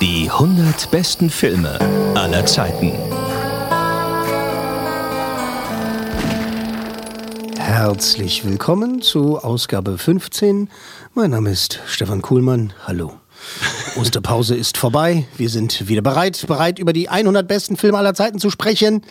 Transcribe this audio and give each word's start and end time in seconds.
Die 0.00 0.28
100 0.28 0.90
besten 0.90 1.30
Filme 1.30 1.78
aller 2.16 2.44
Zeiten. 2.46 2.92
Herzlich 7.58 8.44
willkommen 8.44 9.02
zu 9.02 9.38
Ausgabe 9.38 9.96
15. 9.96 10.68
Mein 11.14 11.30
Name 11.30 11.50
ist 11.50 11.78
Stefan 11.86 12.22
Kuhlmann. 12.22 12.72
Hallo. 12.88 13.12
Osterpause 13.96 14.56
ist 14.56 14.76
vorbei. 14.76 15.28
Wir 15.36 15.48
sind 15.48 15.86
wieder 15.86 16.02
bereit, 16.02 16.44
bereit 16.48 16.80
über 16.80 16.92
die 16.92 17.08
100 17.08 17.46
besten 17.46 17.76
Filme 17.76 17.98
aller 17.98 18.14
Zeiten 18.14 18.40
zu 18.40 18.50
sprechen. 18.50 19.02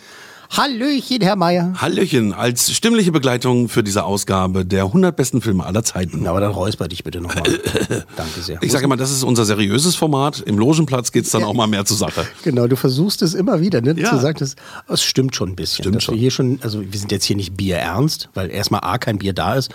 Hallöchen, 0.50 1.20
Herr 1.20 1.36
Meier. 1.36 1.74
Hallöchen, 1.76 2.34
als 2.34 2.72
stimmliche 2.72 3.12
Begleitung 3.12 3.68
für 3.68 3.84
diese 3.84 4.02
Ausgabe 4.02 4.66
der 4.66 4.82
100 4.82 5.14
besten 5.14 5.40
Filme 5.40 5.64
aller 5.64 5.84
Zeiten. 5.84 6.22
Na, 6.24 6.30
aber 6.30 6.40
dann 6.40 6.50
räusper 6.50 6.88
dich 6.88 7.04
bitte 7.04 7.20
nochmal. 7.20 7.44
Danke 8.16 8.40
sehr. 8.40 8.60
Ich 8.60 8.72
sage 8.72 8.84
immer, 8.84 8.96
das 8.96 9.12
ist 9.12 9.22
unser 9.22 9.44
seriöses 9.44 9.94
Format. 9.94 10.40
Im 10.40 10.58
Logenplatz 10.58 11.12
geht's 11.12 11.30
dann 11.30 11.44
auch 11.44 11.54
mal 11.54 11.68
mehr 11.68 11.84
zur 11.84 11.96
Sache. 11.96 12.26
Genau, 12.42 12.66
du 12.66 12.74
versuchst 12.74 13.22
es 13.22 13.34
immer 13.34 13.60
wieder, 13.60 13.80
ne? 13.80 13.94
Ja. 13.96 14.10
Zu 14.10 14.18
sagen, 14.18 14.38
das, 14.40 14.56
es 14.88 15.04
stimmt 15.04 15.36
schon 15.36 15.50
ein 15.50 15.56
bisschen. 15.56 15.84
Stimmt 15.84 15.96
dass 15.96 16.02
schon. 16.02 16.14
Wir 16.16 16.20
hier 16.20 16.30
schon, 16.32 16.58
also 16.62 16.82
wir 16.82 16.98
sind 16.98 17.12
jetzt 17.12 17.26
hier 17.26 17.36
nicht 17.36 17.56
Bier 17.56 17.76
ernst, 17.76 18.28
weil 18.34 18.50
erstmal 18.50 18.80
A, 18.82 18.98
kein 18.98 19.18
Bier 19.18 19.32
da 19.32 19.54
ist 19.54 19.70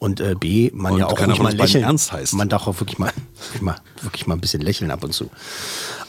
und 0.00 0.18
äh, 0.18 0.34
B, 0.34 0.70
man 0.72 0.94
Und 0.94 0.98
ja 1.00 1.06
auch 1.06 1.18
von 1.18 1.42
mal 1.42 1.54
lächeln. 1.54 1.84
ernst 1.84 2.10
heißt. 2.10 2.32
Man 2.32 2.48
darf 2.48 2.66
auch 2.66 2.80
wirklich 2.80 2.98
mal, 2.98 3.12
wirklich 3.44 3.60
mal, 3.60 3.76
wirklich 4.00 4.26
mal 4.26 4.34
ein 4.34 4.40
bisschen 4.40 4.62
lächeln 4.62 4.90
ab 4.90 5.04
und 5.04 5.12
zu. 5.12 5.28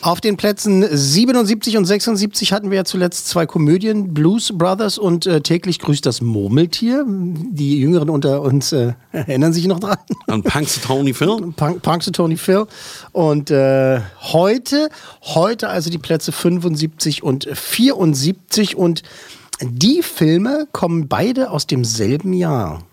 Auf 0.02 0.22
den 0.22 0.38
Plätzen 0.38 0.88
77 0.90 1.76
und 1.76 1.84
76 1.84 2.54
hatten 2.54 2.72
wir 2.72 2.78
ja 2.78 2.86
zuletzt 2.86 3.28
zwei 3.28 3.46
Komödien, 3.46 4.14
Blues 4.14 4.54
Brothers 4.58 4.98
und 4.98 5.26
äh, 5.26 5.42
täglich 5.42 5.78
grüßt 5.80 6.06
das 6.06 6.22
Murmeltier. 6.22 7.06
Die 7.06 7.80
Jüngeren 7.80 8.10
unter 8.10 8.42
uns 8.42 8.72
äh, 8.72 8.94
erinnern 9.12 9.52
sich 9.52 9.68
noch 9.68 9.82
dran. 9.82 9.98
Dann 10.26 10.42
Punxsutawney 10.42 11.14
Phil. 11.14 11.52
Punk, 11.58 11.82
Punxsutawney 11.82 12.38
Phil. 12.38 12.68
Und 13.12 13.52
äh, 13.52 14.00
heute, 14.22 14.88
heute 15.22 15.68
also 15.68 15.90
die 15.90 15.98
Plätze 15.98 16.32
75 16.32 17.24
und 17.24 17.50
74 17.52 18.78
und 18.78 19.04
die 19.62 20.02
Filme 20.02 20.66
kommen 20.72 21.10
beide 21.10 21.52
aus 21.52 21.68
demselben 21.68 22.32
Jahr. 22.32 22.84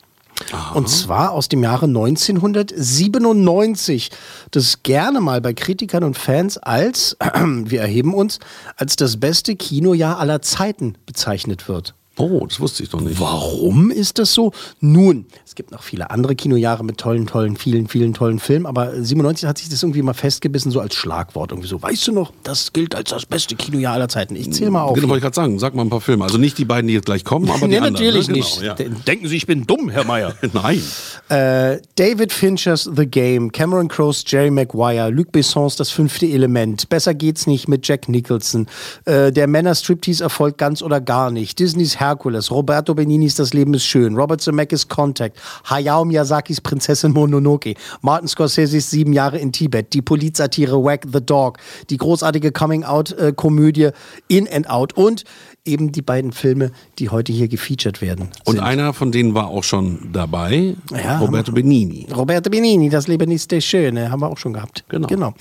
Und 0.75 0.89
zwar 0.89 1.33
aus 1.33 1.49
dem 1.49 1.63
Jahre 1.63 1.87
1997, 1.87 4.11
das 4.51 4.83
gerne 4.83 5.21
mal 5.21 5.41
bei 5.41 5.53
Kritikern 5.53 6.05
und 6.05 6.17
Fans 6.17 6.59
als, 6.59 7.17
wir 7.45 7.81
erheben 7.81 8.15
uns, 8.15 8.39
als 8.77 8.97
das 8.97 9.19
beste 9.19 9.57
Kinojahr 9.57 10.19
aller 10.19 10.43
Zeiten 10.43 10.95
bezeichnet 11.07 11.69
wird. 11.69 11.95
Oh, 12.19 12.45
das 12.47 12.61
wusste 12.61 12.83
ich 12.83 12.89
doch 12.91 13.01
nicht. 13.01 13.21
Warum 13.21 13.91
ist 13.91 14.19
das 14.19 14.35
so? 14.35 14.53
Nun, 14.81 15.27
es 15.47 15.55
gibt 15.55 15.71
noch 15.71 15.83
viele 15.83 16.11
andere 16.11 16.35
Kinojahre 16.35 16.85
mit 16.85 16.99
tollen, 16.99 17.27
tollen, 17.27 17.57
vielen, 17.57 17.89
vielen 17.89 18.13
tollen 18.15 18.39
Filmen, 18.39 18.67
aber 18.67 18.93
97 19.03 19.49
hat 19.49 19.59
sich 19.59 19.69
das 19.69 19.83
irgendwie 19.83 20.03
mal 20.03 20.15
festgebissen, 20.15 20.71
so 20.71 20.81
als 20.81 20.95
Schlagwort. 20.95 21.53
Irgendwie 21.53 21.69
so, 21.69 21.81
weißt 21.81 22.09
du 22.09 22.13
noch, 22.13 22.33
das 22.43 22.73
gilt 22.73 22.95
als 22.95 23.11
das 23.11 23.27
beste 23.27 23.55
Kinojahr 23.57 23.95
aller 23.95 24.09
Zeiten. 24.09 24.37
Ich 24.37 24.53
zähle 24.53 24.71
mal 24.71 24.83
auf. 24.83 24.95
Genau, 24.95 25.09
wollte 25.09 25.19
ich 25.19 25.23
gerade 25.23 25.35
sagen. 25.37 25.59
Sag 25.59 25.75
mal 25.75 25.83
ein 25.83 25.91
paar 25.91 26.01
Filme. 26.01 26.25
Also 26.25 26.39
nicht 26.39 26.59
die 26.59 26.65
beiden, 26.65 26.89
die 26.89 26.95
jetzt 26.95 27.07
gleich 27.07 27.25
kommen, 27.25 27.49
aber 27.51 27.61
die 27.63 27.69
nee, 27.69 27.77
anderen. 27.77 27.95
natürlich 27.95 28.29
ne? 28.29 28.35
nicht. 28.35 28.61
Genau, 28.61 28.75
De- 28.75 28.91
Denken 29.07 29.29
Sie, 29.29 29.37
ich 29.37 29.47
bin 29.47 29.67
dumm, 29.67 29.89
Herr 29.89 30.05
Meier. 30.05 30.35
ja. 30.43 30.49
Nein. 30.53 30.83
Äh, 31.29 31.81
David 31.97 32.33
Finchers 32.33 32.91
The 32.95 33.07
Game, 33.07 33.53
Cameron 33.53 33.89
Crowe's 33.89 34.25
Jerry 34.27 34.51
Maguire, 34.51 35.11
Luc 35.11 35.31
Bessons 35.33 35.77
Das 35.77 35.91
fünfte 35.91 36.27
Element, 36.27 36.89
Besser 36.89 37.15
geht's 37.15 37.47
nicht 37.47 37.69
mit 37.69 37.87
Jack 37.87 38.09
Nicholson, 38.09 38.67
äh, 39.05 39.31
der 39.33 39.47
Männer-Striptease 39.47 40.25
erfolgt 40.25 40.59
ganz 40.59 40.83
oder 40.83 41.01
gar 41.01 41.31
nicht, 41.31 41.59
Disneys 41.59 42.01
Hercules, 42.09 42.51
Roberto 42.51 42.95
Beninis 42.95 43.35
Das 43.35 43.53
Leben 43.53 43.75
ist 43.75 43.85
schön, 43.85 44.17
Robert 44.17 44.41
Zemeckis 44.41 44.89
Contact, 44.89 45.37
Hayao 45.69 46.07
Miyazakis 46.07 46.61
Prinzessin 46.61 47.13
Mononoke, 47.13 47.75
Martin 48.01 48.29
Scorseses 48.29 48.91
Sieben 48.91 49.13
Jahre 49.13 49.39
in 49.39 49.53
Tibet, 49.53 49.93
die 49.93 50.01
Polizsatire 50.01 50.83
Wag 50.83 51.01
the 51.13 51.21
Dog, 51.21 51.59
die 51.91 51.99
großartige 51.99 52.51
Coming-out-Komödie 52.51 53.91
In 54.29 54.49
and 54.49 54.71
Out. 54.71 54.95
Und 54.97 55.25
eben 55.65 55.93
die 55.93 56.03
beiden 56.03 56.33
Filme, 56.33 56.71
die 56.99 57.11
heute 57.11 57.33
hier 57.33 57.49
gefeatured 57.49 58.01
werden. 58.01 58.31
Und 58.45 58.57
sind. 58.57 58.65
einer 58.65 58.93
von 58.93 59.13
denen 59.13 59.35
war 59.35 59.49
auch 59.49 59.65
schon 59.65 60.11
dabei. 60.13 60.77
Ja, 60.91 61.19
Roberto 61.19 61.53
Benini. 61.53 62.07
Roberto 62.15 62.51
Benini, 62.51 62.89
das 62.89 63.07
Leben 63.07 63.31
ist 63.31 63.51
der 63.51 63.61
Schöne, 63.61 64.11
haben 64.11 64.21
wir 64.21 64.29
auch 64.29 64.39
schon 64.39 64.53
gehabt. 64.53 64.85
Genau. 64.89 65.07
genau. 65.07 65.35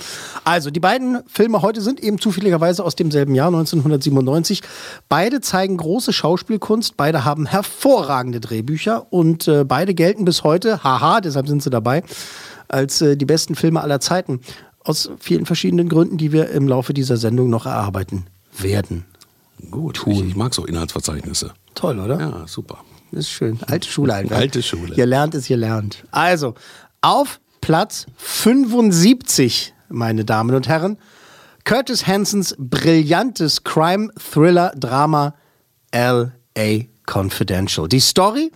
Also, 0.44 0.70
die 0.70 0.80
beiden 0.80 1.20
Filme 1.28 1.62
heute 1.62 1.82
sind 1.82 2.02
eben 2.02 2.20
zufälligerweise 2.20 2.84
aus 2.84 2.96
demselben 2.96 3.36
Jahr, 3.36 3.48
1997. 3.48 4.62
Beide 5.10 5.42
zeigen 5.42 5.78
große 5.78 6.14
Schauspielkunst, 6.14 6.98
beide 6.98 7.24
haben 7.24 7.46
hervorragende 7.46 8.40
Drehbücher 8.40 9.08
und 9.12 9.48
äh, 9.48 9.64
beide 9.64 9.94
gelten 9.94 10.26
bis 10.26 10.44
heute, 10.44 10.84
haha, 10.84 11.22
deshalb 11.22 11.48
sind 11.48 11.64
sie 11.64 11.70
dabei, 11.70 12.04
als 12.68 13.02
äh, 13.02 13.16
die 13.16 13.26
besten 13.26 13.56
Filme 13.56 13.82
aller 13.82 14.00
Zeiten. 14.00 14.42
Aus 14.84 15.12
vielen 15.20 15.46
verschiedenen 15.46 15.90
Gründen, 15.90 16.18
die 16.18 16.32
wir 16.32 16.50
im 16.50 16.68
Laufe 16.68 16.94
dieser 16.94 17.18
Sendung 17.18 17.50
noch 17.50 17.66
erarbeiten 17.66 18.26
werden. 18.58 19.06
Gut, 19.72 20.04
ich, 20.08 20.22
ich 20.22 20.36
mag 20.36 20.54
so 20.54 20.66
Inhaltsverzeichnisse. 20.66 21.54
Toll, 21.76 22.00
oder? 22.00 22.20
Ja, 22.20 22.48
super. 22.48 22.84
Das 23.12 23.22
ist 23.22 23.30
schön. 23.30 23.60
Alte 23.68 23.88
Schule 23.88 24.14
einfach. 24.14 24.38
Alte 24.38 24.62
Schule. 24.62 24.96
Ihr 24.96 25.06
lernt 25.06 25.34
es, 25.36 25.50
ihr 25.50 25.58
lernt. 25.58 26.04
Also, 26.12 26.56
auf 27.02 27.40
Platz 27.62 28.06
75, 28.18 29.74
meine 29.90 30.26
Damen 30.26 30.56
und 30.56 30.68
Herren, 30.68 30.98
Curtis 31.64 32.08
Hansons 32.08 32.56
brillantes 32.58 33.64
Crime-Thriller-Drama 33.64 35.34
L.A. 35.92 36.86
Confidential. 37.06 37.88
Die 37.88 38.00
Story, 38.00 38.52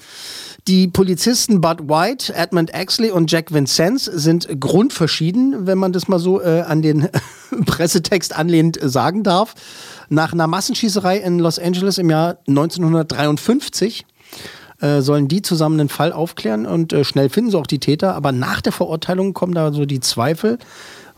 die 0.67 0.87
Polizisten 0.87 1.61
Bud 1.61 1.89
White, 1.89 2.33
Edmund 2.33 2.73
Axley 2.75 3.09
und 3.11 3.31
Jack 3.31 3.53
Vincennes 3.53 4.05
sind 4.05 4.47
grundverschieden, 4.59 5.65
wenn 5.65 5.77
man 5.77 5.91
das 5.93 6.07
mal 6.07 6.19
so 6.19 6.41
äh, 6.41 6.61
an 6.61 6.81
den 6.81 7.09
Pressetext 7.65 8.35
anlehnt 8.35 8.81
äh, 8.81 8.89
sagen 8.89 9.23
darf. 9.23 9.55
Nach 10.13 10.33
einer 10.33 10.45
Massenschießerei 10.45 11.19
in 11.19 11.39
Los 11.39 11.57
Angeles 11.57 11.97
im 11.97 12.09
Jahr 12.09 12.37
1953 12.45 14.05
äh, 14.81 14.99
sollen 14.99 15.29
die 15.29 15.41
zusammen 15.41 15.77
den 15.77 15.87
Fall 15.87 16.11
aufklären 16.11 16.65
und 16.65 16.91
äh, 16.91 17.05
schnell 17.05 17.29
finden 17.29 17.51
sie 17.51 17.57
auch 17.57 17.65
die 17.65 17.79
Täter. 17.79 18.13
Aber 18.13 18.33
nach 18.33 18.59
der 18.59 18.73
Verurteilung 18.73 19.33
kommen 19.33 19.53
da 19.53 19.71
so 19.71 19.85
die 19.85 20.01
Zweifel. 20.01 20.59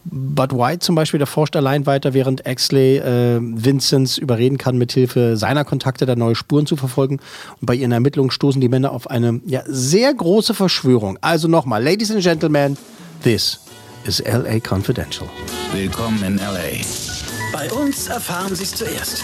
Bud 0.06 0.54
White 0.54 0.80
zum 0.80 0.94
Beispiel, 0.94 1.18
der 1.18 1.26
forscht 1.26 1.56
allein 1.56 1.88
weiter, 1.88 2.14
während 2.14 2.46
Axley 2.46 2.98
äh, 2.98 3.40
Vincents 3.42 4.20
überreden 4.20 4.60
kann, 4.60 4.78
mithilfe 4.78 5.38
seiner 5.38 5.66
Kontakte 5.66 6.06
da 6.06 6.16
neue 6.16 6.36
Spuren 6.36 6.68
zu 6.68 6.76
verfolgen. 6.76 7.20
Und 7.60 7.66
bei 7.66 7.74
ihren 7.74 7.94
Ermittlungen 7.94 8.30
stoßen 8.30 8.62
die 8.62 8.70
Männer 8.70 8.92
auf 8.92 9.10
eine 9.10 9.42
ja, 9.48 9.64
sehr 9.66 10.14
große 10.14 10.54
Verschwörung. 10.54 11.18
Also 11.20 11.48
nochmal, 11.48 11.84
Ladies 11.84 12.12
and 12.12 12.22
Gentlemen, 12.22 12.78
this 13.24 13.60
is 14.06 14.22
LA 14.24 14.60
Confidential. 14.60 15.28
Willkommen 15.74 16.22
in 16.24 16.38
LA. 16.38 17.13
Bei 17.54 17.72
uns 17.72 18.08
erfahren 18.08 18.56
Sie 18.56 18.64
es 18.64 18.74
zuerst. 18.74 19.24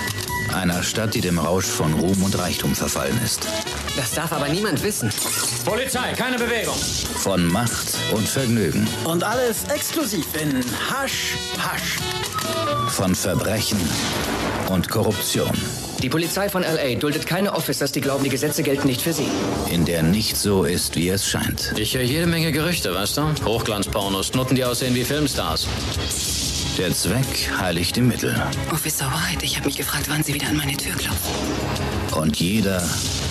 Einer 0.54 0.84
Stadt, 0.84 1.16
die 1.16 1.20
dem 1.20 1.40
Rausch 1.40 1.66
von 1.66 1.94
Ruhm 1.94 2.24
und 2.24 2.38
Reichtum 2.38 2.76
verfallen 2.76 3.20
ist. 3.26 3.48
Das 3.98 4.12
darf 4.12 4.32
aber 4.32 4.48
niemand 4.50 4.84
wissen. 4.84 5.10
Polizei, 5.66 6.14
keine 6.14 6.38
Bewegung. 6.38 6.76
Von 6.76 7.48
Macht 7.48 7.98
und 8.14 8.30
Vergnügen. 8.30 8.88
Und 9.04 9.24
alles 9.24 9.64
exklusiv 9.74 10.28
in 10.40 10.64
Hasch, 10.92 11.38
Hasch. 11.58 11.98
Von 12.90 13.16
Verbrechen 13.16 13.80
und 14.70 14.90
Korruption. 14.90 15.52
Die 16.04 16.10
Polizei 16.10 16.50
von 16.50 16.62
LA 16.62 17.00
duldet 17.00 17.26
keine 17.26 17.54
Officers, 17.54 17.92
die 17.92 18.00
glauben, 18.00 18.24
die 18.24 18.30
Gesetze 18.30 18.62
gelten 18.62 18.88
nicht 18.88 19.02
für 19.02 19.12
sie. 19.12 19.28
In 19.72 19.86
der 19.86 20.04
nicht 20.04 20.38
so 20.38 20.66
ist, 20.66 20.96
wie 20.96 21.10
es 21.10 21.28
scheint. 21.28 21.74
Ich 21.78 21.96
höre 21.96 22.04
jede 22.04 22.28
Menge 22.28 22.52
Gerüchte, 22.52 22.94
weißt 22.94 23.18
du? 23.18 23.24
Hochglanzpornos, 23.44 24.34
Nutten, 24.36 24.56
die 24.56 24.64
aussehen 24.64 24.94
wie 24.94 25.04
Filmstars. 25.04 25.68
Der 26.80 26.94
Zweck 26.94 27.52
heiligt 27.60 27.98
die 27.98 28.02
Mittel. 28.02 28.42
Officer 28.72 29.12
White, 29.12 29.44
ich 29.44 29.58
habe 29.58 29.66
mich 29.66 29.76
gefragt, 29.76 30.06
wann 30.08 30.24
Sie 30.24 30.34
wieder 30.34 30.48
an 30.48 30.56
meine 30.56 30.78
Tür 30.78 30.96
klopfen. 30.96 31.36
Und 32.16 32.40
jeder 32.40 32.82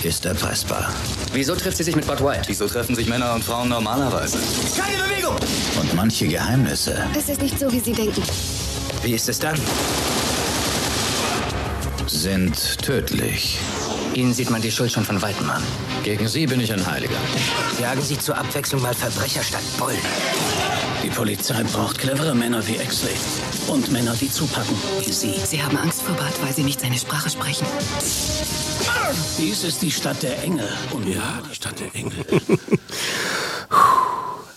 ist 0.03 0.23
erpressbar. 0.25 0.93
Wieso 1.33 1.55
trifft 1.55 1.77
sie 1.77 1.83
sich 1.83 1.95
mit 1.95 2.05
Bud 2.05 2.23
White? 2.23 2.43
Wieso 2.45 2.67
treffen 2.67 2.93
sich 2.93 3.09
Männer 3.09 3.33
und 3.33 3.43
Frauen 3.43 3.69
normalerweise? 3.69 4.37
Keine 4.77 5.01
Bewegung! 5.01 5.35
Und 5.81 5.95
manche 5.95 6.27
Geheimnisse 6.27 7.03
Es 7.17 7.27
ist 7.27 7.41
nicht 7.41 7.59
so, 7.59 7.71
wie 7.71 7.79
Sie 7.79 7.93
denken. 7.93 8.21
Wie 9.01 9.13
ist 9.15 9.27
es 9.27 9.39
dann? 9.39 9.59
sind 12.05 12.77
tödlich. 12.83 13.57
Ihnen 14.13 14.33
sieht 14.33 14.49
man 14.51 14.61
die 14.61 14.71
Schuld 14.71 14.91
schon 14.91 15.05
von 15.05 15.21
Weitem 15.23 15.49
an. 15.49 15.63
Gegen 16.03 16.27
Sie 16.27 16.45
bin 16.45 16.59
ich 16.59 16.71
ein 16.71 16.85
Heiliger. 16.85 17.17
Jagen 17.79 18.01
Sie 18.01 18.17
zur 18.17 18.37
Abwechslung 18.37 18.81
mal 18.81 18.93
Verbrecher 18.93 19.41
statt 19.41 19.63
Bullen. 19.77 19.97
Die 21.03 21.09
Polizei 21.09 21.63
braucht 21.63 21.97
clevere 21.99 22.35
Männer 22.35 22.65
wie 22.67 22.75
Exley. 22.75 23.11
Und 23.67 23.91
Männer, 23.91 24.13
die 24.19 24.29
zupacken, 24.29 24.75
wie 25.05 25.11
Sie. 25.11 25.33
Sie 25.45 25.61
haben 25.61 25.77
Angst 25.77 26.01
vor 26.01 26.15
Bart, 26.15 26.33
weil 26.43 26.53
Sie 26.53 26.63
nicht 26.63 26.79
seine 26.81 26.97
Sprache 26.97 27.29
sprechen. 27.29 27.65
Dies 29.37 29.63
ist 29.63 29.81
die 29.81 29.91
Stadt 29.91 30.21
der 30.23 30.43
Engel. 30.43 30.67
Und 30.91 31.07
Ja, 31.07 31.39
die 31.49 31.55
Stadt 31.55 31.75
der 31.79 31.95
Engel. 31.95 32.13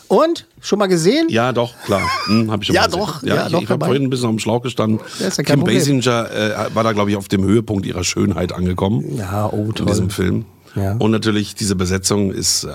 Und? 0.08 0.46
Schon 0.60 0.78
mal 0.78 0.88
gesehen? 0.88 1.28
Ja, 1.30 1.52
doch, 1.52 1.74
klar. 1.86 2.02
Hm, 2.26 2.50
hab 2.50 2.60
ich 2.60 2.66
schon 2.66 2.74
Ja, 2.76 2.82
mal 2.82 2.86
gesehen. 2.88 3.00
doch, 3.00 3.22
Ja, 3.22 3.34
ja, 3.34 3.46
ich 3.46 3.52
doch, 3.52 3.62
ich 3.62 3.68
habe 3.70 3.84
vorhin 3.86 4.02
ein 4.04 4.10
bisschen 4.10 4.28
am 4.28 4.38
Schlauch 4.38 4.60
gestanden. 4.62 5.00
Ja, 5.18 5.28
ja 5.28 5.42
Kim 5.42 5.60
Problem. 5.60 5.78
Basinger 5.78 6.30
äh, 6.30 6.74
war 6.74 6.84
da, 6.84 6.92
glaube 6.92 7.10
ich, 7.10 7.16
auf 7.16 7.28
dem 7.28 7.44
Höhepunkt 7.44 7.86
ihrer 7.86 8.04
Schönheit 8.04 8.52
angekommen. 8.52 9.16
Ja, 9.16 9.48
oh, 9.50 9.66
In 9.68 9.74
toll. 9.74 9.86
diesem 9.86 10.10
Film. 10.10 10.44
Ja. 10.74 10.96
Und 10.98 11.10
natürlich, 11.12 11.54
diese 11.54 11.76
Besetzung 11.76 12.30
ist 12.30 12.64
äh, 12.64 12.68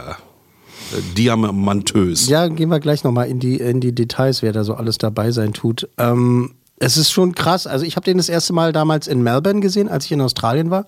diamantös. 1.17 2.27
Ja, 2.27 2.47
gehen 2.47 2.69
wir 2.69 2.79
gleich 2.79 3.03
nochmal 3.03 3.27
in 3.27 3.39
die, 3.39 3.57
in 3.57 3.79
die 3.79 3.93
Details, 3.93 4.41
wer 4.41 4.51
da 4.51 4.63
so 4.63 4.73
alles 4.73 4.97
dabei 4.97 5.31
sein 5.31 5.53
tut. 5.53 5.89
Ähm, 5.97 6.55
es 6.79 6.97
ist 6.97 7.11
schon 7.11 7.33
krass. 7.33 7.65
Also 7.65 7.85
ich 7.85 7.95
habe 7.95 8.05
den 8.05 8.17
das 8.17 8.29
erste 8.29 8.53
Mal 8.53 8.71
damals 8.71 9.07
in 9.07 9.23
Melbourne 9.23 9.61
gesehen, 9.61 9.89
als 9.89 10.05
ich 10.05 10.11
in 10.11 10.21
Australien 10.21 10.69
war. 10.69 10.85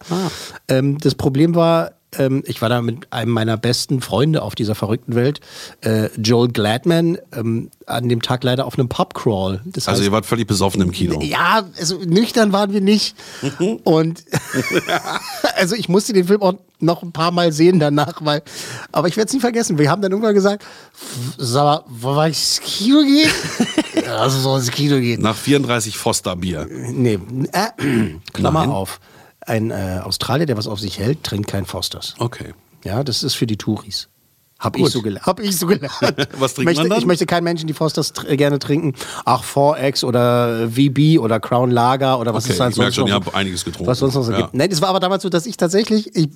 Ähm, 0.67 0.97
das 0.99 1.15
Problem 1.15 1.55
war, 1.55 1.93
ähm, 2.17 2.44
ich 2.45 2.61
war 2.61 2.69
da 2.69 2.81
mit 2.81 3.11
einem 3.13 3.31
meiner 3.31 3.56
besten 3.57 4.01
Freunde 4.01 4.41
auf 4.41 4.56
dieser 4.56 4.73
verrückten 4.75 5.15
Welt, 5.15 5.41
äh, 5.81 6.09
Joel 6.19 6.50
Gladman, 6.50 7.17
ähm, 7.35 7.69
an 7.85 8.09
dem 8.09 8.21
Tag 8.21 8.44
leider 8.44 8.65
auf 8.65 8.77
einem 8.77 8.89
Pubcrawl. 8.89 9.61
Das 9.65 9.88
Also 9.88 10.00
heißt, 10.00 10.07
ihr 10.07 10.11
wart 10.11 10.25
völlig 10.25 10.47
besoffen 10.47 10.81
im 10.81 10.91
Kino. 10.91 11.21
ja, 11.21 11.63
also 11.77 11.97
nüchtern 12.06 12.51
waren 12.51 12.73
wir 12.73 12.81
nicht. 12.81 13.15
Und 13.83 14.23
also 15.56 15.75
ich 15.75 15.89
musste 15.89 16.13
den 16.13 16.25
Film 16.27 16.41
auch 16.41 16.53
noch 16.79 17.03
ein 17.03 17.11
paar 17.11 17.31
Mal 17.31 17.51
sehen 17.51 17.79
danach, 17.79 18.21
weil, 18.23 18.41
aber 18.91 19.07
ich 19.07 19.17
werde 19.17 19.27
es 19.27 19.33
nie 19.33 19.39
vergessen. 19.41 19.77
Wir 19.77 19.89
haben 19.91 20.01
dann 20.01 20.11
irgendwann 20.11 20.33
gesagt, 20.33 20.63
sag 21.38 21.63
mal, 21.63 21.83
wollen 21.88 22.15
wir 22.17 22.27
ins 22.27 22.61
Kino 22.63 23.01
gehen? 23.01 23.29
ja, 24.06 24.15
also 24.17 24.39
soll 24.39 24.59
ins 24.59 24.71
Kino 24.71 24.97
gehen. 25.00 25.21
Nach 25.21 25.35
34 25.35 25.97
Foster 25.97 26.35
Bier. 26.35 26.67
Nee, 26.69 27.19
äh, 27.51 28.15
Klammer 28.33 28.61
Nein. 28.61 28.69
auf. 28.69 29.00
Ein 29.49 29.71
äh, 29.71 29.99
Australier, 30.03 30.45
der 30.45 30.57
was 30.57 30.67
auf 30.67 30.79
sich 30.79 30.99
hält, 30.99 31.23
trinkt 31.23 31.49
kein 31.49 31.65
Fosters. 31.65 32.15
Okay. 32.19 32.53
Ja, 32.83 33.03
das 33.03 33.23
ist 33.23 33.33
für 33.35 33.47
die 33.47 33.57
Touris. 33.57 34.07
Hab 34.59 34.75
Gut. 34.75 34.87
ich 34.87 34.93
so 34.93 35.01
gelernt. 35.01 35.25
Hab 35.25 35.39
ich 35.39 35.57
so 35.57 35.67
gelernt. 35.67 35.93
Was 36.37 36.53
trinkt 36.53 36.57
ich 36.59 36.65
möchte, 36.65 36.81
man 36.81 36.89
dann? 36.89 36.99
Ich 36.99 37.05
möchte 37.05 37.25
keinen 37.25 37.45
Menschen, 37.45 37.67
die 37.67 37.73
Fosters 37.73 38.13
tr- 38.13 38.27
äh, 38.27 38.35
gerne 38.35 38.59
trinken. 38.59 38.93
Ach, 39.23 39.41
4X 39.41 40.03
oder 40.03 40.67
VB 40.69 41.17
oder 41.17 41.39
Crown 41.39 41.71
Lager 41.71 42.19
oder 42.19 42.33
was 42.33 42.43
Okay, 42.43 42.53
es 42.55 42.59
halt 42.59 42.73
ich 42.73 42.77
merke 42.77 42.91
sonst 42.93 42.95
schon, 43.07 43.09
noch 43.09 43.23
so- 43.23 43.31
habt 43.31 43.35
einiges 43.37 43.63
getrunken. 43.63 43.87
Was 43.89 43.99
sonst 43.99 44.15
noch 44.15 44.23
so 44.23 44.33
Ja. 44.33 44.41
gibt. 44.41 44.53
Nein, 44.55 44.69
das 44.69 44.81
war 44.81 44.89
aber 44.89 44.99
damals 44.99 45.23
so, 45.23 45.29
dass 45.29 45.45
ich 45.45 45.55
tatsächlich, 45.55 46.13
ich, 46.13 46.27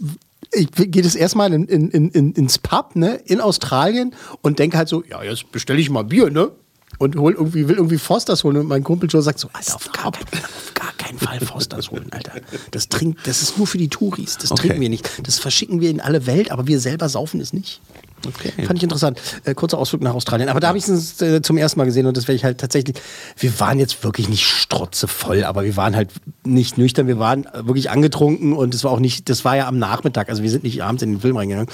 ich 0.54 0.68
gehe 0.74 1.02
das 1.04 1.16
erstmal 1.16 1.52
in, 1.52 1.66
in, 1.66 1.90
in, 1.90 2.32
ins 2.32 2.60
Pub, 2.60 2.96
ne, 2.96 3.16
in 3.26 3.42
Australien 3.42 4.16
und 4.42 4.58
denke 4.58 4.78
halt 4.78 4.88
so, 4.88 5.04
ja, 5.04 5.22
jetzt 5.22 5.52
bestelle 5.52 5.82
ich 5.82 5.90
mal 5.90 6.04
Bier, 6.06 6.30
ne? 6.30 6.52
Und 7.00 7.16
hol 7.16 7.34
irgendwie, 7.34 7.68
will 7.68 7.76
irgendwie 7.78 7.98
Fosters 7.98 8.44
holen. 8.44 8.58
Und 8.58 8.68
mein 8.68 8.84
Kumpel 8.84 9.10
Joe 9.10 9.22
sagt 9.22 9.40
so, 9.40 9.50
Alter, 9.54 9.76
auf 9.76 9.92
gar, 9.92 10.12
keinen, 10.12 10.44
auf 10.44 10.74
gar 10.74 10.94
keinen 10.98 11.18
Fall 11.20 11.40
Fosters 11.40 11.92
holen, 11.92 12.08
Alter. 12.12 12.34
Das 12.72 12.88
trinkt, 12.90 13.28
das 13.28 13.42
ist 13.42 13.58
nur 13.58 13.68
für 13.68 13.78
die 13.78 13.90
Touris. 13.90 14.38
Das 14.38 14.52
Okay. 14.52 14.62
trinken 14.68 14.82
wir 14.82 14.90
nicht. 14.90 15.10
Das 15.24 15.40
verschicken 15.40 15.82
wir 15.82 15.90
in 15.90 16.00
alle 16.02 16.26
Welt, 16.28 16.52
aber 16.52 16.68
wir 16.68 16.80
selber 16.80 17.10
saufen 17.10 17.42
es 17.42 17.52
nicht. 17.54 17.82
Okay. 18.26 18.54
Fand 18.66 18.78
ich 18.78 18.84
interessant. 18.84 19.20
Äh, 19.44 19.54
kurzer 19.54 19.78
Ausflug 19.78 20.02
nach 20.02 20.14
Australien. 20.14 20.48
Aber 20.48 20.62
da 20.62 20.70
habe 20.70 20.78
ich 20.78 20.88
es 20.88 21.22
äh, 21.22 21.42
zum 21.42 21.58
ersten 21.58 21.78
Mal 21.80 21.84
gesehen 21.86 22.06
und 22.06 22.16
das 22.16 22.30
werde 22.30 22.38
ich 22.38 22.46
halt 22.46 22.58
tatsächlich. 22.58 22.96
Wir 23.38 23.60
waren 23.60 23.80
jetzt 23.80 24.02
wirklich 24.06 24.30
nicht 24.30 24.46
strotzevoll, 24.46 25.44
aber 25.44 25.66
wir 25.66 25.76
waren 25.76 25.94
halt 25.94 26.10
nicht 26.46 26.78
nüchtern. 26.78 27.08
Wir 27.08 27.20
waren 27.20 27.46
wirklich 27.54 27.90
angetrunken 27.90 28.54
und 28.54 28.74
es 28.74 28.86
war 28.86 28.92
auch 28.92 29.00
nicht, 29.00 29.28
das 29.30 29.44
war 29.44 29.58
ja 29.58 29.68
am 29.68 29.78
Nachmittag. 29.78 30.30
Also 30.30 30.42
wir 30.42 30.50
sind 30.50 30.64
nicht 30.64 30.82
abends 30.84 31.04
in 31.04 31.12
den 31.12 31.20
Film 31.20 31.36
reingegangen. 31.36 31.68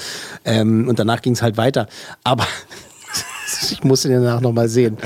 Ähm, 0.44 0.88
und 0.88 0.98
danach 0.98 1.22
ging 1.22 1.34
es 1.34 1.42
halt 1.42 1.56
weiter. 1.56 1.86
Aber 2.24 2.44
ich 3.70 3.84
musste 3.84 4.08
den 4.08 4.22
danach 4.22 4.40
nochmal 4.40 4.68
sehen. 4.68 4.96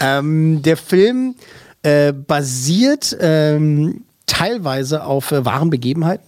Ähm, 0.00 0.62
der 0.62 0.76
Film 0.76 1.34
äh, 1.82 2.12
basiert 2.12 3.16
ähm, 3.20 4.04
teilweise 4.26 5.04
auf 5.04 5.32
äh, 5.32 5.44
wahren 5.44 5.70
Begebenheiten 5.70 6.24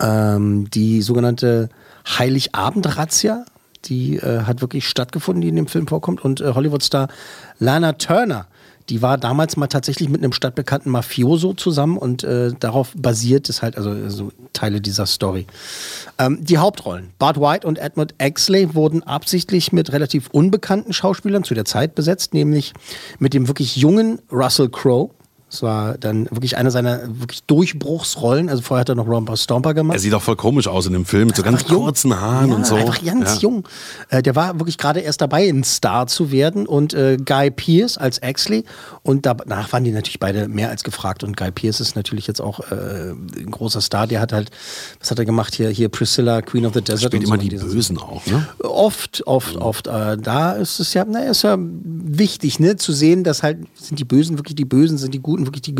ähm, 0.00 0.68
die 0.70 1.02
sogenannte 1.02 1.68
Heiligabend-Razzia, 2.06 3.44
die 3.84 4.16
äh, 4.16 4.42
hat 4.42 4.60
wirklich 4.60 4.88
stattgefunden, 4.88 5.42
die 5.42 5.48
in 5.48 5.56
dem 5.56 5.66
Film 5.66 5.86
vorkommt. 5.86 6.24
Und 6.24 6.40
äh, 6.40 6.54
Hollywood-Star 6.54 7.08
Lana 7.58 7.92
Turner, 7.94 8.46
die 8.88 9.00
war 9.00 9.16
damals 9.16 9.56
mal 9.56 9.66
tatsächlich 9.66 10.08
mit 10.08 10.22
einem 10.22 10.32
stadtbekannten 10.32 10.92
Mafioso 10.92 11.54
zusammen 11.54 11.96
und 11.96 12.22
äh, 12.22 12.52
darauf 12.58 12.92
basiert 12.96 13.48
es 13.48 13.62
halt, 13.62 13.76
also 13.76 14.08
so 14.10 14.32
Teile 14.52 14.80
dieser 14.80 15.06
Story. 15.06 15.46
Ähm, 16.18 16.38
die 16.44 16.58
Hauptrollen, 16.58 17.10
Bart 17.18 17.40
White 17.40 17.66
und 17.66 17.78
Edmund 17.78 18.14
Exley, 18.18 18.74
wurden 18.74 19.02
absichtlich 19.02 19.72
mit 19.72 19.92
relativ 19.92 20.28
unbekannten 20.30 20.92
Schauspielern 20.92 21.44
zu 21.44 21.54
der 21.54 21.64
Zeit 21.64 21.94
besetzt, 21.94 22.34
nämlich 22.34 22.74
mit 23.18 23.32
dem 23.32 23.48
wirklich 23.48 23.76
jungen 23.76 24.20
Russell 24.30 24.68
Crowe. 24.68 25.10
Das 25.54 25.62
war 25.62 25.96
dann 25.98 26.24
wirklich 26.32 26.56
eine 26.56 26.72
seiner 26.72 27.02
wirklich 27.06 27.44
Durchbruchsrollen. 27.44 28.48
Also 28.48 28.62
vorher 28.62 28.80
hat 28.80 28.88
er 28.88 28.96
noch 28.96 29.06
Romper 29.06 29.36
Stomper 29.36 29.72
gemacht. 29.72 29.94
Er 29.96 30.00
sieht 30.00 30.12
auch 30.12 30.22
voll 30.22 30.34
komisch 30.34 30.66
aus 30.66 30.86
in 30.86 30.92
dem 30.94 31.04
Film 31.04 31.28
mit 31.28 31.36
so 31.36 31.44
ganz 31.44 31.62
jung. 31.68 31.84
kurzen 31.84 32.20
Haaren 32.20 32.50
ja, 32.50 32.56
und 32.56 32.66
so. 32.66 32.74
Einfach 32.74 33.04
ganz 33.04 33.34
Ja. 33.36 33.40
jung. 33.42 33.68
Äh, 34.08 34.20
der 34.22 34.34
war 34.34 34.58
wirklich 34.58 34.78
gerade 34.78 34.98
erst 34.98 35.20
dabei, 35.20 35.48
ein 35.48 35.62
Star 35.62 36.08
zu 36.08 36.32
werden. 36.32 36.66
Und 36.66 36.92
äh, 36.92 37.18
Guy 37.24 37.52
Pearce 37.52 37.96
als 37.98 38.18
Exley. 38.18 38.64
Und 39.04 39.26
danach 39.26 39.72
waren 39.72 39.84
die 39.84 39.92
natürlich 39.92 40.18
beide 40.18 40.48
mehr 40.48 40.70
als 40.70 40.82
gefragt. 40.82 41.22
Und 41.22 41.36
Guy 41.36 41.52
Pearce 41.52 41.78
ist 41.78 41.94
natürlich 41.94 42.26
jetzt 42.26 42.40
auch 42.40 42.58
äh, 42.72 43.10
ein 43.12 43.50
großer 43.52 43.80
Star. 43.80 44.08
Der 44.08 44.20
hat 44.20 44.32
halt, 44.32 44.50
was 44.98 45.12
hat 45.12 45.20
er 45.20 45.24
gemacht 45.24 45.54
hier? 45.54 45.68
Hier 45.68 45.88
Priscilla, 45.88 46.42
Queen 46.42 46.66
of 46.66 46.74
the 46.74 46.82
Desert. 46.82 47.12
Spielt 47.12 47.22
und 47.22 47.28
immer 47.32 47.40
so. 47.40 47.48
die 47.48 47.56
Bösen 47.56 47.98
auch, 47.98 48.26
ne? 48.26 48.48
Oft, 48.58 49.24
oft, 49.26 49.56
oft. 49.56 49.86
Äh, 49.86 50.16
da 50.18 50.52
ist 50.54 50.80
es 50.80 50.94
ja, 50.94 51.04
na, 51.08 51.20
ist 51.20 51.42
ja 51.42 51.56
wichtig, 51.60 52.58
ne, 52.58 52.74
zu 52.74 52.92
sehen, 52.92 53.22
dass 53.22 53.44
halt 53.44 53.58
sind 53.74 54.00
die 54.00 54.04
Bösen 54.04 54.36
wirklich 54.36 54.56
die 54.56 54.64
Bösen, 54.64 54.98
sind 54.98 55.14
die 55.14 55.20
Guten 55.20 55.43
wirklich 55.46 55.62
die, 55.62 55.74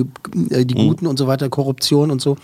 äh, 0.51 0.65
die 0.65 0.75
Guten 0.75 1.07
und 1.07 1.19
so 1.19 1.27
weiter, 1.27 1.49
Korruption 1.49 2.11
und 2.11 2.21
so. 2.21 2.37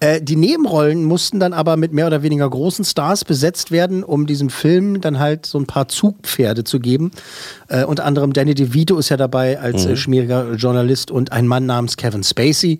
Äh, 0.00 0.20
die 0.20 0.36
Nebenrollen 0.36 1.04
mussten 1.04 1.40
dann 1.40 1.52
aber 1.52 1.76
mit 1.76 1.92
mehr 1.92 2.06
oder 2.06 2.22
weniger 2.22 2.48
großen 2.48 2.84
Stars 2.84 3.24
besetzt 3.24 3.70
werden, 3.70 4.04
um 4.04 4.26
diesem 4.26 4.50
Film 4.50 5.00
dann 5.00 5.18
halt 5.18 5.46
so 5.46 5.58
ein 5.58 5.66
paar 5.66 5.88
Zugpferde 5.88 6.64
zu 6.64 6.80
geben. 6.80 7.10
Äh, 7.68 7.84
unter 7.84 8.04
anderem 8.04 8.32
Danny 8.32 8.54
DeVito 8.54 8.98
ist 8.98 9.08
ja 9.08 9.16
dabei 9.16 9.60
als 9.60 9.86
äh, 9.86 9.96
schmieriger 9.96 10.54
Journalist 10.54 11.10
und 11.10 11.32
ein 11.32 11.46
Mann 11.46 11.66
namens 11.66 11.96
Kevin 11.96 12.22
Spacey. 12.22 12.78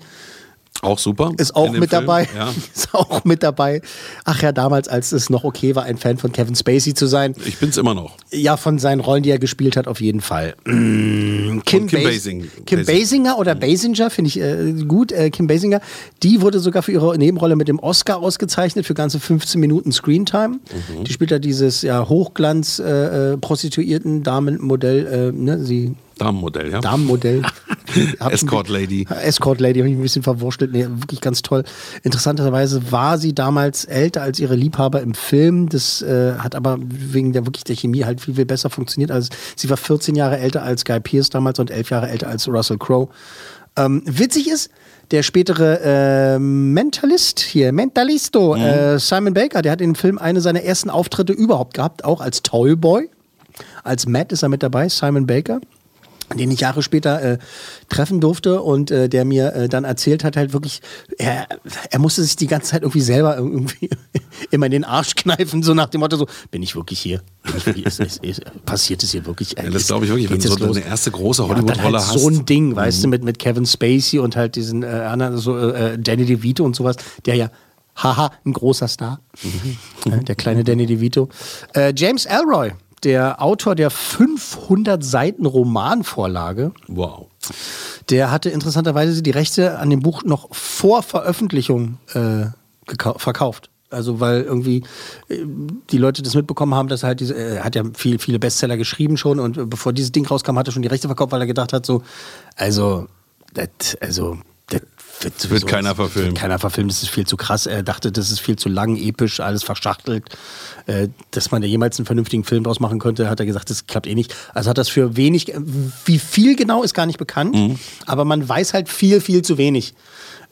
Auch 0.83 0.99
super. 0.99 1.33
Ist 1.37 1.57
auch 1.57 1.71
mit 1.73 1.91
Film. 1.91 2.07
dabei. 2.07 2.29
Ja. 2.37 2.53
Ist 2.75 2.95
auch 2.95 3.25
mit 3.25 3.43
dabei. 3.43 3.83
Ach 4.25 4.41
ja, 4.43 4.53
damals, 4.53 4.89
als 4.89 5.13
es 5.13 5.29
noch 5.29 5.45
okay 5.45 5.75
war, 5.75 5.85
ein 5.85 5.97
Fan 5.97 6.19
von 6.19 6.31
Kevin 6.33 6.55
Spacey 6.55 6.95
zu 6.95 7.07
sein. 7.07 7.35
Ich 7.47 7.59
bin's 7.59 7.77
immer 7.77 7.95
noch. 7.95 8.17
Ja, 8.31 8.57
von 8.57 8.79
seinen 8.79 9.01
Rollen, 9.01 9.23
die 9.23 9.31
er 9.31 9.39
gespielt 9.39 9.77
hat, 9.77 9.89
auf 9.89 10.01
jeden 10.01 10.21
Fall. 10.21 10.55
Mm, 10.65 11.61
Kim 11.65 11.87
Bas- 11.87 12.03
Basing. 12.05 12.49
Kim 12.67 12.79
Basing. 12.81 12.99
Basinger 13.01 13.39
oder 13.39 13.55
Basinger, 13.55 14.11
finde 14.11 14.29
ich 14.29 14.41
äh, 14.41 14.73
gut. 14.87 15.11
Äh, 15.13 15.31
Kim 15.31 15.47
Basinger, 15.47 15.81
die 16.23 16.41
wurde 16.41 16.61
sogar 16.61 16.83
für 16.83 16.93
ihre 16.93 17.19
Nebenrolle 17.19 17.57
mit 17.57 17.69
dem 17.69 17.79
Oscar 17.81 18.19
ausgezeichnet 18.19 18.87
für 18.87 18.95
ganze 18.95 19.19
15 19.19 19.61
Minuten 19.61 19.91
Screentime. 19.93 20.59
Mhm. 20.99 21.05
Die 21.05 21.13
spielt 21.13 21.31
da 21.31 21.39
dieses 21.39 21.83
ja, 21.83 22.09
Hochglanz 22.09 22.79
äh, 22.79 23.33
äh, 23.33 23.37
äh, 23.39 25.33
ne, 25.33 25.65
sie 25.65 25.95
Damenmodell, 26.19 26.73
ja. 26.73 26.81
Damenmodell. 26.81 27.43
Escort 28.31 28.69
Lady. 28.69 29.07
Escort 29.23 29.61
Lady, 29.61 29.81
habe 29.81 29.89
ich 29.89 29.97
ein 29.97 30.03
bisschen 30.03 30.23
verwurschtelt. 30.23 30.73
Nee, 30.73 30.87
wirklich 30.89 31.21
ganz 31.21 31.43
toll. 31.43 31.65
Interessanterweise 32.03 32.93
war 32.93 33.19
sie 33.19 33.35
damals 33.35 33.85
älter 33.85 34.23
als 34.23 34.39
ihre 34.41 34.55
Liebhaber 34.55 35.01
im 35.01 35.15
Film. 35.15 35.69
Das 35.69 36.03
äh, 36.03 36.35
hat 36.39 36.55
aber 36.55 36.79
wegen 36.81 37.33
der 37.33 37.47
wirklich 37.47 37.65
der 37.65 37.77
Chemie 37.77 38.05
halt 38.05 38.21
viel, 38.21 38.35
viel 38.35 38.47
besser 38.47 38.71
funktioniert. 38.71 39.11
Also 39.11 39.31
sie 39.57 39.71
war 39.71 39.77
14 39.77 40.15
Jahre 40.15 40.39
älter 40.39 40.63
als 40.63 40.85
Guy 40.85 41.01
Pearce 41.01 41.31
damals 41.31 41.59
und 41.59 41.71
11 41.71 41.91
Jahre 41.91 42.09
älter 42.09 42.29
als 42.29 42.49
Russell 42.49 42.79
Crowe. 42.79 43.09
Ähm, 43.77 44.03
witzig 44.05 44.49
ist, 44.49 44.71
der 45.11 45.23
spätere 45.23 45.81
äh, 46.35 46.39
Mentalist 46.39 47.41
hier, 47.41 47.73
Mentalisto, 47.73 48.57
äh, 48.57 48.99
Simon 48.99 49.33
Baker, 49.33 49.63
der 49.63 49.73
hat 49.73 49.81
in 49.81 49.91
dem 49.91 49.95
Film 49.95 50.19
eine 50.19 50.41
seiner 50.41 50.63
ersten 50.63 50.91
Auftritte 50.91 51.33
überhaupt 51.33 51.75
gehabt, 51.75 52.05
auch 52.05 52.21
als 52.21 52.43
Toyboy. 52.43 53.09
Als 53.85 54.07
Matt 54.07 54.33
ist 54.33 54.43
er 54.43 54.49
mit 54.49 54.63
dabei, 54.63 54.89
Simon 54.89 55.27
Baker 55.27 55.61
den 56.35 56.51
ich 56.51 56.61
Jahre 56.61 56.83
später 56.83 57.23
äh, 57.23 57.39
treffen 57.89 58.21
durfte 58.21 58.63
und 58.63 58.91
äh, 58.91 59.09
der 59.09 59.25
mir 59.25 59.55
äh, 59.55 59.69
dann 59.69 59.85
erzählt 59.85 60.25
hat, 60.25 60.37
halt 60.37 60.53
wirklich, 60.53 60.81
er, 61.17 61.47
er 61.91 61.99
musste 61.99 62.23
sich 62.23 62.37
die 62.37 62.47
ganze 62.47 62.71
Zeit 62.71 62.83
irgendwie 62.83 63.01
selber 63.01 63.37
irgendwie 63.37 63.91
immer 64.51 64.67
in 64.67 64.73
den 64.73 64.85
Arsch 64.85 65.15
kneifen, 65.15 65.63
so 65.63 65.75
nach 65.75 65.89
dem 65.89 66.01
Motto 66.01 66.17
so, 66.17 66.27
bin 66.51 66.63
ich 66.63 66.77
wirklich 66.77 67.01
hier? 67.01 67.23
Bin 67.45 67.57
ich 67.57 67.67
wirklich, 67.67 67.87
ist, 67.87 68.01
ist, 68.01 68.25
ist, 68.25 68.65
passiert 68.65 69.03
es 69.03 69.13
hier 69.13 69.25
wirklich? 69.27 69.55
Ja, 69.57 69.71
das 69.71 69.87
glaube 69.87 70.05
ich 70.05 70.11
wirklich, 70.11 70.31
wenn 70.31 70.39
du 70.39 70.49
so 70.49 70.57
los? 70.57 70.77
eine 70.77 70.87
erste 70.87 71.11
große 71.11 71.43
Ja, 71.43 71.49
Hollywood-Rolle 71.49 71.99
halt 71.99 72.09
hast. 72.09 72.21
So 72.21 72.29
ein 72.29 72.45
Ding, 72.45 72.77
weißt 72.77 73.05
du, 73.05 73.09
mit, 73.09 73.25
mit 73.25 73.39
Kevin 73.39 73.67
Spacey 73.67 74.19
und 74.19 74.37
halt 74.37 74.57
diesen 74.57 74.83
äh, 74.83 74.87
anderen, 74.87 75.39
so 75.39 75.57
äh, 75.57 75.99
Danny 75.99 76.27
DeVito 76.27 76.65
und 76.65 76.77
sowas, 76.77 76.97
der 77.25 77.37
ja, 77.37 77.51
haha, 77.97 78.33
ein 78.45 78.53
großer 78.53 78.89
Star. 78.89 79.21
Mhm. 79.43 80.13
Äh, 80.13 80.25
der 80.25 80.35
kleine 80.35 80.65
Danny 80.65 80.87
DeVito. 80.87 81.29
Äh, 81.75 81.93
James 81.97 82.27
Elroy, 82.27 82.73
der 83.05 83.43
Autor 83.43 83.75
der 83.75 83.91
500 83.91 85.05
Seiten 85.05 85.47
Romanvorlage, 85.47 86.73
Wow. 86.89 87.27
Der 88.11 88.31
hatte 88.31 88.51
interessanterweise 88.51 89.23
die 89.23 89.31
Rechte 89.31 89.79
an 89.79 89.91
dem 89.91 90.01
Buch 90.01 90.25
noch 90.25 90.55
vor 90.55 91.03
Veröffentlichung 91.03 91.99
äh, 92.15 92.47
verkauft. 93.17 93.71
Also 93.91 94.21
weil 94.21 94.43
irgendwie 94.43 94.85
äh, 95.29 95.45
die 95.91 95.99
Leute 95.99 96.23
das 96.23 96.35
mitbekommen 96.35 96.75
haben, 96.75 96.89
dass 96.89 97.05
er 97.05 97.09
halt 97.09 97.21
diese, 97.21 97.35
er 97.35 97.65
hat 97.65 97.75
ja 97.75 97.85
viel, 97.95 98.19
viele 98.19 98.39
Bestseller 98.39 98.77
geschrieben 98.77 99.17
schon 99.17 99.41
und 99.41 99.57
äh, 99.57 99.65
bevor 99.65 99.93
dieses 99.93 100.13
Ding 100.13 100.27
rauskam, 100.27 100.59
hat 100.59 100.69
er 100.69 100.73
schon 100.73 100.83
die 100.83 100.89
Rechte 100.89 101.09
verkauft, 101.09 101.33
weil 101.33 101.41
er 101.41 101.47
gedacht 101.47 101.73
hat, 101.73 101.87
so, 101.87 102.03
also, 102.57 103.07
das, 103.55 103.97
also, 104.01 104.39
das 105.21 105.25
wird, 105.25 105.41
sowieso- 105.41 105.67
keiner 105.67 105.91
das 105.91 105.97
verfilmen. 105.97 106.31
Wird 106.31 106.39
keiner 106.39 106.59
verfilmen, 106.59 106.89
das 106.89 107.03
ist 107.03 107.11
viel 107.11 107.27
zu 107.27 107.37
krass. 107.37 107.67
Er 107.67 107.83
dachte, 107.83 108.13
das 108.13 108.31
ist 108.31 108.41
viel 108.41 108.57
zu 108.57 108.69
lang, 108.69 108.97
episch, 108.97 109.41
alles 109.41 109.63
verschachtelt. 109.63 110.25
Äh, 110.87 111.09
dass 111.31 111.51
man 111.51 111.63
da 111.63 111.69
jemals 111.69 111.99
einen 111.99 112.07
vernünftigen 112.07 112.45
Film 112.45 112.65
draus 112.65 112.81
machen 112.81 112.99
könnte, 112.99 113.29
hat 113.29 113.41
er 113.41 113.47
gesagt, 113.47 113.71
das 113.71 113.87
klappt 113.87 114.07
eh 114.07 114.15
nicht. 114.15 114.35
Also 114.55 114.71
hat 114.71 114.79
das 114.79 114.89
für 114.89 115.17
wenig, 115.17 115.53
wie 116.05 116.19
viel 116.19 116.57
genau 116.57 116.83
ist 116.83 116.95
gar 116.95 117.07
nicht 117.07 117.19
bekannt, 117.19 117.57
aber 118.07 118.25
man 118.25 118.49
weiß 118.49 118.75
halt 118.75 118.89
viel, 118.89 119.21
viel 119.21 119.43
zu 119.43 119.59
wenig 119.59 119.95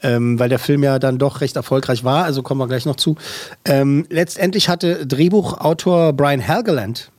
ähm, 0.01 0.39
weil 0.39 0.49
der 0.49 0.59
Film 0.59 0.83
ja 0.83 0.99
dann 0.99 1.17
doch 1.17 1.41
recht 1.41 1.55
erfolgreich 1.55 2.03
war, 2.03 2.23
also 2.23 2.43
kommen 2.43 2.59
wir 2.61 2.67
gleich 2.67 2.85
noch 2.85 2.97
zu. 2.97 3.15
Ähm, 3.65 4.05
letztendlich 4.09 4.69
hatte 4.69 5.05
Drehbuchautor 5.07 6.13
Brian 6.13 6.39
Helgeland 6.39 7.09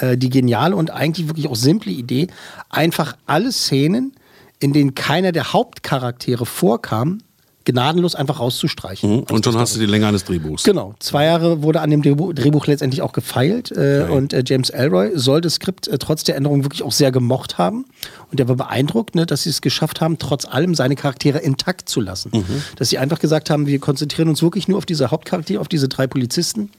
äh, 0.00 0.16
die 0.16 0.30
geniale 0.30 0.76
und 0.76 0.90
eigentlich 0.90 1.28
wirklich 1.28 1.48
auch 1.48 1.56
simple 1.56 1.92
Idee, 1.92 2.28
einfach 2.68 3.16
alle 3.26 3.52
Szenen, 3.52 4.12
in 4.60 4.72
denen 4.72 4.94
keiner 4.94 5.32
der 5.32 5.52
Hauptcharaktere 5.52 6.46
vorkam, 6.46 7.20
gnadenlos 7.66 8.14
einfach 8.14 8.38
rauszustreichen. 8.38 9.24
Und 9.24 9.44
schon 9.44 9.56
hast 9.58 9.74
du 9.74 9.80
die 9.80 9.86
Länge 9.86 10.06
eines 10.06 10.24
Drehbuchs. 10.24 10.62
Genau, 10.62 10.94
zwei 11.00 11.24
Jahre 11.24 11.62
wurde 11.64 11.80
an 11.80 11.90
dem 11.90 12.00
Drehbuch, 12.00 12.32
Drehbuch 12.32 12.66
letztendlich 12.66 13.02
auch 13.02 13.12
gefeilt 13.12 13.72
äh, 13.72 14.04
Okay. 14.04 14.12
und 14.12 14.32
äh, 14.32 14.44
James 14.46 14.70
Elroy 14.70 15.10
soll 15.14 15.40
das 15.40 15.54
Skript 15.54 15.88
äh, 15.88 15.98
trotz 15.98 16.22
der 16.22 16.36
Änderung 16.36 16.62
wirklich 16.64 16.84
auch 16.84 16.92
sehr 16.92 17.10
gemocht 17.10 17.58
haben 17.58 17.84
und 18.30 18.38
er 18.38 18.48
war 18.48 18.54
beeindruckt, 18.54 19.16
ne, 19.16 19.26
dass 19.26 19.42
sie 19.42 19.50
es 19.50 19.62
geschafft 19.62 20.00
haben, 20.00 20.18
trotz 20.18 20.44
allem 20.44 20.76
seine 20.76 20.94
Charaktere 20.94 21.38
intakt 21.38 21.88
zu 21.88 22.00
lassen. 22.00 22.30
Mhm. 22.32 22.62
Dass 22.76 22.88
sie 22.88 22.98
einfach 22.98 23.18
gesagt 23.18 23.50
haben, 23.50 23.66
wir 23.66 23.80
konzentrieren 23.80 24.28
uns 24.28 24.42
wirklich 24.42 24.68
nur 24.68 24.78
auf 24.78 24.86
diese 24.86 25.10
Hauptcharaktere, 25.10 25.60
auf 25.60 25.68
diese 25.68 25.88
drei 25.88 26.06
Polizisten 26.06 26.70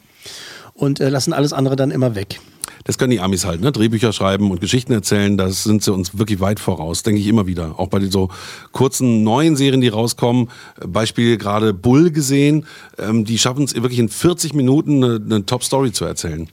und 0.77 1.01
äh, 1.01 1.09
lassen 1.09 1.33
alles 1.33 1.51
andere 1.51 1.75
dann 1.75 1.91
immer 1.91 2.15
weg. 2.15 2.39
Das 2.85 2.97
können 2.97 3.11
die 3.11 3.19
Amis 3.19 3.45
halt, 3.45 3.59
ne? 3.59 3.71
Drehbücher 3.71 4.13
schreiben 4.13 4.49
und 4.49 4.61
Geschichten 4.61 4.93
erzählen, 4.93 5.37
das 5.37 5.63
sind 5.63 5.83
sie 5.83 5.91
uns 5.91 6.17
wirklich 6.17 6.39
weit 6.39 6.59
voraus, 6.59 7.03
denke 7.03 7.19
ich 7.19 7.27
immer 7.27 7.45
wieder. 7.45 7.77
Auch 7.77 7.89
bei 7.89 7.99
den 7.99 8.11
so 8.11 8.29
kurzen 8.71 9.23
neuen 9.23 9.57
Serien, 9.57 9.81
die 9.81 9.89
rauskommen, 9.89 10.49
äh, 10.79 10.87
Beispiel 10.87 11.37
gerade 11.37 11.73
Bull 11.73 12.11
gesehen, 12.11 12.65
ähm, 12.97 13.25
die 13.25 13.37
schaffen 13.39 13.65
es 13.65 13.75
wirklich 13.75 13.99
in 13.99 14.09
40 14.09 14.53
Minuten 14.53 15.03
eine, 15.03 15.15
eine 15.15 15.45
Top-Story 15.45 15.91
zu 15.91 16.05
erzählen. 16.05 16.47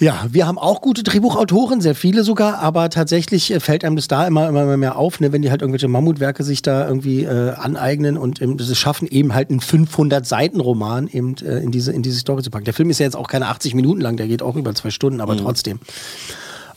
Ja, 0.00 0.26
wir 0.30 0.46
haben 0.46 0.58
auch 0.58 0.80
gute 0.80 1.02
Drehbuchautoren, 1.02 1.80
sehr 1.80 1.96
viele 1.96 2.22
sogar, 2.22 2.60
aber 2.60 2.88
tatsächlich 2.88 3.52
äh, 3.52 3.58
fällt 3.58 3.84
einem 3.84 3.96
das 3.96 4.06
da 4.06 4.28
immer, 4.28 4.48
immer 4.48 4.76
mehr 4.76 4.96
auf, 4.96 5.18
ne, 5.18 5.32
wenn 5.32 5.42
die 5.42 5.50
halt 5.50 5.60
irgendwelche 5.60 5.88
Mammutwerke 5.88 6.44
sich 6.44 6.62
da 6.62 6.86
irgendwie 6.86 7.24
äh, 7.24 7.54
aneignen 7.54 8.16
und 8.16 8.40
ähm, 8.40 8.56
das 8.56 8.76
schaffen, 8.78 9.08
eben 9.08 9.34
halt 9.34 9.50
einen 9.50 9.60
500-Seiten-Roman 9.60 11.08
eben 11.08 11.34
äh, 11.38 11.58
in, 11.58 11.72
diese, 11.72 11.92
in 11.92 12.02
diese 12.02 12.20
Story 12.20 12.44
zu 12.44 12.50
packen. 12.50 12.64
Der 12.64 12.74
Film 12.74 12.90
ist 12.90 13.00
ja 13.00 13.06
jetzt 13.06 13.16
auch 13.16 13.26
keine 13.26 13.48
80 13.48 13.74
Minuten 13.74 14.00
lang, 14.00 14.16
der 14.16 14.28
geht 14.28 14.40
auch 14.40 14.54
über 14.54 14.72
zwei 14.74 14.90
Stunden, 14.90 15.20
aber 15.20 15.36
trotzdem. 15.36 15.80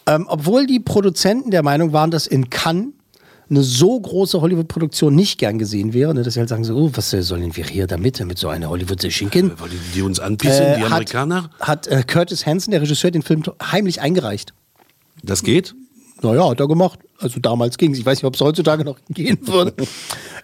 Ähm, 0.07 0.25
obwohl 0.27 0.65
die 0.65 0.79
Produzenten 0.79 1.51
der 1.51 1.61
Meinung 1.61 1.93
waren, 1.93 2.09
dass 2.09 2.25
in 2.25 2.49
Cannes 2.49 2.87
eine 3.51 3.61
so 3.63 3.99
große 3.99 4.41
Hollywood-Produktion 4.41 5.13
nicht 5.13 5.37
gern 5.37 5.59
gesehen 5.59 5.93
wäre, 5.93 6.13
ne, 6.15 6.23
dass 6.23 6.33
sie 6.33 6.39
halt 6.39 6.49
sagen 6.49 6.63
so, 6.63 6.75
oh, 6.75 6.89
was 6.93 7.11
sollen 7.11 7.55
wir 7.55 7.65
hier 7.65 7.85
damit, 7.85 8.19
damit 8.19 8.39
so 8.39 8.47
eine 8.47 8.69
Hollywood-Schinken? 8.69 9.59
Wollen 9.59 9.71
die, 9.71 9.95
die 9.95 10.01
uns 10.01 10.19
anpissen, 10.19 10.63
Äh, 10.65 10.75
die 10.77 10.81
hat- 10.83 10.91
Amerikaner? 10.93 11.49
Hat 11.59 11.85
äh, 11.87 12.01
Curtis 12.07 12.45
Hanson, 12.45 12.71
der 12.71 12.81
Regisseur, 12.81 13.11
den 13.11 13.21
Film 13.21 13.43
heimlich 13.61 14.01
eingereicht. 14.01 14.53
Das 15.21 15.43
geht? 15.43 15.75
Naja, 16.23 16.49
hat 16.49 16.59
er 16.59 16.67
gemacht. 16.67 16.99
Also 17.19 17.39
damals 17.39 17.77
ging 17.77 17.91
es. 17.93 17.99
Ich 17.99 18.05
weiß 18.05 18.19
nicht, 18.19 18.25
ob 18.25 18.35
es 18.35 18.41
heutzutage 18.41 18.83
noch 18.85 18.97
gehen 19.09 19.39
würde. 19.47 19.73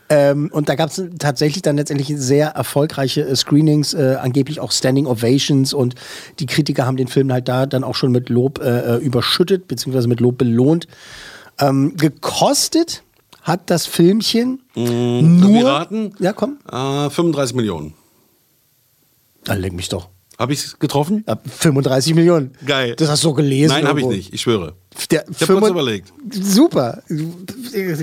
ähm, 0.10 0.50
und 0.52 0.70
da 0.70 0.76
gab 0.76 0.90
es 0.90 1.02
tatsächlich 1.20 1.62
dann 1.62 1.78
letztendlich 1.78 2.12
sehr 2.18 2.50
erfolgreiche 2.50 3.22
äh, 3.22 3.36
Screenings, 3.36 3.94
äh, 3.94 4.18
angeblich 4.20 4.60
auch 4.60 4.72
Standing 4.72 5.06
Ovations 5.06 5.74
und 5.74 5.96
die 6.40 6.46
Kritiker 6.46 6.86
haben 6.86 6.98
den 6.98 7.08
Film 7.08 7.32
halt 7.32 7.48
da 7.48 7.66
dann 7.68 7.84
auch 7.84 7.96
schon 7.96 8.12
mit 8.12 8.30
Lob 8.30 8.60
äh, 8.60 8.96
äh, 8.96 8.98
überschüttet, 8.98 9.68
beziehungsweise 9.68 10.08
mit 10.08 10.20
Lob 10.20 10.38
belohnt. 10.38 10.88
Ähm, 11.60 11.96
gekostet 11.98 13.04
hat 13.42 13.70
das 13.70 13.86
Filmchen 13.86 14.62
Sollen 14.76 15.40
nur. 15.40 15.66
raten? 15.66 16.14
Ja, 16.20 16.34
komm. 16.34 16.58
Äh, 16.72 17.10
35 17.10 17.56
Millionen. 17.56 17.94
Dann 19.44 19.62
leck 19.62 19.74
mich 19.74 19.90
doch. 19.90 20.10
Habe 20.38 20.54
ich 20.54 20.64
es 20.66 20.80
getroffen? 20.80 21.24
Ja, 21.28 21.40
35 21.46 22.14
Millionen. 22.14 22.52
Geil. 22.66 22.96
Das 22.96 23.10
hast 23.10 23.24
du 23.24 23.30
so 23.30 23.34
gelesen. 23.34 23.74
Nein, 23.74 23.88
habe 23.88 24.02
ich 24.02 24.06
nicht, 24.06 24.34
ich 24.34 24.42
schwöre. 24.42 24.74
Der 25.12 25.26
Ich 25.30 25.42
habe 25.42 25.60
kurz 25.60 25.70
überlegt. 25.70 26.14
Super. 26.32 27.02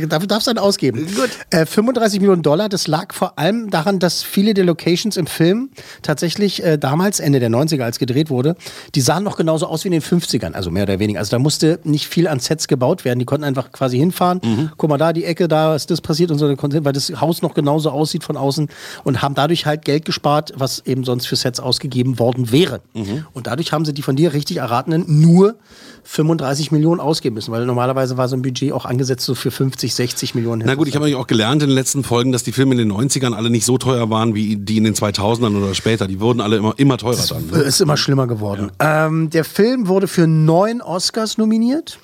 Dafür 0.08 0.26
darfst 0.26 0.46
du 0.46 0.54
dann 0.54 0.62
ausgeben. 0.62 1.06
Gut. 1.14 1.30
Äh, 1.50 1.66
35 1.66 2.20
Millionen 2.20 2.42
Dollar, 2.42 2.68
das 2.68 2.86
lag 2.86 3.12
vor 3.12 3.38
allem 3.38 3.70
daran, 3.70 3.98
dass 3.98 4.22
viele 4.22 4.54
der 4.54 4.64
Locations 4.64 5.16
im 5.16 5.26
Film 5.26 5.70
tatsächlich 6.02 6.62
äh, 6.62 6.78
damals, 6.78 7.20
Ende 7.20 7.40
der 7.40 7.50
90er, 7.50 7.82
als 7.82 7.98
gedreht 7.98 8.30
wurde, 8.30 8.56
die 8.94 9.00
sahen 9.00 9.24
noch 9.24 9.36
genauso 9.36 9.66
aus 9.66 9.84
wie 9.84 9.88
in 9.88 9.92
den 9.92 10.02
50ern, 10.02 10.52
also 10.52 10.70
mehr 10.70 10.84
oder 10.84 10.98
weniger. 10.98 11.18
Also 11.18 11.32
da 11.32 11.38
musste 11.38 11.80
nicht 11.84 12.06
viel 12.06 12.28
an 12.28 12.40
Sets 12.40 12.68
gebaut 12.68 13.04
werden. 13.04 13.18
Die 13.18 13.24
konnten 13.24 13.44
einfach 13.44 13.72
quasi 13.72 13.98
hinfahren. 13.98 14.40
Mhm. 14.42 14.70
Guck 14.76 14.90
mal 14.90 14.98
da, 14.98 15.12
die 15.12 15.24
Ecke, 15.24 15.48
da 15.48 15.74
ist 15.74 15.90
das 15.90 16.00
passiert 16.00 16.30
und 16.30 16.38
so, 16.38 16.46
weil 16.48 16.92
das 16.92 17.20
Haus 17.20 17.42
noch 17.42 17.54
genauso 17.54 17.90
aussieht 17.90 18.24
von 18.24 18.36
außen 18.36 18.68
und 19.02 19.22
haben 19.22 19.34
dadurch 19.34 19.66
halt 19.66 19.84
Geld 19.84 20.04
gespart, 20.04 20.52
was 20.56 20.80
eben 20.86 21.04
sonst 21.04 21.26
für 21.26 21.36
Sets 21.36 21.60
ausgegeben 21.60 22.18
worden 22.18 22.52
wäre. 22.52 22.80
Mhm. 22.94 23.26
Und 23.32 23.46
dadurch 23.46 23.72
haben 23.72 23.84
sie 23.84 23.92
die 23.92 24.02
von 24.02 24.16
dir 24.16 24.32
richtig 24.32 24.58
erratenen 24.58 25.04
nur 25.06 25.56
35 26.04 26.70
Millionen 26.70 26.83
ausgeben 26.86 27.34
müssen, 27.34 27.50
weil 27.52 27.64
normalerweise 27.66 28.16
war 28.16 28.28
so 28.28 28.36
ein 28.36 28.42
Budget 28.42 28.72
auch 28.72 28.84
angesetzt 28.84 29.24
so 29.24 29.34
für 29.34 29.50
50, 29.50 29.94
60 29.94 30.34
Millionen. 30.34 30.62
Na 30.66 30.74
gut, 30.74 30.86
ich 30.88 30.94
habe 30.96 31.16
auch 31.16 31.26
gelernt 31.26 31.62
in 31.62 31.68
den 31.70 31.74
letzten 31.74 32.04
Folgen, 32.04 32.30
dass 32.32 32.42
die 32.42 32.52
Filme 32.52 32.72
in 32.72 32.78
den 32.78 32.92
90ern 32.92 33.32
alle 33.34 33.50
nicht 33.50 33.64
so 33.64 33.78
teuer 33.78 34.10
waren 34.10 34.34
wie 34.34 34.56
die 34.56 34.76
in 34.76 34.84
den 34.84 34.94
2000ern 34.94 35.56
oder 35.56 35.74
später. 35.74 36.06
Die 36.06 36.20
wurden 36.20 36.40
alle 36.40 36.56
immer, 36.56 36.74
immer 36.76 36.98
teurer 36.98 37.24
dann. 37.28 37.48
Äh, 37.50 37.56
Ne? 37.58 37.62
Ist 37.62 37.80
immer 37.80 37.96
schlimmer 37.96 38.26
geworden. 38.26 38.70
Ähm, 38.80 39.30
der 39.30 39.44
Film 39.44 39.88
wurde 39.88 40.06
für 40.08 40.26
neun 40.26 40.80
Oscars 40.82 41.38
nominiert. 41.38 41.98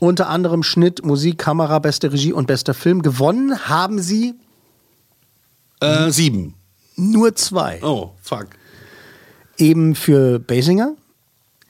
Unter 0.00 0.28
anderem 0.28 0.62
Schnitt, 0.62 1.04
Musik, 1.04 1.38
Kamera, 1.38 1.78
beste 1.80 2.12
Regie 2.12 2.32
und 2.32 2.46
bester 2.46 2.74
Film. 2.74 3.02
Gewonnen 3.02 3.68
haben 3.68 4.00
sie 4.00 4.34
Äh, 5.80 6.10
sieben. 6.10 6.54
nur 6.96 7.34
zwei. 7.34 7.80
Oh, 7.82 8.10
fuck. 8.22 8.46
Eben 9.56 9.94
für 9.96 10.38
Basinger, 10.38 10.94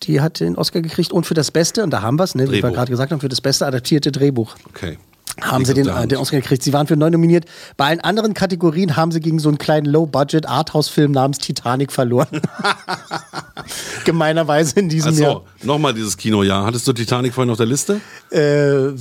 die 0.04 0.20
hat 0.20 0.40
den 0.40 0.56
Oscar 0.56 0.80
gekriegt, 0.80 1.12
und 1.12 1.26
für 1.26 1.34
das 1.34 1.50
Beste, 1.50 1.82
und 1.82 1.90
da 1.90 2.02
haben 2.02 2.18
wir 2.18 2.24
es, 2.24 2.34
ne, 2.34 2.50
wie 2.50 2.62
wir 2.62 2.70
gerade 2.70 2.90
gesagt 2.90 3.12
haben, 3.12 3.20
für 3.20 3.28
das 3.28 3.40
beste 3.40 3.66
adaptierte 3.66 4.12
Drehbuch. 4.12 4.56
Okay. 4.68 4.98
Haben 5.40 5.64
sie 5.64 5.74
den, 5.74 5.88
äh, 5.88 6.06
den 6.08 6.18
Oscar 6.18 6.36
gekriegt. 6.38 6.62
Sie 6.62 6.72
waren 6.72 6.86
für 6.86 6.96
neun 6.96 7.12
nominiert. 7.12 7.44
Bei 7.76 7.86
allen 7.86 8.00
anderen 8.00 8.34
Kategorien 8.34 8.96
haben 8.96 9.12
sie 9.12 9.20
gegen 9.20 9.38
so 9.38 9.48
einen 9.48 9.58
kleinen 9.58 9.86
Low-Budget-Arthouse-Film 9.86 11.12
namens 11.12 11.38
Titanic 11.38 11.92
verloren. 11.92 12.28
Gemeinerweise 14.04 14.78
in 14.80 14.88
diesem 14.88 15.14
Jahr. 15.18 15.30
Achso, 15.36 15.44
nochmal 15.62 15.92
dieses 15.94 16.16
Kinojahr. 16.16 16.64
Hattest 16.64 16.86
du 16.88 16.92
Titanic 16.92 17.34
vorhin 17.34 17.50
auf 17.50 17.56
der 17.56 17.66
Liste? 17.66 18.00
Äh, 18.30 18.38
äh, 18.38 18.92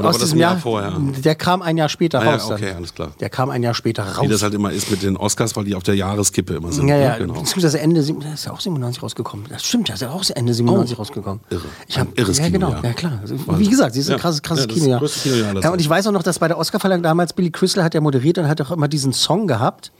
aus 0.00 0.14
das 0.16 0.24
diesem 0.24 0.38
Jahr 0.38 0.52
Jahr, 0.52 0.60
vorher? 0.60 0.92
Der 1.24 1.34
kam 1.34 1.62
ein 1.62 1.76
Jahr 1.76 1.88
später 1.88 2.20
Ah 2.20 2.24
ja, 2.24 2.30
raus. 2.32 2.48
dann. 2.48 2.56
okay, 2.58 2.72
alles 2.76 2.94
klar. 2.94 3.12
Der 3.20 3.30
kam 3.30 3.50
ein 3.50 3.62
Jahr 3.62 3.74
später 3.74 4.04
raus. 4.04 4.24
Wie 4.24 4.28
das 4.28 4.42
halt 4.42 4.54
immer 4.54 4.70
ist 4.72 4.90
mit 4.90 5.02
den 5.02 5.16
Oscars, 5.16 5.56
weil 5.56 5.64
die 5.64 5.74
auf 5.74 5.82
der 5.82 5.96
Jahreskippe 5.96 6.54
immer 6.54 6.72
sind. 6.72 6.88
ja, 6.88 6.96
ne? 6.96 7.02
ja, 7.04 7.18
Genau. 7.18 7.34
beziehungsweise 7.34 7.80
Ende, 7.80 8.00
das 8.02 8.10
ist 8.34 8.44
ja 8.46 8.52
auch 8.52 8.60
97 8.60 9.02
rausgekommen. 9.02 9.46
Das 9.48 9.64
stimmt, 9.64 9.88
das 9.88 9.96
ist 9.96 10.00
ja 10.02 10.10
auch 10.10 10.22
Ende 10.34 10.54
97 10.54 10.98
rausgekommen. 10.98 11.40
Oh, 11.50 11.54
irre. 11.54 11.62
Ich 11.88 11.98
hab, 11.98 12.18
irres 12.18 12.38
ja, 12.38 12.48
genau, 12.48 12.68
Kinojahr. 12.68 12.84
ja 12.84 12.92
klar. 12.92 13.18
Also, 13.22 13.34
Wie 13.58 13.68
gesagt, 13.68 13.94
sie 13.94 14.00
ist 14.00 14.08
ein 14.08 14.12
Ja. 14.12 14.18
krasses, 14.18 14.42
krasses 14.42 14.64
Ja, 14.64 14.66
das 14.68 14.76
ist 14.76 14.82
Kinojahr. 14.82 15.00
das 15.00 15.12
größte 15.12 15.28
Kinojahr 15.30 15.62
ja, 15.62 15.70
und 15.74 15.80
ich 15.80 15.88
weiß 15.88 16.06
auch 16.06 16.12
noch, 16.12 16.22
dass 16.22 16.38
bei 16.38 16.48
der 16.48 16.56
Oscarverleihung 16.58 17.02
damals 17.02 17.32
Billy 17.34 17.50
Crystal 17.50 17.84
hat 17.84 17.92
ja 17.94 18.00
moderiert 18.00 18.38
und 18.38 18.48
hat 18.48 18.60
auch 18.62 18.70
immer 18.70 18.88
diesen 18.88 19.12
Song 19.12 19.46
gehabt. 19.46 19.92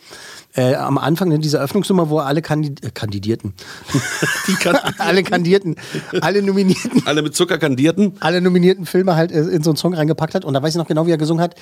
Äh, 0.57 0.77
am 0.77 0.99
Anfang 0.99 1.33
in 1.33 1.41
dieser 1.41 1.59
Eröffnungsnummer, 1.59 2.09
wo 2.11 2.19
alle 2.21 2.41
Kandid 2.41 2.85
äh, 2.85 2.91
Kandidierten, 2.91 3.55
alle 4.99 5.23
Kandidierten, 5.25 5.77
alle 6.21 6.43
Nominierten 6.43 7.03
Alle 7.07 7.23
mit 7.23 7.35
Zucker 7.35 7.59
kandierten. 7.59 8.13
alle 8.21 8.41
nominierten 8.41 8.87
Filme 8.87 9.17
halt 9.17 9.33
äh, 9.33 9.41
in 9.41 9.63
so 9.63 9.71
einen 9.71 9.77
Song 9.77 9.95
reingepackt 9.95 10.35
hat. 10.35 10.45
Und 10.45 10.55
da 10.55 10.63
weiß 10.63 10.71
ich 10.75 10.79
noch 10.79 10.87
genau, 10.87 11.07
wie 11.07 11.11
er 11.11 11.19
gesungen 11.19 11.43
hat. 11.43 11.57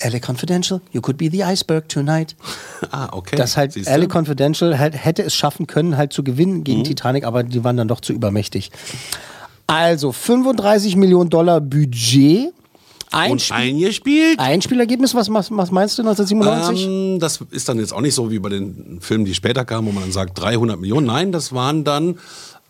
LA 0.00 0.20
Confidential, 0.24 0.80
you 0.92 1.00
could 1.00 1.18
be 1.18 1.28
the 1.30 1.42
iceberg 1.44 1.88
tonight. 1.88 2.34
Ah, 2.90 3.08
okay. 3.12 3.36
Dass 3.36 3.56
halt 3.56 3.72
Siehste? 3.72 3.94
LA 3.94 4.06
Confidential 4.06 4.78
halt, 4.78 4.94
hätte 4.94 5.22
es 5.24 5.34
schaffen 5.34 5.66
können, 5.66 5.96
halt 5.98 6.12
zu 6.12 6.22
gewinnen 6.24 6.58
Mhm. 6.58 6.64
gegen 6.64 6.84
Titanic, 6.84 7.24
aber 7.24 7.42
die 7.42 7.62
waren 7.64 7.76
dann 7.76 7.88
doch 7.88 8.00
zu 8.00 8.12
übermächtig. 8.14 8.70
Also 9.66 10.12
35 10.12 10.96
Millionen 10.96 11.28
Dollar 11.28 11.60
Budget. 11.60 12.54
Ein 13.10 13.32
Und 13.32 13.50
eingespielt? 13.50 14.38
Einspielergebnis, 14.38 15.14
was, 15.14 15.32
was, 15.32 15.50
was 15.50 15.70
meinst 15.70 15.98
du 15.98 16.02
1997? 16.02 16.86
Ähm, 16.86 17.20
das 17.20 17.40
ist 17.50 17.68
dann 17.68 17.78
jetzt 17.78 17.92
auch 17.92 18.00
nicht 18.00 18.14
so 18.14 18.30
wie 18.30 18.38
bei 18.38 18.50
den 18.50 18.98
Filmen, 19.00 19.24
die 19.24 19.34
später 19.34 19.64
kamen, 19.64 19.88
wo 19.88 19.92
man 19.92 20.04
dann 20.04 20.12
sagt 20.12 20.38
300 20.40 20.78
Millionen. 20.78 21.06
Nein, 21.06 21.32
das 21.32 21.52
waren 21.52 21.84
dann 21.84 22.18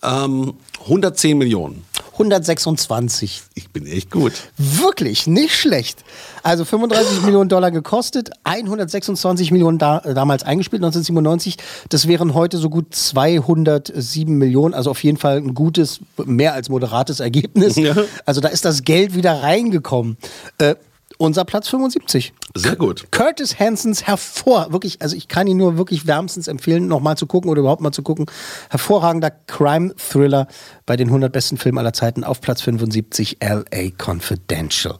ähm, 0.02 0.54
110 0.84 1.38
Millionen. 1.38 1.84
126. 2.18 3.42
Ich 3.54 3.70
bin 3.70 3.86
echt 3.86 4.10
gut. 4.10 4.32
Wirklich, 4.56 5.28
nicht 5.28 5.54
schlecht. 5.54 6.04
Also 6.42 6.64
35 6.64 7.22
Millionen 7.22 7.48
Dollar 7.48 7.70
gekostet, 7.70 8.30
126 8.42 9.52
Millionen 9.52 9.78
da, 9.78 9.98
äh, 9.98 10.14
damals 10.14 10.42
eingespielt, 10.42 10.82
1997. 10.82 11.56
Das 11.88 12.08
wären 12.08 12.34
heute 12.34 12.58
so 12.58 12.70
gut 12.70 12.92
207 12.92 14.36
Millionen, 14.36 14.74
also 14.74 14.90
auf 14.90 15.02
jeden 15.04 15.16
Fall 15.16 15.36
ein 15.36 15.54
gutes, 15.54 16.00
mehr 16.24 16.54
als 16.54 16.68
moderates 16.68 17.20
Ergebnis. 17.20 17.76
Ja. 17.76 17.94
Also 18.26 18.40
da 18.40 18.48
ist 18.48 18.64
das 18.64 18.82
Geld 18.82 19.14
wieder 19.14 19.42
reingekommen. 19.42 20.16
Äh, 20.58 20.74
unser 21.18 21.44
Platz 21.44 21.68
75. 21.68 22.32
Sehr 22.54 22.76
gut. 22.76 23.06
Curtis 23.10 23.58
Hansons 23.58 24.06
hervor, 24.06 24.72
wirklich, 24.72 25.02
also 25.02 25.14
ich 25.14 25.28
kann 25.28 25.46
ihn 25.46 25.58
nur 25.58 25.76
wirklich 25.76 26.06
wärmstens 26.06 26.48
empfehlen, 26.48 26.88
nochmal 26.88 27.16
zu 27.16 27.26
gucken 27.26 27.50
oder 27.50 27.60
überhaupt 27.60 27.82
mal 27.82 27.92
zu 27.92 28.02
gucken. 28.02 28.26
Hervorragender 28.70 29.30
Crime-Thriller 29.30 30.48
bei 30.86 30.96
den 30.96 31.08
100 31.08 31.30
besten 31.30 31.58
Filmen 31.58 31.78
aller 31.78 31.92
Zeiten 31.92 32.24
auf 32.24 32.40
Platz 32.40 32.62
75, 32.62 33.38
LA 33.42 33.90
Confidential. 34.02 34.96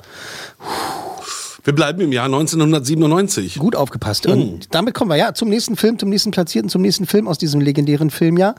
Wir 1.64 1.74
bleiben 1.74 2.00
im 2.00 2.12
Jahr 2.12 2.26
1997. 2.26 3.58
Gut 3.58 3.76
aufgepasst. 3.76 4.26
Und 4.26 4.74
damit 4.74 4.94
kommen 4.94 5.10
wir 5.10 5.16
ja 5.16 5.34
zum 5.34 5.48
nächsten 5.48 5.76
Film, 5.76 5.98
zum 5.98 6.08
nächsten 6.08 6.30
Platzierten, 6.30 6.70
zum 6.70 6.82
nächsten 6.82 7.06
Film 7.06 7.28
aus 7.28 7.38
diesem 7.38 7.60
legendären 7.60 8.10
Filmjahr. 8.10 8.54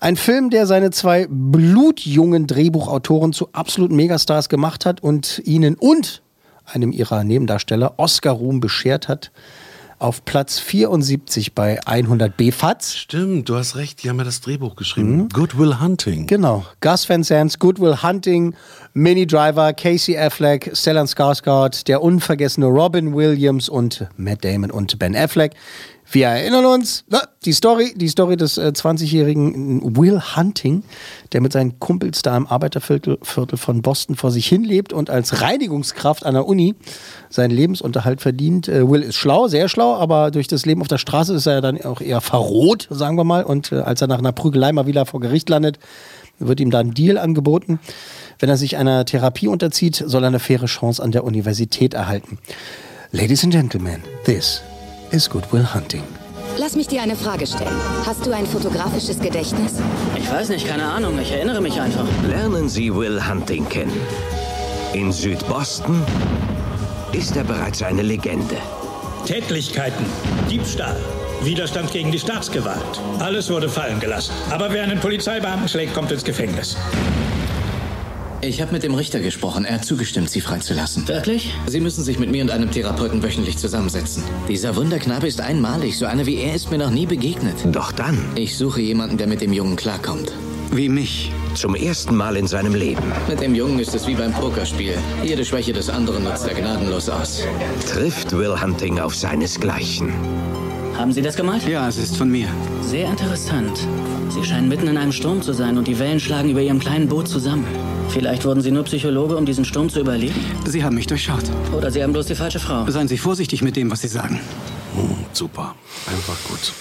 Ein 0.00 0.16
Film, 0.16 0.50
der 0.50 0.66
seine 0.66 0.90
zwei 0.90 1.28
blutjungen 1.30 2.46
Drehbuchautoren 2.46 3.32
zu 3.32 3.50
absoluten 3.52 3.94
Megastars 3.94 4.48
gemacht 4.48 4.84
hat 4.84 5.02
und 5.02 5.40
ihnen 5.44 5.76
und 5.76 6.23
einem 6.64 6.92
ihrer 6.92 7.24
Nebendarsteller 7.24 7.94
Oscar-Ruhm 7.96 8.60
beschert 8.60 9.08
hat. 9.08 9.30
Auf 9.98 10.24
Platz 10.24 10.58
74 10.58 11.54
bei 11.54 11.78
100 11.86 12.36
BFATS. 12.36 12.96
Stimmt, 12.96 13.48
du 13.48 13.56
hast 13.56 13.76
recht, 13.76 14.02
die 14.02 14.10
haben 14.10 14.18
ja 14.18 14.24
das 14.24 14.40
Drehbuch 14.40 14.74
geschrieben. 14.74 15.28
Good 15.32 15.56
Will 15.56 15.80
Hunting. 15.80 16.26
Genau. 16.26 16.66
Gus 16.80 17.08
Van 17.08 17.22
Sant, 17.22 17.58
Good 17.60 17.80
Will 17.80 18.02
Hunting, 18.02 18.54
Mini 18.92 19.26
Driver, 19.26 19.72
Casey 19.72 20.18
Affleck, 20.18 20.72
Stellan 20.74 21.06
Skarsgård, 21.06 21.86
der 21.86 22.02
unvergessene 22.02 22.66
Robin 22.66 23.14
Williams 23.14 23.68
und 23.68 24.06
Matt 24.16 24.44
Damon 24.44 24.70
und 24.70 24.98
Ben 24.98 25.16
Affleck. 25.16 25.52
Wir 26.10 26.26
erinnern 26.26 26.66
uns, 26.66 27.04
na, 27.08 27.22
die 27.44 27.52
Story, 27.52 27.94
die 27.96 28.08
Story 28.08 28.36
des 28.36 28.58
äh, 28.58 28.72
20-jährigen 28.74 29.96
Will 29.96 30.20
Hunting, 30.36 30.84
der 31.32 31.40
mit 31.40 31.52
seinen 31.52 31.78
Kumpels 31.80 32.22
da 32.22 32.36
im 32.36 32.46
Arbeiterviertel 32.46 33.18
Viertel 33.22 33.56
von 33.56 33.82
Boston 33.82 34.14
vor 34.14 34.30
sich 34.30 34.46
hin 34.46 34.64
lebt 34.64 34.92
und 34.92 35.10
als 35.10 35.40
Reinigungskraft 35.40 36.24
an 36.26 36.34
der 36.34 36.46
Uni 36.46 36.74
seinen 37.30 37.50
Lebensunterhalt 37.50 38.20
verdient. 38.20 38.68
Äh, 38.68 38.88
Will 38.88 39.02
ist 39.02 39.16
schlau, 39.16 39.48
sehr 39.48 39.68
schlau, 39.68 39.94
aber 39.94 40.30
durch 40.30 40.46
das 40.46 40.66
Leben 40.66 40.82
auf 40.82 40.88
der 40.88 40.98
Straße 40.98 41.34
ist 41.34 41.46
er 41.46 41.60
dann 41.60 41.80
auch 41.82 42.00
eher 42.00 42.20
verroht, 42.20 42.86
sagen 42.90 43.16
wir 43.16 43.24
mal. 43.24 43.44
Und 43.44 43.72
äh, 43.72 43.76
als 43.76 44.00
er 44.00 44.06
nach 44.06 44.18
einer 44.18 44.32
Prügelei 44.32 44.72
mal 44.72 44.86
wieder 44.86 45.06
vor 45.06 45.20
Gericht 45.20 45.48
landet, 45.48 45.78
wird 46.38 46.60
ihm 46.60 46.70
da 46.70 46.80
ein 46.80 46.92
Deal 46.92 47.16
angeboten. 47.16 47.80
Wenn 48.38 48.48
er 48.48 48.56
sich 48.56 48.76
einer 48.76 49.04
Therapie 49.04 49.48
unterzieht, 49.48 50.02
soll 50.06 50.24
er 50.24 50.28
eine 50.28 50.40
faire 50.40 50.66
Chance 50.66 51.02
an 51.02 51.12
der 51.12 51.24
Universität 51.24 51.94
erhalten. 51.94 52.38
Ladies 53.12 53.44
and 53.44 53.52
Gentlemen, 53.52 54.02
this 54.24 54.60
is 55.14 55.30
Good 55.30 55.52
Will 55.52 55.64
Hunting. 55.72 56.02
Lass 56.58 56.74
mich 56.74 56.88
dir 56.88 57.00
eine 57.00 57.14
Frage 57.14 57.46
stellen. 57.46 57.70
Hast 58.04 58.26
du 58.26 58.32
ein 58.32 58.46
fotografisches 58.46 59.20
Gedächtnis? 59.20 59.74
Ich 60.16 60.28
weiß 60.28 60.48
nicht, 60.48 60.66
keine 60.66 60.86
Ahnung. 60.86 61.16
Ich 61.20 61.30
erinnere 61.30 61.60
mich 61.60 61.80
einfach. 61.80 62.04
Lernen 62.26 62.68
Sie 62.68 62.92
Will 62.92 63.24
Hunting 63.24 63.68
kennen. 63.68 63.96
In 64.92 65.12
Südboston 65.12 66.02
ist 67.12 67.36
er 67.36 67.44
bereits 67.44 67.80
eine 67.84 68.02
Legende. 68.02 68.56
Tätlichkeiten, 69.24 70.04
Diebstahl, 70.50 70.96
Widerstand 71.42 71.92
gegen 71.92 72.10
die 72.10 72.18
Staatsgewalt. 72.18 73.00
Alles 73.20 73.48
wurde 73.50 73.68
fallen 73.68 74.00
gelassen. 74.00 74.32
Aber 74.50 74.72
wer 74.72 74.82
einen 74.82 74.98
Polizeibeamten 74.98 75.68
schlägt, 75.68 75.94
kommt 75.94 76.10
ins 76.10 76.24
Gefängnis. 76.24 76.76
Ich 78.46 78.60
habe 78.60 78.72
mit 78.72 78.82
dem 78.82 78.94
Richter 78.94 79.20
gesprochen. 79.20 79.64
Er 79.64 79.76
hat 79.76 79.84
zugestimmt, 79.86 80.28
Sie 80.28 80.40
freizulassen. 80.40 81.08
Wirklich? 81.08 81.54
Sie 81.66 81.80
müssen 81.80 82.04
sich 82.04 82.18
mit 82.18 82.30
mir 82.30 82.42
und 82.42 82.50
einem 82.50 82.70
Therapeuten 82.70 83.22
wöchentlich 83.22 83.56
zusammensetzen. 83.56 84.22
Dieser 84.48 84.76
Wunderknabe 84.76 85.26
ist 85.26 85.40
einmalig. 85.40 85.96
So 85.96 86.04
einer 86.06 86.26
wie 86.26 86.36
er 86.36 86.54
ist 86.54 86.70
mir 86.70 86.76
noch 86.78 86.90
nie 86.90 87.06
begegnet. 87.06 87.56
Doch 87.72 87.90
dann, 87.92 88.18
Ich 88.34 88.56
suche 88.58 88.82
jemanden, 88.82 89.16
der 89.16 89.26
mit 89.28 89.40
dem 89.40 89.52
Jungen 89.52 89.76
klarkommt. 89.76 90.32
wie 90.72 90.88
mich, 90.88 91.32
zum 91.54 91.74
ersten 91.74 92.16
Mal 92.16 92.36
in 92.36 92.46
seinem 92.46 92.74
Leben, 92.74 93.02
Mit 93.28 93.40
dem 93.40 93.54
Jungen 93.54 93.78
ist 93.78 93.94
es 93.94 94.06
wie 94.06 94.14
beim 94.14 94.32
Pokerspiel. 94.32 94.94
Jede 95.24 95.44
Schwäche 95.44 95.72
des 95.72 95.88
anderen 95.88 96.24
nutzt 96.24 96.46
er 96.46 96.54
gnadenlos 96.54 97.08
aus. 97.08 97.42
trifft 97.88 98.32
Will 98.36 98.60
Hunting 98.60 98.98
auf 98.98 99.14
seinesgleichen. 99.14 100.12
Haben 100.98 101.12
Sie 101.12 101.22
das 101.22 101.34
gemalt? 101.36 101.66
Ja, 101.66 101.88
es 101.88 101.96
ist 101.96 102.16
von 102.16 102.28
mir. 102.30 102.48
Sehr 102.82 103.08
interessant. 103.08 103.86
Sie 104.34 104.44
scheinen 104.44 104.68
mitten 104.68 104.88
in 104.88 104.96
einem 104.96 105.12
Sturm 105.12 105.42
zu 105.42 105.52
sein 105.52 105.78
und 105.78 105.86
die 105.86 105.98
Wellen 105.98 106.18
schlagen 106.18 106.50
über 106.50 106.60
Ihrem 106.60 106.78
kleinen 106.80 107.08
Boot 107.08 107.28
zusammen. 107.28 107.64
Vielleicht 108.08 108.44
wurden 108.44 108.60
Sie 108.62 108.70
nur 108.70 108.82
Psychologe, 108.84 109.36
um 109.36 109.46
diesen 109.46 109.64
Sturm 109.64 109.88
zu 109.88 110.00
überleben? 110.00 110.34
Sie 110.66 110.82
haben 110.84 110.96
mich 110.96 111.06
durchschaut. 111.06 111.44
Oder 111.76 111.90
Sie 111.90 112.02
haben 112.02 112.12
bloß 112.12 112.26
die 112.26 112.34
falsche 112.34 112.58
Frau. 112.60 112.88
Seien 112.90 113.08
Sie 113.08 113.16
vorsichtig 113.18 113.62
mit 113.62 113.76
dem, 113.76 113.90
was 113.90 114.00
Sie 114.00 114.08
sagen. 114.08 114.40
Super. 115.32 115.74
Einfach 116.06 116.36
gut. 116.48 116.72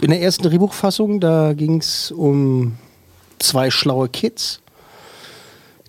In 0.00 0.10
der 0.10 0.20
ersten 0.22 0.44
Drehbuchfassung, 0.44 1.20
da 1.20 1.52
ging 1.52 1.78
es 1.78 2.10
um 2.10 2.76
zwei 3.38 3.70
schlaue 3.70 4.08
Kids, 4.08 4.60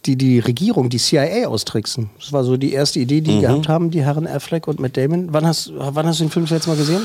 die 0.05 0.15
die 0.17 0.39
Regierung, 0.39 0.89
die 0.89 0.97
CIA 0.97 1.47
austricksen. 1.47 2.09
Das 2.19 2.33
war 2.33 2.43
so 2.43 2.57
die 2.57 2.73
erste 2.73 2.99
Idee, 2.99 3.21
die 3.21 3.33
Mhm. 3.33 3.41
gehabt 3.41 3.67
haben, 3.69 3.89
die 3.91 4.01
Herren 4.03 4.27
Affleck 4.27 4.67
und 4.67 4.79
Matt 4.79 4.97
Damon. 4.97 5.29
Wann 5.31 5.45
hast, 5.45 5.71
wann 5.75 6.05
hast 6.05 6.19
du 6.19 6.25
den 6.25 6.31
Film 6.31 6.45
das 6.45 6.51
letzte 6.51 6.69
Mal 6.69 6.75
gesehen? 6.77 7.01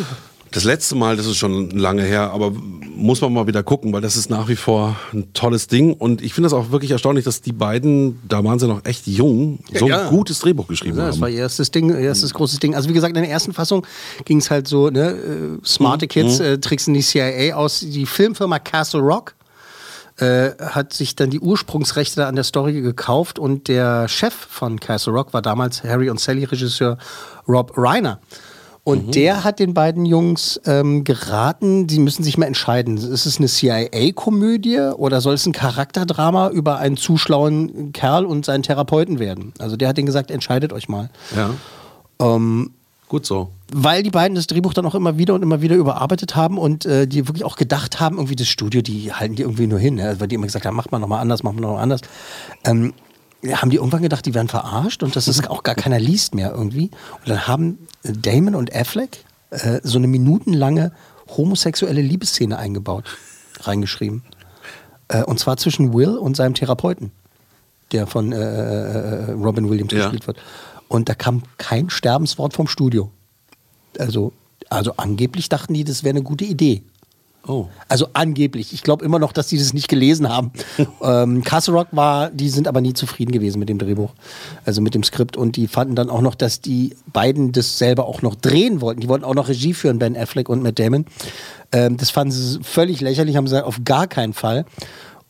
Das 0.51 0.65
letzte 0.65 0.95
Mal, 0.97 1.17
das 1.17 1.27
ist 1.27 1.37
schon 1.37 1.71
lange 1.71 2.03
her, 2.03 2.31
aber 2.33 2.53
muss 2.97 3.21
man 3.21 3.33
mal 3.33 3.47
wieder 3.47 3.63
gucken, 3.63 3.93
weil 3.93 4.01
das 4.01 4.17
ist 4.17 4.31
nach 4.31 4.49
wie 4.49 4.57
vor 4.57 4.97
ein 5.13 5.33
tolles 5.35 5.67
Ding. 5.67 5.93
Und 5.93 6.23
ich 6.23 6.33
finde 6.35 6.47
das 6.47 6.53
auch 6.55 6.71
wirklich 6.71 6.91
erstaunlich, 6.91 7.25
dass 7.25 7.41
die 7.43 7.53
beiden, 7.53 8.21
da 8.27 8.43
waren 8.45 8.59
sie 8.59 8.67
noch 8.67 8.85
echt 8.85 9.07
jung, 9.07 9.59
so 9.75 9.87
Ja, 9.89 9.97
ja. 9.99 10.09
ein 10.09 10.11
gutes 10.11 10.39
Drehbuch 10.41 10.67
geschrieben 10.67 10.97
Ja, 10.99 11.07
das 11.07 11.17
haben. 11.17 11.23
war 11.23 11.29
ihr 11.29 11.39
erstes 11.41 11.71
Ding, 11.71 11.91
erstes 11.91 12.33
großes 12.35 12.59
Ding. 12.61 12.75
Also 12.75 12.89
wie 12.89 12.93
gesagt, 12.95 13.17
in 13.17 13.23
der 13.23 13.31
ersten 13.31 13.53
Fassung 13.53 13.87
ging 14.25 14.39
es 14.39 14.51
halt 14.51 14.67
so, 14.69 14.89
ne, 14.91 15.11
äh, 15.11 15.67
smarte 15.67 16.07
Mhm. 16.07 16.09
Kids 16.09 16.39
Mhm. 16.39 16.45
äh, 16.45 16.59
tricksen 16.59 16.95
die 16.95 17.03
CIA 17.03 17.55
aus. 17.55 17.81
Die 17.81 18.07
Filmfirma 18.07 18.59
Castle 18.59 19.01
Rock 19.01 19.35
äh, 20.21 20.51
hat 20.61 20.93
sich 20.93 21.15
dann 21.15 21.31
die 21.31 21.39
Ursprungsrechte 21.39 22.27
an 22.27 22.35
der 22.35 22.43
Story 22.43 22.81
gekauft 22.81 23.39
und 23.39 23.69
der 23.69 24.09
Chef 24.09 24.35
von 24.35 24.81
Castle 24.81 25.13
Rock 25.13 25.33
war 25.33 25.43
damals 25.43 25.85
Harry 25.85 26.11
und 26.11 26.19
Sally 26.19 26.43
Regisseur 26.45 26.99
Rob 27.47 27.73
Reiner. 27.77 28.19
Und 28.89 29.15
der 29.15 29.45
hat 29.45 29.59
den 29.59 29.75
beiden 29.75 30.07
Jungs 30.07 30.59
ähm, 30.65 31.05
geraten, 31.05 31.91
sie 31.91 31.99
müssen 31.99 32.23
sich 32.23 32.39
mal 32.39 32.47
entscheiden. 32.47 32.97
Ist 32.97 33.27
es 33.27 33.37
eine 33.37 33.47
CIA-Komödie 33.47 34.79
oder 34.97 35.21
soll 35.21 35.35
es 35.35 35.45
ein 35.45 35.53
Charakterdrama 35.53 36.49
über 36.49 36.79
einen 36.79 36.97
zu 36.97 37.19
schlauen 37.19 37.93
Kerl 37.93 38.25
und 38.25 38.47
seinen 38.47 38.63
Therapeuten 38.63 39.19
werden? 39.19 39.53
Also 39.59 39.77
der 39.77 39.89
hat 39.89 39.99
denen 39.99 40.07
gesagt, 40.07 40.31
entscheidet 40.31 40.73
euch 40.73 40.89
mal. 40.89 41.11
Ja. 41.37 41.51
Ähm, 42.19 42.71
Gut 43.09 43.27
so. 43.27 43.51
weil 43.73 44.03
die 44.03 44.11
beiden 44.11 44.35
das 44.35 44.47
Drehbuch 44.47 44.73
dann 44.73 44.87
auch 44.87 44.95
immer 44.95 45.19
wieder 45.19 45.35
und 45.35 45.43
immer 45.43 45.61
wieder 45.61 45.77
überarbeitet 45.77 46.35
haben 46.35 46.57
und 46.57 46.87
äh, 46.87 47.07
die 47.07 47.29
wirklich 47.29 47.45
auch 47.45 47.57
gedacht 47.57 48.01
haben, 48.01 48.17
irgendwie 48.17 48.37
das 48.37 48.49
Studio, 48.49 48.81
die 48.81 49.13
halten 49.13 49.35
die 49.35 49.43
irgendwie 49.43 49.67
nur 49.67 49.79
hin, 49.79 49.97
ne? 49.97 50.17
weil 50.19 50.29
die 50.29 50.35
immer 50.35 50.47
gesagt 50.47 50.65
haben, 50.65 50.77
macht 50.77 50.93
mal 50.93 50.99
nochmal 50.99 51.21
anders, 51.21 51.43
macht 51.43 51.57
mal 51.57 51.61
nochmal 51.61 51.83
anders. 51.83 52.01
Ähm, 52.65 52.95
haben 53.47 53.71
die 53.71 53.77
irgendwann 53.77 54.03
gedacht, 54.03 54.27
die 54.27 54.35
werden 54.35 54.49
verarscht 54.49 55.03
und 55.03 55.15
dass 55.17 55.29
es 55.29 55.47
auch 55.49 55.63
gar 55.63 55.75
keiner 55.75 55.99
liest 55.99 56.35
mehr 56.35 56.53
irgendwie. 56.53 56.91
Und 57.21 57.29
dann 57.29 57.47
haben 57.47 57.79
Damon 58.03 58.55
und 58.55 58.75
Affleck 58.75 59.25
äh, 59.51 59.81
so 59.83 59.99
eine 59.99 60.07
minutenlange 60.09 60.93
homosexuelle 61.37 62.01
Liebesszene 62.01 62.59
eingebaut, 62.59 63.05
reingeschrieben. 63.61 64.23
Äh, 65.09 65.23
und 65.25 65.39
zwar 65.39 65.57
zwischen 65.57 65.93
Will 65.95 66.17
und 66.17 66.37
seinem 66.37 66.55
Therapeuten, 66.55 67.13
der 67.93 68.07
von 68.07 68.33
äh, 68.33 68.37
äh, 68.37 69.31
Robin 69.33 69.69
Williams 69.71 69.93
Ja. 69.93 70.01
gespielt 70.05 70.27
wird. 70.27 70.39
Und 70.89 71.09
da 71.09 71.15
kam 71.15 71.43
kein 71.59 71.91
Sterbenswort 71.91 72.55
vom 72.55 72.67
Studio. 72.67 73.11
Also, 73.99 74.33
also 74.71 74.95
angeblich 74.97 75.49
dachten 75.49 75.75
die, 75.75 75.85
das 75.85 76.03
wäre 76.03 76.17
eine 76.17 76.23
gute 76.23 76.45
Idee. 76.45 76.83
Oh. 77.47 77.67
Also 77.89 78.09
angeblich. 78.13 78.75
Ich 78.75 78.83
glaube 78.83 79.05
immer 79.05 79.19
noch, 79.19 79.33
dass 79.33 79.49
die 79.49 79.59
das 79.59 79.73
nicht 79.73 79.89
gelesen 79.89 80.29
haben. 80.29 80.53
ähm, 81.03 81.43
Castle 81.43 81.75
Rock 81.75 81.89
war, 81.93 82.31
die 82.31 82.51
sind 82.51 82.69
aber 82.69 82.81
nie 82.81 82.93
zufrieden 82.93 83.33
gewesen 83.33 83.59
mit 83.59 83.69
dem 83.69 83.79
Drehbuch, 83.79 84.13
also 84.67 84.83
mit 84.83 84.95
dem 84.95 85.03
Skript. 85.03 85.37
Und 85.37 85.57
die 85.57 85.67
fanden 85.67 85.95
dann 85.95 86.11
auch 86.11 86.21
noch, 86.21 86.35
dass 86.35 86.61
die 86.61 86.95
beiden 87.07 87.53
das 87.53 87.79
selber 87.79 88.07
auch 88.07 88.21
noch 88.21 88.35
drehen 88.35 88.81
wollten. 88.81 89.01
Die 89.01 89.09
wollten 89.09 89.25
auch 89.25 89.35
noch 89.35 89.49
Regie 89.49 89.73
führen, 89.73 89.99
Ben 89.99 90.17
Affleck 90.17 90.49
und 90.49 90.63
Matt 90.63 90.79
Damon. 90.79 91.07
Ähm, 91.73 91.97
das 91.97 92.11
fanden 92.11 92.33
sie 92.33 92.61
völlig 92.63 93.01
lächerlich, 93.01 93.37
haben 93.37 93.47
sie 93.47 93.53
gesagt, 93.53 93.67
auf 93.67 93.81
gar 93.85 94.07
keinen 94.07 94.35
Fall. 94.35 94.67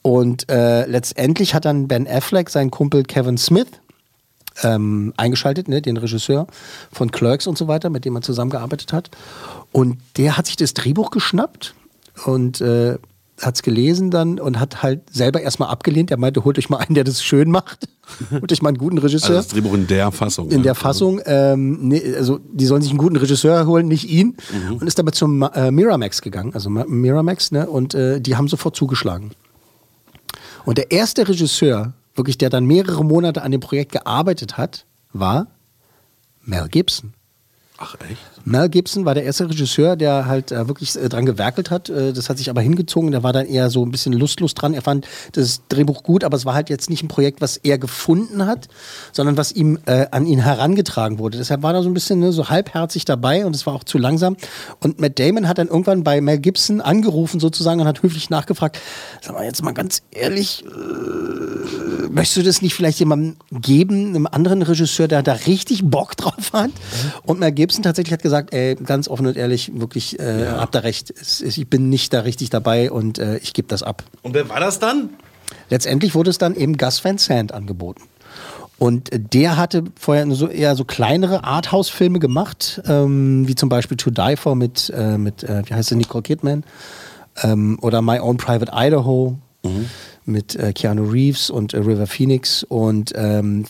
Und 0.02 0.50
äh, 0.50 0.86
letztendlich 0.86 1.54
hat 1.54 1.64
dann 1.64 1.86
Ben 1.86 2.08
Affleck 2.08 2.50
seinen 2.50 2.70
Kumpel 2.70 3.04
Kevin 3.04 3.38
Smith 3.38 3.68
ähm, 4.62 5.12
eingeschaltet, 5.16 5.68
ne, 5.68 5.82
den 5.82 5.96
Regisseur 5.96 6.46
von 6.90 7.10
Clerks 7.12 7.46
und 7.46 7.56
so 7.56 7.68
weiter, 7.68 7.90
mit 7.90 8.04
dem 8.04 8.16
er 8.16 8.22
zusammengearbeitet 8.22 8.92
hat. 8.92 9.10
Und 9.70 9.98
der 10.16 10.36
hat 10.36 10.46
sich 10.46 10.56
das 10.56 10.74
Drehbuch 10.74 11.10
geschnappt 11.10 11.74
und 12.24 12.60
äh, 12.60 12.98
hat 13.40 13.54
es 13.54 13.62
gelesen 13.62 14.10
dann 14.10 14.40
und 14.40 14.58
hat 14.58 14.82
halt 14.82 15.02
selber 15.14 15.40
erstmal 15.40 15.68
abgelehnt. 15.68 16.10
Er 16.10 16.16
meinte, 16.16 16.44
holt 16.44 16.58
euch 16.58 16.70
mal 16.70 16.78
einen, 16.78 16.94
der 16.94 17.04
das 17.04 17.22
schön 17.22 17.50
macht. 17.50 17.88
holt 18.32 18.50
euch 18.50 18.62
mal 18.62 18.70
einen 18.70 18.78
guten 18.78 18.98
Regisseur. 18.98 19.36
Also 19.36 19.40
das 19.40 19.48
Drehbuch 19.48 19.74
in 19.74 19.86
der 19.86 20.10
Fassung. 20.10 20.50
in 20.50 20.58
ja. 20.58 20.62
der 20.64 20.74
Fassung, 20.74 21.20
ähm, 21.24 21.78
nee, 21.88 22.02
also 22.16 22.40
die 22.52 22.66
sollen 22.66 22.82
sich 22.82 22.90
einen 22.90 22.98
guten 22.98 23.16
Regisseur 23.16 23.66
holen, 23.66 23.86
nicht 23.86 24.08
ihn. 24.08 24.36
Und 24.70 24.86
ist 24.86 24.98
damit 24.98 25.14
zum 25.14 25.42
äh, 25.42 25.70
Miramax 25.70 26.20
gegangen, 26.22 26.52
also 26.54 26.68
Ma- 26.68 26.86
Miramax, 26.88 27.52
ne? 27.52 27.68
Und 27.68 27.94
äh, 27.94 28.20
die 28.20 28.36
haben 28.36 28.48
sofort 28.48 28.74
zugeschlagen. 28.74 29.30
Und 30.64 30.78
der 30.78 30.90
erste 30.90 31.28
Regisseur, 31.28 31.92
wirklich, 32.14 32.38
der 32.38 32.50
dann 32.50 32.66
mehrere 32.66 33.04
Monate 33.04 33.42
an 33.42 33.52
dem 33.52 33.60
Projekt 33.60 33.92
gearbeitet 33.92 34.56
hat, 34.56 34.84
war 35.12 35.46
Mel 36.44 36.66
Gibson. 36.68 37.14
Ach 37.78 37.94
echt? 38.10 38.18
Mel 38.48 38.70
Gibson 38.70 39.04
war 39.04 39.14
der 39.14 39.24
erste 39.24 39.48
Regisseur, 39.48 39.94
der 39.94 40.24
halt 40.26 40.52
äh, 40.52 40.66
wirklich 40.66 40.96
äh, 40.96 41.08
dran 41.10 41.26
gewerkelt 41.26 41.70
hat. 41.70 41.90
Äh, 41.90 42.14
das 42.14 42.30
hat 42.30 42.38
sich 42.38 42.48
aber 42.48 42.62
hingezogen. 42.62 43.10
Der 43.10 43.22
war 43.22 43.34
dann 43.34 43.46
eher 43.46 43.68
so 43.68 43.84
ein 43.84 43.90
bisschen 43.90 44.14
lustlos 44.14 44.54
dran. 44.54 44.72
Er 44.72 44.80
fand 44.80 45.06
das 45.32 45.60
Drehbuch 45.68 46.02
gut, 46.02 46.24
aber 46.24 46.36
es 46.36 46.46
war 46.46 46.54
halt 46.54 46.70
jetzt 46.70 46.88
nicht 46.88 47.02
ein 47.02 47.08
Projekt, 47.08 47.42
was 47.42 47.58
er 47.58 47.76
gefunden 47.76 48.46
hat, 48.46 48.68
sondern 49.12 49.36
was 49.36 49.52
ihm 49.52 49.78
äh, 49.84 50.06
an 50.12 50.24
ihn 50.24 50.38
herangetragen 50.40 51.18
wurde. 51.18 51.36
Deshalb 51.36 51.62
war 51.62 51.74
er 51.74 51.82
so 51.82 51.90
ein 51.90 51.94
bisschen 51.94 52.20
ne, 52.20 52.32
so 52.32 52.48
halbherzig 52.48 53.04
dabei 53.04 53.44
und 53.44 53.54
es 53.54 53.66
war 53.66 53.74
auch 53.74 53.84
zu 53.84 53.98
langsam. 53.98 54.36
Und 54.80 54.98
Matt 54.98 55.18
Damon 55.18 55.46
hat 55.46 55.58
dann 55.58 55.68
irgendwann 55.68 56.02
bei 56.02 56.22
Mel 56.22 56.38
Gibson 56.38 56.80
angerufen 56.80 57.40
sozusagen 57.40 57.80
und 57.80 57.86
hat 57.86 58.02
höflich 58.02 58.30
nachgefragt, 58.30 58.78
sag 59.20 59.34
mal 59.34 59.44
jetzt 59.44 59.62
mal 59.62 59.72
ganz 59.72 60.02
ehrlich, 60.10 60.64
äh, 60.64 62.08
möchtest 62.08 62.38
du 62.38 62.42
das 62.42 62.62
nicht 62.62 62.74
vielleicht 62.74 62.98
jemandem 62.98 63.36
geben, 63.50 64.08
einem 64.08 64.26
anderen 64.26 64.62
Regisseur, 64.62 65.06
der 65.06 65.22
da 65.22 65.32
richtig 65.32 65.84
Bock 65.84 66.16
drauf 66.16 66.52
hat? 66.54 66.70
Und 67.24 67.40
Mel 67.40 67.52
Gibson 67.52 67.82
tatsächlich 67.82 68.14
hat 68.14 68.22
gesagt, 68.22 68.37
ey, 68.50 68.74
ganz 68.76 69.08
offen 69.08 69.26
und 69.26 69.36
ehrlich, 69.36 69.72
wirklich, 69.74 70.18
äh, 70.18 70.44
Ja. 70.44 70.60
habt 70.60 70.74
ihr 70.74 70.84
recht, 70.84 71.12
ich 71.42 71.68
bin 71.68 71.88
nicht 71.88 72.12
da 72.12 72.20
richtig 72.20 72.50
dabei 72.50 72.90
und 72.90 73.18
äh, 73.18 73.38
ich 73.38 73.52
gebe 73.52 73.68
das 73.68 73.82
ab. 73.82 74.02
Und 74.22 74.34
wer 74.34 74.48
war 74.48 74.60
das 74.60 74.78
dann? 74.78 75.10
Letztendlich 75.70 76.14
wurde 76.14 76.30
es 76.30 76.38
dann 76.38 76.54
eben 76.54 76.76
Gus 76.76 77.04
Van 77.04 77.18
Sant 77.18 77.52
angeboten. 77.52 78.02
Und 78.78 79.10
der 79.12 79.56
hatte 79.56 79.82
vorher 79.98 80.24
so 80.34 80.46
eher 80.48 80.76
so 80.76 80.84
kleinere 80.84 81.42
Arthouse-Filme 81.42 82.20
gemacht, 82.20 82.80
ähm, 82.86 83.48
wie 83.48 83.56
zum 83.56 83.68
Beispiel 83.68 83.96
To 83.96 84.10
Die 84.10 84.36
For 84.36 84.54
mit, 84.54 84.92
äh, 84.96 85.18
mit 85.18 85.42
äh, 85.42 85.62
wie 85.66 85.74
heißt 85.74 85.88
sie, 85.88 85.96
Nicole 85.96 86.22
Kidman 86.22 86.62
ähm, 87.42 87.78
oder 87.82 88.02
My 88.02 88.20
Own 88.20 88.36
Private 88.36 88.70
Idaho 88.74 89.36
mit 90.24 90.54
äh, 90.54 90.72
Keanu 90.72 91.10
Reeves 91.10 91.50
und 91.50 91.74
äh, 91.74 91.78
River 91.78 92.06
Phoenix 92.06 92.62
und 92.62 93.12
ähm, 93.16 93.64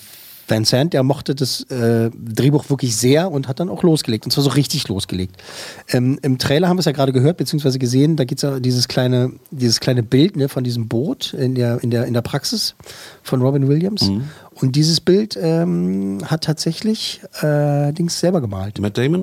Van 0.49 0.65
Sant, 0.65 0.93
der 0.93 1.03
mochte 1.03 1.35
das 1.35 1.63
äh, 1.71 2.11
Drehbuch 2.11 2.71
wirklich 2.71 2.97
sehr 2.97 3.31
und 3.31 3.49
hat 3.49 3.61
dann 3.61 3.69
auch 3.69 3.83
losgelegt. 3.83 4.25
Und 4.25 4.31
zwar 4.31 4.45
so 4.45 4.51
richtig 4.51 4.89
losgelegt. 4.89 5.37
Ähm, 5.89 6.19
Im 6.23 6.39
Trailer 6.39 6.69
haben 6.69 6.77
wir 6.77 6.81
es 6.81 6.87
ja 6.87 6.93
gerade 6.93 7.13
gehört, 7.13 7.37
beziehungsweise 7.37 7.79
gesehen, 7.79 8.17
da 8.17 8.25
gibt 8.25 8.43
es 8.43 8.49
ja 8.49 8.61
dieses 8.61 8.89
kleine, 8.89 9.33
dieses 9.51 9.81
kleine 9.81 10.03
Bild 10.03 10.37
ne, 10.37 10.49
von 10.49 10.65
diesem 10.65 10.89
Boot 10.89 11.35
in 11.35 11.55
der, 11.55 11.83
in, 11.83 11.91
der, 11.91 12.07
in 12.07 12.15
der 12.15 12.23
Praxis 12.23 12.75
von 13.23 13.43
Robin 13.43 13.69
Williams. 13.69 14.11
Und 14.55 14.75
dieses 14.75 15.01
Bild 15.01 15.39
ähm, 15.41 16.19
hat 16.25 16.45
tatsächlich 16.45 17.21
äh, 17.43 17.93
Dings 17.93 18.19
selber 18.19 18.41
gemalt. 18.41 18.81
Matt 18.81 18.99
Damon? 18.99 19.23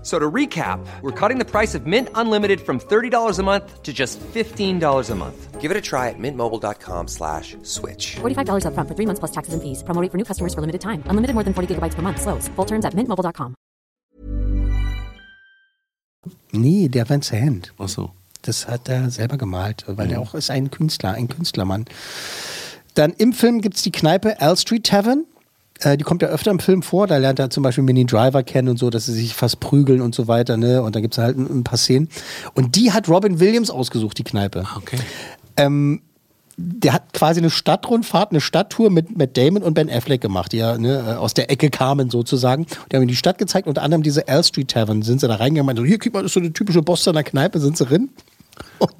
F- 0.00 0.04
So 0.04 0.18
to 0.18 0.30
recap, 0.30 0.78
we're 1.02 1.10
cutting 1.12 1.38
the 1.38 1.44
price 1.44 1.74
of 1.74 1.84
Mint 1.86 2.08
Unlimited 2.14 2.60
from 2.60 2.78
$30 2.78 3.38
a 3.38 3.42
month 3.42 3.82
to 3.82 3.92
just 3.92 4.18
$15 4.34 5.10
a 5.10 5.14
month. 5.14 5.60
Give 5.60 5.70
it 5.70 5.76
a 5.76 5.80
try 5.82 6.08
at 6.08 6.18
mintmobile.com 6.18 7.08
slash 7.08 7.56
switch. 7.62 8.16
$45 8.16 8.64
upfront 8.64 8.88
for 8.88 8.94
three 8.94 9.06
months 9.06 9.18
plus 9.20 9.32
taxes 9.32 9.52
and 9.54 9.60
fees. 9.62 9.82
Promo 9.82 10.00
for 10.10 10.16
new 10.16 10.24
customers 10.24 10.54
for 10.54 10.60
limited 10.62 10.80
time. 10.80 11.02
Unlimited 11.10 11.34
more 11.34 11.44
than 11.44 11.52
40 11.52 11.74
gigabytes 11.74 11.94
per 11.94 12.00
month. 12.02 12.20
Slows. 12.22 12.48
Full 12.56 12.64
terms 12.66 12.84
at 12.86 12.94
mintmobile.com. 12.94 13.54
Nee, 16.52 16.88
der 16.88 17.08
Van 17.08 17.22
Sant. 17.22 17.72
Ach 17.78 17.88
so. 17.88 18.10
Das 18.42 18.66
hat 18.68 18.88
er 18.88 19.10
selber 19.10 19.36
gemalt, 19.36 19.84
weil 19.88 20.10
er 20.12 20.20
auch 20.20 20.34
ist 20.34 20.50
ein 20.50 20.70
Künstler, 20.70 21.12
ein 21.12 21.28
Künstlermann. 21.28 21.84
Dann 22.94 23.12
im 23.12 23.32
Film 23.32 23.60
gibt 23.60 23.76
es 23.76 23.82
die 23.82 23.90
Kneipe 23.92 24.40
L 24.40 24.56
Street 24.56 24.86
Tavern. 24.86 25.26
Äh, 25.80 25.96
die 25.96 26.04
kommt 26.04 26.22
ja 26.22 26.28
öfter 26.28 26.50
im 26.50 26.58
Film 26.58 26.82
vor. 26.82 27.06
Da 27.06 27.16
lernt 27.16 27.38
er 27.38 27.50
zum 27.50 27.62
Beispiel 27.62 27.84
Mini 27.84 28.06
Driver 28.06 28.42
kennen 28.42 28.68
und 28.68 28.78
so, 28.78 28.90
dass 28.90 29.06
sie 29.06 29.12
sich 29.12 29.34
fast 29.34 29.60
prügeln 29.60 30.00
und 30.00 30.14
so 30.14 30.28
weiter. 30.28 30.56
Ne? 30.56 30.82
Und 30.82 30.96
da 30.96 31.00
gibt 31.00 31.14
es 31.14 31.18
halt 31.18 31.38
ein, 31.38 31.46
ein 31.46 31.64
paar 31.64 31.78
Szenen. 31.78 32.08
Und 32.54 32.76
die 32.76 32.92
hat 32.92 33.08
Robin 33.08 33.40
Williams 33.40 33.70
ausgesucht, 33.70 34.18
die 34.18 34.24
Kneipe. 34.24 34.64
Okay. 34.76 34.98
Ähm, 35.56 36.02
der 36.60 36.92
hat 36.92 37.12
quasi 37.12 37.38
eine 37.38 37.50
Stadtrundfahrt, 37.50 38.32
eine 38.32 38.40
Stadttour 38.40 38.90
mit, 38.90 39.16
mit 39.16 39.36
Damon 39.36 39.62
und 39.62 39.74
Ben 39.74 39.88
Affleck 39.88 40.20
gemacht, 40.20 40.50
die 40.50 40.56
ja 40.56 40.76
ne, 40.76 41.16
aus 41.20 41.32
der 41.32 41.52
Ecke 41.52 41.70
kamen 41.70 42.10
sozusagen. 42.10 42.66
Die 42.90 42.96
haben 42.96 43.04
ihm 43.04 43.08
die 43.08 43.14
Stadt 43.14 43.38
gezeigt, 43.38 43.68
unter 43.68 43.82
anderem 43.82 44.02
diese 44.02 44.26
L 44.26 44.42
Street 44.42 44.68
Tavern. 44.68 45.02
Sind 45.02 45.20
sie 45.20 45.28
da 45.28 45.36
reingegangen 45.36 45.70
und 45.70 45.84
so, 45.84 45.86
hier, 45.86 46.00
guck 46.00 46.14
mal, 46.14 46.22
das 46.22 46.30
ist 46.30 46.34
so 46.34 46.40
eine 46.40 46.52
typische 46.52 46.82
Bostoner 46.82 47.22
Kneipe, 47.22 47.60
sind 47.60 47.78
sie 47.78 47.86
drin. 47.86 48.10
Und 48.78 48.92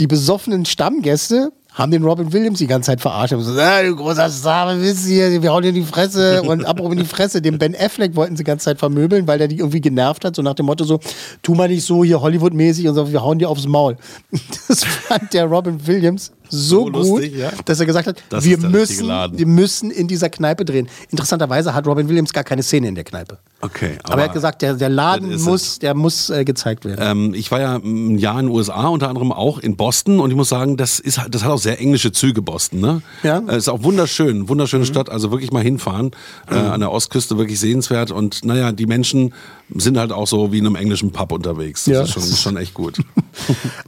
die 0.00 0.08
besoffenen 0.08 0.64
Stammgäste 0.64 1.52
haben 1.76 1.92
den 1.92 2.02
Robin 2.02 2.32
Williams 2.32 2.58
die 2.58 2.66
ganze 2.66 2.86
Zeit 2.86 3.02
verarscht. 3.02 3.34
Haben 3.34 3.42
so, 3.42 3.52
ah, 3.60 3.82
du 3.82 3.94
großer 3.94 4.30
Star, 4.30 4.66
was 4.66 4.80
willst 4.80 5.06
hier? 5.06 5.42
Wir 5.42 5.52
hauen 5.52 5.62
dir 5.62 5.68
in 5.68 5.74
die 5.74 5.82
Fresse. 5.82 6.42
Und 6.42 6.64
apropos 6.64 6.92
in 6.92 6.98
die 6.98 7.04
Fresse, 7.04 7.42
den 7.42 7.58
Ben 7.58 7.76
Affleck 7.76 8.16
wollten 8.16 8.34
sie 8.34 8.44
die 8.44 8.46
ganze 8.46 8.64
Zeit 8.64 8.78
vermöbeln, 8.78 9.28
weil 9.28 9.36
der 9.36 9.46
die 9.46 9.58
irgendwie 9.58 9.82
genervt 9.82 10.24
hat. 10.24 10.34
So 10.34 10.42
nach 10.42 10.54
dem 10.54 10.66
Motto 10.66 10.84
so, 10.84 11.00
tu 11.42 11.54
mal 11.54 11.68
nicht 11.68 11.84
so 11.84 12.02
hier 12.02 12.22
Hollywood-mäßig 12.22 12.88
und 12.88 12.94
so, 12.94 13.12
wir 13.12 13.22
hauen 13.22 13.38
dir 13.38 13.50
aufs 13.50 13.66
Maul. 13.66 13.96
Das 14.68 14.84
fand 14.84 15.32
der 15.32 15.44
Robin 15.44 15.86
Williams 15.86 16.32
so, 16.48 16.76
So 16.76 16.84
gut, 16.84 16.92
lustig, 16.94 17.36
ja. 17.36 17.50
dass 17.64 17.80
er 17.80 17.86
gesagt 17.86 18.06
hat, 18.06 18.22
Das 18.28 18.44
wir 18.44 18.58
müssen, 18.58 19.08
wir 19.08 19.46
müssen 19.46 19.90
in 19.90 20.08
dieser 20.08 20.28
Kneipe 20.28 20.64
drehen. 20.64 20.88
Interessanterweise 21.10 21.74
hat 21.74 21.86
Robin 21.86 22.08
Williams 22.08 22.32
gar 22.32 22.44
keine 22.44 22.62
Szene 22.62 22.88
in 22.88 22.94
der 22.94 23.04
Kneipe. 23.04 23.38
Okay. 23.60 23.98
Aber, 24.04 24.22
er 24.22 24.28
hat 24.28 24.34
gesagt, 24.34 24.62
der, 24.62 24.74
der 24.74 24.88
Laden 24.88 25.40
muss, 25.42 25.78
der 25.78 25.94
muss 25.94 26.30
äh, 26.30 26.44
gezeigt 26.44 26.84
werden. 26.84 27.00
Ähm, 27.00 27.34
ich 27.34 27.50
war 27.50 27.60
ja 27.60 27.76
ein 27.76 28.18
Jahr 28.18 28.38
in 28.38 28.46
den 28.46 28.54
USA, 28.54 28.88
unter 28.88 29.08
anderem 29.08 29.32
auch 29.32 29.58
in 29.58 29.76
Boston 29.76 30.20
und 30.20 30.30
ich 30.30 30.36
muss 30.36 30.48
sagen, 30.48 30.76
das 30.76 31.00
ist 31.00 31.20
das 31.30 31.42
hat 31.42 31.50
auch 31.50 31.58
sehr 31.58 31.80
englische 31.80 32.12
Züge, 32.12 32.42
Boston. 32.42 32.80
Ne? 32.80 33.02
Ja. 33.22 33.40
Mhm. 33.40 33.48
Äh, 33.48 33.56
Ist 33.56 33.68
auch 33.68 33.82
wunderschön, 33.82 34.48
wunderschöne 34.48 34.86
Stadt, 34.86 35.08
also 35.10 35.30
wirklich 35.30 35.52
mal 35.52 35.62
hinfahren. 35.62 36.10
Äh, 36.50 36.54
an 36.54 36.80
der 36.80 36.92
Ostküste 36.92 37.38
wirklich 37.38 37.58
sehenswert 37.58 38.10
und 38.10 38.44
naja, 38.44 38.72
die 38.72 38.86
Menschen 38.86 39.32
sind 39.74 39.98
halt 39.98 40.12
auch 40.12 40.26
so 40.26 40.52
wie 40.52 40.58
in 40.58 40.66
einem 40.66 40.76
englischen 40.76 41.10
Pub 41.12 41.32
unterwegs. 41.32 41.84
Das 41.84 41.92
Ja. 41.94 42.02
ist 42.02 42.12
schon, 42.12 42.22
schon 42.22 42.56
echt 42.56 42.74
gut. 42.74 42.98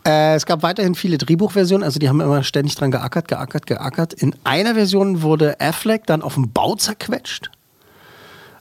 Äh, 0.04 0.34
es 0.34 0.44
gab 0.46 0.62
weiterhin 0.62 0.94
viele 0.94 1.16
Drehbuchversionen, 1.18 1.82
also 1.82 1.98
die 1.98 2.08
haben 2.08 2.20
immer 2.20 2.42
ständig 2.42 2.74
dran 2.76 2.90
geackert, 2.90 3.28
geackert, 3.28 3.66
geackert. 3.66 4.12
In 4.12 4.34
einer 4.44 4.74
Version 4.74 5.22
wurde 5.22 5.58
Affleck 5.60 6.06
dann 6.06 6.20
auf 6.22 6.34
dem 6.34 6.50
Bau 6.52 6.76
zerquetscht. 6.76 7.50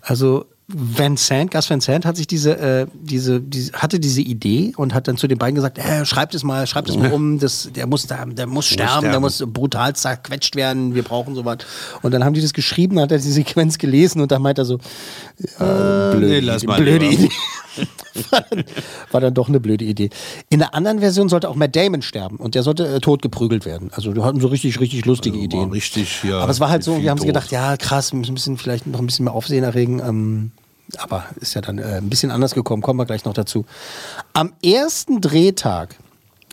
Also 0.02 0.46
Van 0.70 1.16
Sant, 1.16 1.52
Gus 1.52 1.70
Van 1.70 1.80
Sant 1.80 2.06
hat 2.06 2.18
sich 2.18 2.28
diese, 2.28 2.58
äh, 2.58 2.88
diese, 2.94 3.40
diese, 3.40 3.72
hatte 3.72 4.02
diese 4.02 4.20
Idee 4.20 4.74
und 4.76 4.94
hat 4.94 5.08
dann 5.08 5.16
zu 5.16 5.28
den 5.28 5.38
beiden 5.38 5.56
gesagt, 5.56 5.78
äh, 5.78 6.06
schreibt 6.06 6.36
es 6.36 6.44
mal, 6.44 6.68
schreibt 6.68 6.90
es 6.90 6.98
mal 6.98 7.14
um, 7.14 7.40
das, 7.40 7.70
der 7.74 7.88
muss 7.88 8.06
da, 8.06 8.26
der 8.26 8.48
muss 8.48 8.68
sterben, 8.68 9.04
der 9.04 9.12
sterben. 9.12 9.22
muss 9.22 9.44
brutal 9.48 9.96
zerquetscht 9.96 10.58
werden, 10.58 10.94
wir 10.94 11.04
brauchen 11.04 11.36
sowas. 11.36 11.60
Und 12.02 12.12
dann 12.12 12.26
haben 12.26 12.34
die 12.34 12.42
das 12.42 12.52
geschrieben, 12.52 13.00
hat 13.00 13.14
er 13.14 13.18
die 13.20 13.32
Sequenz 13.32 13.78
gelesen 13.78 14.20
und 14.20 14.30
dann 14.30 14.42
meint 14.42 14.58
er 14.58 14.66
so, 14.66 14.80
ja, 15.58 16.12
blöde, 16.12 16.28
nee, 16.28 16.40
lass 16.42 16.64
Idee, 16.64 16.68
mal 16.68 16.82
blöde. 16.82 17.06
Idee. 17.06 17.30
War, 18.32 18.42
dann, 18.50 18.64
war 19.12 19.22
dann 19.22 19.34
doch 19.34 19.48
eine 19.48 19.60
blöde 19.60 19.86
Idee. 19.86 20.10
In 20.50 20.60
der 20.60 20.74
anderen 20.74 21.00
Version 21.00 21.30
sollte 21.30 21.50
auch 21.50 21.56
Matt 21.56 21.76
Damon 21.76 22.02
sterben 22.02 22.38
und 22.38 22.56
der 22.56 22.64
sollte 22.64 22.88
äh, 22.88 23.00
totgeprügelt 23.00 23.66
werden. 23.66 23.90
Also 23.94 24.14
die 24.14 24.22
hatten 24.22 24.40
so 24.40 24.48
richtig, 24.48 24.80
richtig 24.80 25.06
lustige 25.06 25.38
Ideen. 25.38 25.72
Richtig, 25.72 26.24
ja. 26.24 26.40
Aber 26.40 26.52
es 26.52 26.60
war 26.60 26.70
halt 26.70 26.84
so, 26.84 27.02
wir 27.02 27.10
haben 27.10 27.18
sie 27.18 27.28
tot. 27.28 27.36
gedacht, 27.36 27.52
ja 27.52 27.78
krass, 27.78 28.14
wir 28.14 28.20
müssen 28.20 28.58
vielleicht 28.58 28.88
noch 28.88 29.00
ein 29.00 29.06
bisschen 29.06 29.26
mehr 29.26 29.34
Aufsehen 29.34 29.64
erregen. 29.64 30.00
Ähm, 30.00 30.52
aber 30.98 31.26
ist 31.40 31.54
ja 31.54 31.62
dann 31.62 31.80
äh, 31.80 31.98
ein 31.98 32.10
bisschen 32.10 32.32
anders 32.32 32.54
gekommen, 32.54 32.82
kommen 32.82 33.00
wir 33.00 33.06
gleich 33.06 33.26
noch 33.26 33.34
dazu. 33.34 33.66
Am 34.34 34.54
ersten 34.64 35.22
Drehtag 35.22 35.96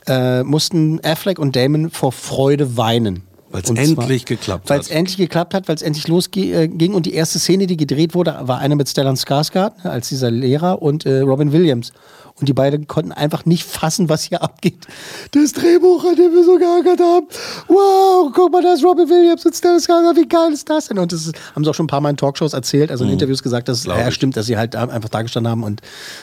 äh, 0.07 0.43
mussten 0.43 1.01
Affleck 1.05 1.39
und 1.39 1.57
Damon 1.57 1.91
vor 1.91 2.13
Freude 2.13 2.77
weinen. 2.77 3.23
Weil 3.55 3.63
es 3.63 3.71
endlich 3.71 4.25
geklappt 4.25 4.69
Weil 4.69 4.79
hat. 4.79 4.87
es 4.87 4.91
endlich 4.91 5.17
geklappt 5.17 5.55
hat, 5.55 5.69
weil 5.69 5.77
es 5.77 5.83
endlich 5.83 6.09
losging. 6.09 6.93
Und 6.93 7.07
die 7.07 7.15
erste 7.15 7.39
Szene, 7.39 7.69
die 7.69 7.77
gedreht 7.77 8.13
wurde, 8.17 8.37
war 8.43 8.59
eine 8.59 8.75
mit 8.75 8.89
Stellan 8.89 9.15
Skarsgård 9.15 9.85
ne, 9.85 9.93
als 9.93 10.09
dieser 10.09 10.33
Lehrer 10.33 10.83
und 10.83 11.07
äh, 11.07 11.21
Robin 11.21 11.53
Williams. 11.53 11.93
Und 12.41 12.49
die 12.49 12.53
beiden 12.53 12.89
konnten 12.89 13.13
einfach 13.13 13.45
nicht 13.45 13.63
fassen, 13.63 14.09
was 14.09 14.25
hier 14.25 14.43
abgeht. 14.43 14.89
Das 15.31 15.53
Drehbuch, 15.53 16.05
an 16.05 16.17
dem 16.17 16.33
wir 16.33 16.45
so 16.45 16.59
geackert 16.59 16.99
haben. 16.99 17.27
Wow, 17.69 18.33
guck 18.35 18.51
mal, 18.51 18.61
da 18.61 18.73
ist 18.73 18.83
Robin 18.83 19.09
Williams 19.09 19.47
und 19.47 19.55
Stellan 19.55 19.79
Skarsgård. 19.79 20.17
Wie 20.17 20.27
geil 20.27 20.53
ist 20.53 20.69
das 20.69 20.89
denn? 20.89 20.99
Und 20.99 21.13
das 21.13 21.27
ist, 21.27 21.37
haben 21.55 21.63
sie 21.63 21.71
auch 21.71 21.75
schon 21.75 21.85
ein 21.85 21.89
paar 21.89 22.01
Mal 22.01 22.11
in 22.11 22.17
Talkshows 22.17 22.53
erzählt, 22.53 22.91
also 22.91 23.05
in 23.05 23.11
Interviews 23.11 23.41
gesagt, 23.41 23.69
dass 23.69 23.79
es 23.79 23.85
ja, 23.85 24.11
stimmt, 24.11 24.37
dass 24.37 24.47
sie 24.47 24.57
halt 24.57 24.75
einfach 24.75 25.09
da 25.09 25.23
gestanden 25.23 25.51
haben 25.51 25.63
und 25.63 25.81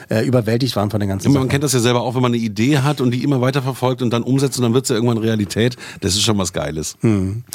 äh, 0.09 0.25
überwältigt 0.25 0.75
waren 0.75 0.89
von 0.89 0.99
der 0.99 1.07
ganzen 1.07 1.31
Man 1.31 1.43
Sache. 1.43 1.49
kennt 1.49 1.63
das 1.63 1.71
ja 1.71 1.79
selber 1.79 2.01
auch, 2.01 2.13
wenn 2.13 2.21
man 2.21 2.33
eine 2.33 2.41
Idee 2.41 2.79
hat 2.79 2.99
und 2.99 3.11
die 3.11 3.23
immer 3.23 3.39
weiter 3.39 3.61
verfolgt 3.61 4.01
und 4.01 4.11
dann 4.11 4.23
umsetzt 4.23 4.57
und 4.57 4.63
dann 4.63 4.73
wird 4.73 4.83
es 4.83 4.89
ja 4.89 4.95
irgendwann 4.95 5.17
Realität. 5.17 5.77
Das 6.01 6.13
ist 6.13 6.23
schon 6.23 6.37
was 6.37 6.51
Geiles. 6.51 6.97
Hm. 6.99 7.45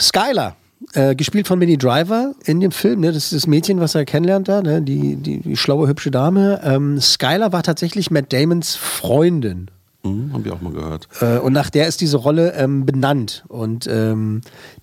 Skylar, 0.00 0.56
äh, 0.92 1.14
gespielt 1.14 1.46
von 1.46 1.58
Minnie 1.58 1.78
Driver 1.78 2.34
in 2.44 2.60
dem 2.60 2.70
Film, 2.70 3.00
ne? 3.00 3.08
das 3.08 3.24
ist 3.24 3.32
das 3.32 3.46
Mädchen, 3.46 3.80
was 3.80 3.94
er 3.94 4.04
kennenlernt 4.04 4.48
da, 4.48 4.62
ne? 4.62 4.82
die, 4.82 5.16
die, 5.16 5.40
die 5.40 5.56
schlaue, 5.56 5.88
hübsche 5.88 6.10
Dame. 6.10 6.60
Ähm, 6.62 7.00
Skylar 7.00 7.52
war 7.52 7.62
tatsächlich 7.62 8.10
Matt 8.10 8.32
Damons 8.32 8.76
Freundin. 8.76 9.70
Hm, 10.02 10.32
haben 10.32 10.44
wir 10.44 10.52
auch 10.52 10.60
mal 10.60 10.72
gehört. 10.72 11.08
Äh, 11.20 11.38
und 11.38 11.52
nach 11.54 11.70
der 11.70 11.88
ist 11.88 12.00
diese 12.00 12.18
Rolle 12.18 12.52
ähm, 12.54 12.84
benannt. 12.84 13.44
Und 13.48 13.86
ähm, 13.86 14.42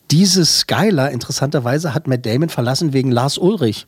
diese 0.10 0.46
Skylar, 0.46 1.12
interessanterweise, 1.12 1.94
hat 1.94 2.08
Matt 2.08 2.26
Damon 2.26 2.50
verlassen 2.50 2.92
wegen 2.92 3.12
Lars 3.12 3.38
Ulrich, 3.38 3.88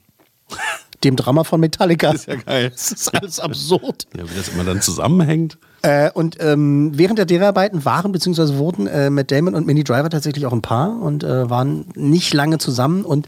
dem 1.04 1.16
Drama 1.16 1.44
von 1.44 1.60
Metallica. 1.60 2.12
ist 2.12 2.28
ja 2.28 2.36
geil. 2.36 2.70
Das 2.70 2.92
ist 2.92 3.14
alles 3.14 3.40
absurd. 3.40 4.08
Ja, 4.16 4.24
wie 4.30 4.36
das 4.36 4.50
immer 4.50 4.64
dann 4.64 4.82
zusammenhängt. 4.82 5.58
Äh, 5.82 6.12
und 6.12 6.38
ähm, 6.40 6.92
während 6.96 7.20
der 7.20 7.26
Dreharbeiten 7.26 7.84
waren 7.84 8.12
bzw. 8.12 8.56
wurden 8.58 8.88
äh, 8.88 9.10
Matt 9.10 9.32
Damon 9.32 9.54
und 9.54 9.68
Minnie 9.68 9.84
Driver 9.84 10.10
tatsächlich 10.10 10.46
auch 10.46 10.54
ein 10.54 10.62
Paar 10.62 11.02
und 11.02 11.24
äh, 11.24 11.50
waren 11.50 11.86
nicht 11.96 12.34
lange 12.34 12.58
zusammen 12.58 13.04
und 13.04 13.28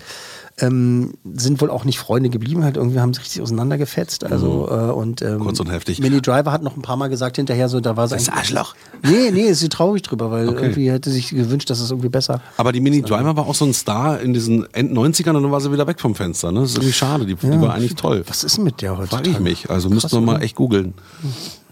ähm, 0.57 1.15
sind 1.33 1.59
wohl 1.59 1.69
auch 1.69 1.83
nicht 1.83 1.99
Freunde 1.99 2.29
geblieben, 2.29 2.63
halt 2.63 2.77
irgendwie 2.77 2.99
haben 3.01 3.13
sie 3.13 3.19
richtig 3.19 3.41
auseinandergefetzt. 3.41 4.23
Also, 4.23 4.67
äh, 4.69 4.91
und, 4.91 5.21
ähm, 5.21 5.39
Kurz 5.39 5.59
und 5.59 5.69
heftig. 5.69 5.99
Minnie 5.99 6.21
Driver 6.21 6.51
hat 6.53 6.63
noch 6.63 6.77
ein 6.77 6.81
paar 6.81 6.95
Mal 6.95 7.09
gesagt 7.09 7.35
hinterher, 7.35 7.67
so, 7.67 7.81
da 7.81 7.97
war 7.97 8.07
sie 8.07 8.15
Das 8.15 8.29
eigentlich- 8.29 8.37
Arschloch. 8.39 8.75
Nee, 9.03 9.31
nee, 9.31 9.41
ist 9.47 9.59
sie 9.59 9.67
traurig 9.69 10.01
drüber, 10.03 10.31
weil 10.31 10.47
Okay. 10.47 10.61
irgendwie 10.63 10.89
hätte 10.91 11.11
sich 11.11 11.29
gewünscht, 11.29 11.69
dass 11.69 11.81
es 11.81 11.91
irgendwie 11.91 12.07
besser. 12.09 12.39
Aber 12.57 12.71
die 12.71 12.79
Mini 12.79 13.01
Driver 13.01 13.35
war 13.35 13.47
auch 13.47 13.55
so 13.55 13.65
ein 13.65 13.73
Star 13.73 14.19
in 14.21 14.33
diesen 14.33 14.65
End-90ern 14.73 15.35
und 15.35 15.43
dann 15.43 15.51
war 15.51 15.59
sie 15.59 15.71
wieder 15.73 15.87
weg 15.87 15.99
vom 15.99 16.15
Fenster. 16.15 16.51
Ne? 16.53 16.61
Das 16.61 16.69
ist 16.71 16.77
irgendwie 16.77 16.93
schade, 16.93 17.25
die, 17.25 17.35
die 17.35 17.47
Ja. 17.47 17.59
war 17.61 17.73
eigentlich 17.73 17.95
toll. 17.95 18.23
Was 18.27 18.43
ist 18.45 18.55
denn 18.57 18.63
mit 18.63 18.81
der 18.81 18.97
heute? 18.97 19.07
Frag 19.09 19.27
ich 19.27 19.39
mich. 19.41 19.69
Also 19.69 19.89
müssten 19.89 20.11
wir 20.13 20.21
mal 20.21 20.41
echt 20.41 20.55
googeln. 20.55 20.93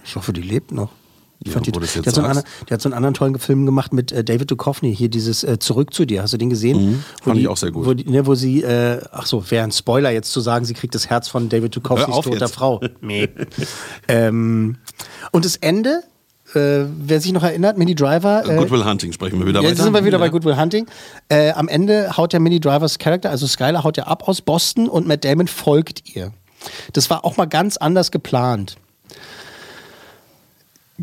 Ich 0.04 0.16
hoffe, 0.18 0.34
die 0.34 0.42
lebt 0.42 0.74
noch. 0.74 0.90
Ich 1.46 1.48
Ja, 1.48 1.54
fand 1.54 1.68
die, 1.68 1.72
jetzt 1.80 2.08
hat 2.08 2.16
so 2.16 2.22
einen 2.22 2.42
die 2.70 2.74
hat 2.74 2.82
so 2.82 2.88
einen 2.90 2.94
anderen 2.94 3.14
tollen 3.14 3.38
Film 3.38 3.66
gemacht 3.66 3.94
mit 3.94 4.12
äh, 4.12 4.24
David 4.24 4.50
Duchovny, 4.50 4.96
hier 4.96 5.10
dieses 5.10 5.44
äh, 5.44 5.60
Zurück 5.60 5.94
zu 5.94 6.06
dir. 6.06 6.24
Hast 6.24 6.34
du 6.34 6.38
den 6.38 6.50
gesehen? 6.50 6.78
Mhm, 6.92 7.04
fand 7.22 7.38
die, 7.38 7.42
ich 7.42 7.48
auch 7.48 7.58
sehr 7.58 7.72
gut. 7.72 7.86
Wo, 7.86 7.94
die, 7.94 8.10
ne, 8.10 8.26
wo 8.26 8.36
sie, 8.36 8.64
äh, 8.64 9.02
ach 9.12 9.26
so, 9.26 9.50
wäre 9.52 9.64
ein 9.64 9.72
Spoiler 9.72 10.12
jetzt 10.12 10.32
zu 10.32 10.40
sagen, 10.42 10.66
sie 10.66 10.74
kriegt 10.74 10.96
das 10.96 11.10
Herz 11.10 11.28
von 11.28 11.50
David 11.50 11.76
Duchovnys 11.76 12.16
toter 12.22 12.40
jetzt. 12.40 12.56
Frau. 12.56 12.80
Nee. 13.02 13.30
ähm, 14.08 14.78
und 15.32 15.46
das 15.46 15.56
Ende, 15.58 16.04
äh, 16.54 16.86
wer 17.00 17.20
sich 17.20 17.32
noch 17.34 17.44
erinnert, 17.44 17.78
Mini 17.78 17.96
Driver. 17.96 18.44
Äh, 18.48 18.56
Good 18.58 18.72
Will 18.72 18.86
Hunting 18.86 19.12
sprechen 19.12 19.40
wir 19.40 19.48
wieder 19.48 19.62
Jetzt 19.62 19.72
weiter. 19.74 19.84
sind 19.84 19.94
wir 19.94 20.06
wieder 20.06 20.20
bei 20.20 20.26
Ja. 20.26 20.32
Good 20.32 20.46
Will 20.46 20.58
Hunting. 20.58 20.86
Äh, 21.30 21.52
am 21.52 21.68
Ende 21.68 22.16
haut 22.18 22.34
der 22.34 22.40
Mini 22.40 22.60
Drivers 22.60 23.00
Charakter, 23.00 23.30
also 23.30 23.48
Skylar, 23.48 23.84
haut 23.84 23.98
ja 23.98 24.04
ab 24.06 24.28
aus 24.28 24.42
Boston 24.42 24.88
und 24.88 25.08
Matt 25.08 25.26
Damon 25.26 25.48
folgt 25.48 26.16
ihr. 26.16 26.32
Das 26.94 27.10
war 27.10 27.26
auch 27.26 27.36
mal 27.38 27.46
ganz 27.46 27.78
anders 27.78 28.12
geplant. 28.12 28.78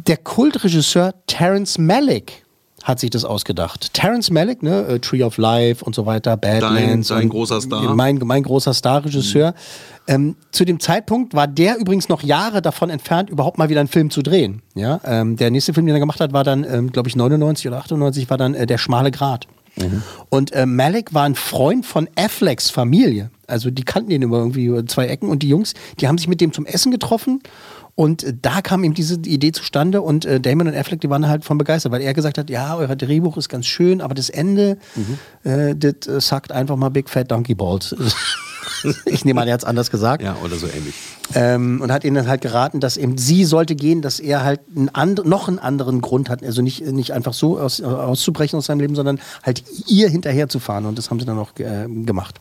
Der 0.06 0.16
Kultregisseur 0.16 1.14
Terrence 1.26 1.76
Malick 1.76 2.44
hat 2.82 2.98
sich 2.98 3.10
das 3.10 3.26
ausgedacht. 3.26 3.92
Terrence 3.92 4.30
Malick, 4.30 4.62
ne, 4.62 4.98
Tree 5.02 5.22
of 5.22 5.36
Life 5.36 5.84
und 5.84 5.94
so 5.94 6.06
weiter, 6.06 6.38
Badlands. 6.38 7.08
dein 7.08 7.24
und 7.24 7.28
großer 7.28 7.60
Star. 7.60 7.94
Mein, 7.94 8.18
mein 8.24 8.42
großer 8.42 8.72
Star-Regisseur. 8.72 9.54
Ähm, 10.06 10.36
zu 10.52 10.64
dem 10.64 10.80
Zeitpunkt 10.80 11.34
war 11.34 11.46
der 11.46 11.76
übrigens 11.76 12.08
noch 12.08 12.22
Jahre 12.22 12.62
davon 12.62 12.88
entfernt, 12.88 13.28
überhaupt 13.28 13.58
mal 13.58 13.68
wieder 13.68 13.80
einen 13.80 13.90
Film 13.90 14.08
zu 14.08 14.22
drehen. 14.22 14.62
Ja? 14.74 15.00
Ähm, 15.04 15.36
der 15.36 15.50
nächste 15.50 15.74
Film, 15.74 15.84
den 15.84 15.94
er 15.94 16.00
gemacht 16.00 16.20
hat, 16.20 16.32
war 16.32 16.44
dann, 16.44 16.64
ähm, 16.64 16.90
glaube 16.90 17.10
ich, 17.10 17.16
99 17.16 17.68
oder 17.68 17.76
98, 17.78 18.30
war 18.30 18.38
dann 18.38 18.54
äh, 18.54 18.66
Der 18.66 18.78
schmale 18.78 19.10
Grat. 19.10 19.46
Und 20.28 20.52
äh, 20.52 20.66
Malik 20.66 21.14
war 21.14 21.24
ein 21.24 21.34
Freund 21.34 21.86
von 21.86 22.08
Afflecks 22.16 22.70
Familie. 22.70 23.30
Also 23.46 23.70
die 23.70 23.84
kannten 23.84 24.10
ihn 24.10 24.22
über 24.22 24.38
irgendwie 24.38 24.66
über 24.66 24.84
zwei 24.86 25.06
Ecken 25.06 25.28
und 25.28 25.42
die 25.42 25.48
Jungs, 25.48 25.74
die 25.98 26.08
haben 26.08 26.18
sich 26.18 26.28
mit 26.28 26.40
dem 26.40 26.52
zum 26.52 26.66
Essen 26.66 26.90
getroffen 26.92 27.40
und 28.00 28.24
äh, 28.24 28.32
da 28.40 28.62
kam 28.62 28.82
ihm 28.82 28.94
diese 28.94 29.16
Idee 29.16 29.52
zustande 29.52 30.00
und 30.00 30.24
äh, 30.24 30.40
Damon 30.40 30.68
und 30.68 30.74
Affleck, 30.74 31.02
die 31.02 31.10
waren 31.10 31.28
halt 31.28 31.44
von 31.44 31.58
begeistert, 31.58 31.92
weil 31.92 32.00
er 32.00 32.14
gesagt 32.14 32.38
hat, 32.38 32.48
ja, 32.48 32.74
euer 32.78 32.96
Drehbuch 32.96 33.36
ist 33.36 33.50
ganz 33.50 33.66
schön, 33.66 34.00
aber 34.00 34.14
das 34.14 34.30
Ende, 34.30 34.78
äh, 35.44 35.76
das 35.76 36.06
äh, 36.08 36.18
sagt 36.18 36.50
einfach 36.50 36.76
mal 36.76 36.88
Big 36.88 37.10
Fat 37.10 37.30
Donkey 37.30 37.54
Balls. 37.54 37.94
ich 39.04 39.26
nehme 39.26 39.42
an, 39.42 39.48
er 39.48 39.52
hat 39.52 39.60
es 39.60 39.66
anders 39.66 39.90
gesagt. 39.90 40.22
Ja, 40.22 40.38
oder 40.42 40.56
so 40.56 40.66
ähnlich. 40.66 40.94
Ähm, 41.34 41.82
und 41.82 41.92
hat 41.92 42.04
ihnen 42.04 42.14
dann 42.14 42.26
halt 42.26 42.40
geraten, 42.40 42.80
dass 42.80 42.96
eben 42.96 43.18
sie 43.18 43.44
sollte 43.44 43.74
gehen, 43.74 44.00
dass 44.00 44.18
er 44.18 44.44
halt 44.44 44.60
einen 44.74 44.88
and 44.94 45.26
noch 45.26 45.48
einen 45.48 45.58
anderen 45.58 46.00
Grund 46.00 46.30
hat, 46.30 46.42
also 46.42 46.62
nicht, 46.62 46.80
nicht 46.80 47.12
einfach 47.12 47.34
so 47.34 47.58
aus, 47.58 47.82
auszubrechen 47.82 48.56
aus 48.56 48.64
seinem 48.64 48.80
Leben, 48.80 48.94
sondern 48.94 49.20
halt 49.42 49.62
ihr 49.88 50.08
hinterher 50.08 50.48
zu 50.48 50.58
fahren. 50.58 50.86
Und 50.86 50.96
das 50.96 51.10
haben 51.10 51.20
sie 51.20 51.26
dann 51.26 51.38
auch 51.38 51.50
äh, 51.58 51.86
gemacht. 51.86 52.40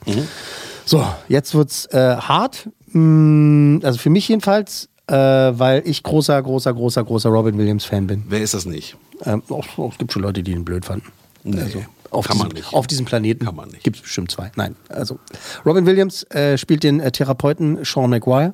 So, 0.86 1.06
jetzt 1.28 1.54
wird's 1.54 1.86
äh, 1.88 2.15
hart. 2.15 2.69
Mm, 2.93 3.80
also 3.84 4.00
für 4.00 4.10
mich 4.10 4.26
jedenfalls, 4.30 4.88
äh, 5.10 5.58
weil 5.60 5.82
ich 5.86 6.04
großer, 6.04 6.41
großer, 6.41 6.74
großer, 6.74 7.04
großer 7.04 7.30
Robin 7.30 7.58
Williams 7.58 7.86
Fan 7.86 8.08
bin. 8.08 8.24
Wer 8.28 8.41
ist 8.41 8.54
das 8.54 8.65
nicht? 8.65 8.95
Ähm, 9.26 9.41
auch, 9.50 9.65
auch, 9.78 9.91
es 9.91 9.98
gibt 9.98 10.13
schon 10.13 10.22
Leute, 10.22 10.43
die 10.43 10.52
ihn 10.52 10.63
blöd 10.63 10.86
fanden. 10.86 11.08
Nee, 11.43 11.62
also, 11.62 11.84
auf 12.12 12.28
kann 12.28 12.38
man 12.38 12.50
diesem, 12.50 12.63
nicht. 12.63 12.74
Auf 12.74 12.88
diesem 12.88 13.06
Planeten 13.06 13.45
Kann 13.45 13.56
man 13.56 13.69
nicht. 13.69 13.84
gibt 13.84 13.98
es 13.98 14.04
bestimmt 14.04 14.32
zwei. 14.32 14.52
Nein, 14.56 14.76
also 14.89 15.19
Robin 15.65 15.86
Williams 15.86 16.24
äh, 16.32 16.58
spielt 16.58 16.84
den 16.84 17.00
äh, 17.00 17.12
Therapeuten 17.12 17.84
Sean 17.84 18.10
McGuire. 18.10 18.54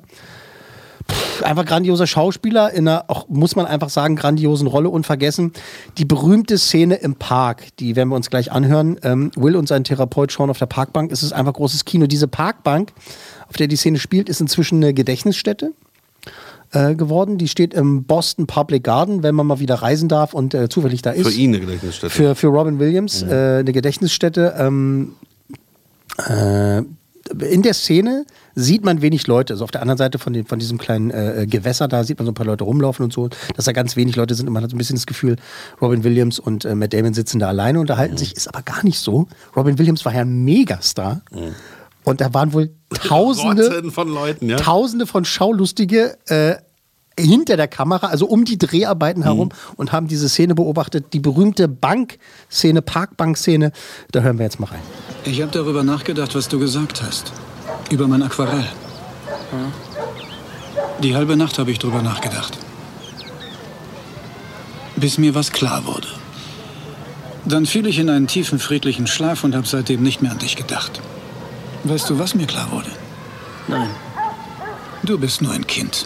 Pff, 1.10 1.42
einfach 1.42 1.64
grandioser 1.64 2.06
Schauspieler 2.06 2.72
in 2.72 2.88
einer, 2.88 3.04
auch 3.08 3.28
muss 3.28 3.54
man 3.54 3.66
einfach 3.66 3.90
sagen, 3.90 4.16
grandiosen 4.16 4.66
Rolle. 4.66 4.88
Unvergessen 4.88 5.52
die 5.98 6.04
berühmte 6.04 6.58
Szene 6.58 6.96
im 6.96 7.16
Park, 7.16 7.76
die 7.78 7.96
werden 7.96 8.08
wir 8.08 8.16
uns 8.16 8.30
gleich 8.30 8.50
anhören. 8.50 8.98
Ähm, 9.02 9.30
Will 9.36 9.56
und 9.56 9.68
sein 9.68 9.84
Therapeut 9.84 10.32
Sean 10.32 10.50
auf 10.50 10.58
der 10.58 10.66
Parkbank. 10.66 11.12
Es 11.12 11.22
ist 11.22 11.32
einfach 11.32 11.52
großes 11.52 11.84
Kino. 11.84 12.06
Diese 12.06 12.28
Parkbank, 12.28 12.92
auf 13.48 13.56
der 13.56 13.68
die 13.68 13.76
Szene 13.76 13.98
spielt, 13.98 14.28
ist 14.28 14.40
inzwischen 14.40 14.76
eine 14.76 14.94
Gedächtnisstätte 14.94 15.72
äh, 16.72 16.94
geworden. 16.94 17.38
Die 17.38 17.48
steht 17.48 17.74
im 17.74 18.04
Boston 18.04 18.46
Public 18.46 18.84
Garden, 18.84 19.22
wenn 19.22 19.34
man 19.34 19.46
mal 19.46 19.60
wieder 19.60 19.76
reisen 19.76 20.08
darf 20.08 20.34
und 20.34 20.54
äh, 20.54 20.68
zufällig 20.68 21.02
da 21.02 21.10
ist. 21.10 21.26
Für 21.26 21.34
ihn 21.34 21.54
eine 21.54 21.60
Gedächtnisstätte. 21.60 22.10
Für, 22.10 22.34
für 22.34 22.48
Robin 22.48 22.78
Williams 22.78 23.22
äh, 23.22 23.58
eine 23.60 23.72
Gedächtnisstätte. 23.72 24.54
Ähm, 24.58 25.14
äh, 26.26 26.82
in 27.40 27.62
der 27.62 27.74
Szene 27.74 28.24
sieht 28.54 28.84
man 28.84 29.02
wenig 29.02 29.26
Leute. 29.26 29.54
Also 29.54 29.64
auf 29.64 29.70
der 29.70 29.82
anderen 29.82 29.98
Seite 29.98 30.18
von, 30.18 30.32
den, 30.32 30.46
von 30.46 30.58
diesem 30.58 30.78
kleinen 30.78 31.10
äh, 31.10 31.46
Gewässer, 31.48 31.88
da 31.88 32.04
sieht 32.04 32.18
man 32.18 32.26
so 32.26 32.32
ein 32.32 32.34
paar 32.34 32.46
Leute 32.46 32.64
rumlaufen 32.64 33.04
und 33.04 33.12
so. 33.12 33.28
Dass 33.54 33.64
da 33.64 33.72
ganz 33.72 33.96
wenig 33.96 34.16
Leute 34.16 34.34
sind 34.34 34.46
und 34.46 34.52
man 34.52 34.62
hat 34.62 34.70
so 34.70 34.76
ein 34.76 34.78
bisschen 34.78 34.96
das 34.96 35.06
Gefühl, 35.06 35.36
Robin 35.80 36.04
Williams 36.04 36.38
und 36.38 36.64
äh, 36.64 36.74
Matt 36.74 36.92
Damon 36.92 37.14
sitzen 37.14 37.38
da 37.38 37.48
alleine, 37.48 37.80
unterhalten 37.80 38.16
sich. 38.16 38.36
Ist 38.36 38.48
aber 38.48 38.62
gar 38.62 38.84
nicht 38.84 38.98
so. 38.98 39.26
Robin 39.54 39.78
Williams 39.78 40.04
war 40.04 40.14
ja 40.14 40.20
ein 40.20 40.44
Megastar. 40.44 41.22
Und 42.04 42.20
da 42.20 42.32
waren 42.32 42.52
wohl 42.52 42.70
Tausende, 42.94 43.74
Rotten 43.74 43.90
von 43.90 44.08
Leuten, 44.08 44.48
ja. 44.48 44.56
Tausende 44.56 45.06
von 45.06 45.24
Schaulustige 45.24 46.16
äh, 46.26 46.56
hinter 47.18 47.56
der 47.56 47.68
Kamera, 47.68 48.08
also 48.08 48.26
um 48.26 48.44
die 48.44 48.58
Dreharbeiten 48.58 49.22
herum 49.22 49.50
und 49.76 49.92
haben 49.92 50.06
diese 50.06 50.28
Szene 50.28 50.54
beobachtet. 50.54 51.12
Die 51.12 51.20
berühmte 51.20 51.66
Bankszene, 51.66 52.82
Parkbankszene. 52.82 53.72
Da 54.12 54.20
hören 54.20 54.38
wir 54.38 54.44
jetzt 54.44 54.60
mal 54.60 54.66
rein. 54.66 54.82
Ich 55.24 55.40
habe 55.40 55.50
darüber 55.50 55.82
nachgedacht, 55.82 56.34
was 56.34 56.48
du 56.48 56.58
gesagt 56.58 57.02
hast. 57.02 57.32
Über 57.90 58.06
mein 58.06 58.22
Aquarell. 58.22 58.66
Die 61.02 61.14
halbe 61.16 61.36
Nacht 61.36 61.58
habe 61.58 61.70
ich 61.70 61.78
drüber 61.78 62.02
nachgedacht. 62.02 62.58
Bis 64.96 65.18
mir 65.18 65.34
was 65.34 65.52
klar 65.52 65.86
wurde. 65.86 66.08
Dann 67.44 67.66
fiel 67.66 67.86
ich 67.86 67.98
in 67.98 68.10
einen 68.10 68.26
tiefen, 68.26 68.58
friedlichen 68.58 69.06
Schlaf 69.06 69.44
und 69.44 69.54
habe 69.54 69.66
seitdem 69.66 70.02
nicht 70.02 70.20
mehr 70.20 70.32
an 70.32 70.38
dich 70.38 70.56
gedacht. 70.56 71.00
Weißt 71.88 72.10
du, 72.10 72.18
was 72.18 72.34
mir 72.34 72.46
klar 72.46 72.68
wurde? 72.72 72.90
Nein. 73.68 73.90
Du 75.04 75.16
bist 75.18 75.40
nur 75.40 75.52
ein 75.52 75.64
Kind. 75.66 76.04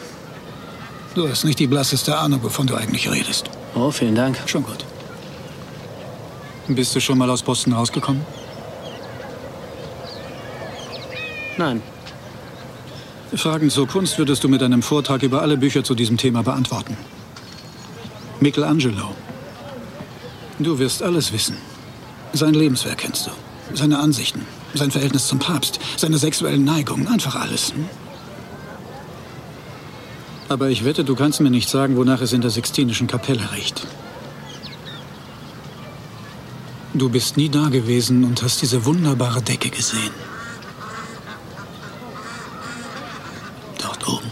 Du 1.14 1.26
hast 1.26 1.44
nicht 1.44 1.58
die 1.58 1.66
blasseste 1.66 2.18
Ahnung, 2.18 2.42
wovon 2.42 2.66
du 2.66 2.74
eigentlich 2.74 3.10
redest. 3.10 3.50
Oh, 3.74 3.90
vielen 3.90 4.14
Dank. 4.14 4.38
Schon 4.46 4.62
gut. 4.62 4.84
Bist 6.68 6.94
du 6.94 7.00
schon 7.00 7.16
mal 7.16 7.30
aus 7.30 7.42
Boston 7.42 7.72
rausgekommen? 7.72 8.22
Nein. 11.56 11.82
Fragen 13.34 13.70
zur 13.70 13.88
Kunst 13.88 14.18
würdest 14.18 14.44
du 14.44 14.48
mit 14.48 14.62
einem 14.62 14.82
Vortrag 14.82 15.22
über 15.22 15.40
alle 15.40 15.56
Bücher 15.56 15.82
zu 15.82 15.94
diesem 15.94 16.18
Thema 16.18 16.42
beantworten. 16.42 16.96
Michelangelo. 18.40 19.14
Du 20.58 20.78
wirst 20.78 21.02
alles 21.02 21.32
wissen. 21.32 21.56
Sein 22.34 22.52
Lebenswerk 22.52 22.98
kennst 22.98 23.26
du. 23.26 23.30
Seine 23.74 23.98
Ansichten, 23.98 24.46
sein 24.74 24.90
Verhältnis 24.90 25.26
zum 25.26 25.38
Papst, 25.38 25.78
seine 25.96 26.18
sexuellen 26.18 26.64
Neigungen, 26.64 27.06
einfach 27.06 27.36
alles. 27.36 27.72
Hm? 27.72 27.88
Aber 30.48 30.68
ich 30.68 30.84
wette, 30.84 31.04
du 31.04 31.14
kannst 31.14 31.40
mir 31.40 31.50
nicht 31.50 31.68
sagen, 31.68 31.96
wonach 31.96 32.20
es 32.20 32.32
in 32.32 32.40
der 32.40 32.50
Sixtinischen 32.50 33.06
Kapelle 33.06 33.52
riecht. 33.52 33.86
Du 36.92 37.08
bist 37.08 37.36
nie 37.36 37.48
da 37.48 37.68
gewesen 37.68 38.24
und 38.24 38.42
hast 38.42 38.60
diese 38.60 38.84
wunderbare 38.84 39.42
Decke 39.42 39.70
gesehen. 39.70 40.10
Dort 43.80 44.08
oben. 44.08 44.30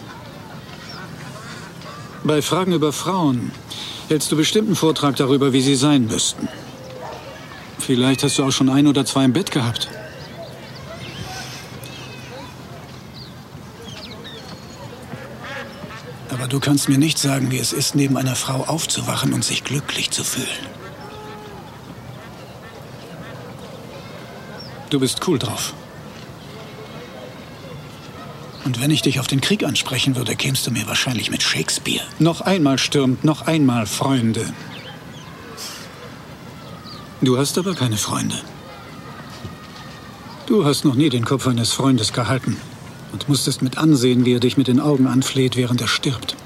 Bei 2.25 2.43
Fragen 2.43 2.73
über 2.73 2.93
Frauen 2.93 3.53
hältst 4.09 4.33
du 4.33 4.37
bestimmt 4.37 4.67
einen 4.67 4.77
Vortrag 4.77 5.15
darüber, 5.17 5.53
wie 5.53 5.63
sie 5.63 5.77
sein 5.77 6.07
müssten. 6.07 6.49
Vielleicht 7.89 8.23
hast 8.23 8.37
du 8.37 8.45
auch 8.45 8.51
schon 8.51 8.69
ein 8.69 8.87
oder 8.87 9.07
zwei 9.07 9.25
im 9.25 9.33
Bett 9.33 9.51
gehabt. 9.51 9.89
Aber 16.29 16.47
du 16.49 16.61
kannst 16.61 16.91
mir 16.91 16.99
nicht 16.99 17.19
sagen, 17.19 17.51
wie 17.51 17.57
es 17.57 17.73
ist, 17.73 17.95
neben 17.95 18.19
einer 18.19 18.37
Frau 18.37 18.65
aufzuwachen 18.65 19.33
und 19.33 19.43
sich 19.43 19.65
glücklich 19.65 20.11
zu 20.11 20.23
fühlen. 20.23 20.67
Du 24.91 25.01
bist 25.01 25.27
cool 25.27 25.39
drauf. 25.39 25.73
Und 28.67 28.83
wenn 28.83 28.91
ich 28.91 29.01
dich 29.01 29.19
auf 29.19 29.29
den 29.29 29.41
Krieg 29.41 29.65
ansprechen 29.65 30.15
würde, 30.15 30.37
kämst 30.37 30.67
du 30.67 30.71
mir 30.71 30.87
wahrscheinlich 30.87 31.31
mit 31.31 31.43
Shakespeare. 31.43 32.05
Noch 32.19 32.43
einmal 32.43 32.77
stürmt, 32.77 33.25
noch 33.25 33.47
einmal 33.47 33.87
Freunde. 33.87 34.53
Du 37.21 37.37
hast 37.39 37.59
aber 37.59 37.75
keine 37.75 37.97
Freunde. 37.97 38.37
Du 40.47 40.65
hast 40.65 40.85
noch 40.85 40.95
nie 40.95 41.09
den 41.11 41.25
Kopf 41.25 41.47
eines 41.47 41.73
Freundes 41.73 42.13
gehalten 42.13 42.57
und 43.13 43.29
musstest 43.29 43.61
mit 43.63 43.77
ansehen, 43.77 44.25
wie 44.25 44.35
er 44.35 44.41
dich 44.41 44.57
mit 44.57 44.69
den 44.69 44.81
Augen 44.81 45.07
anfleht, 45.07 45.57
während 45.57 45.81
er 45.81 45.89
stirbt. 45.89 46.37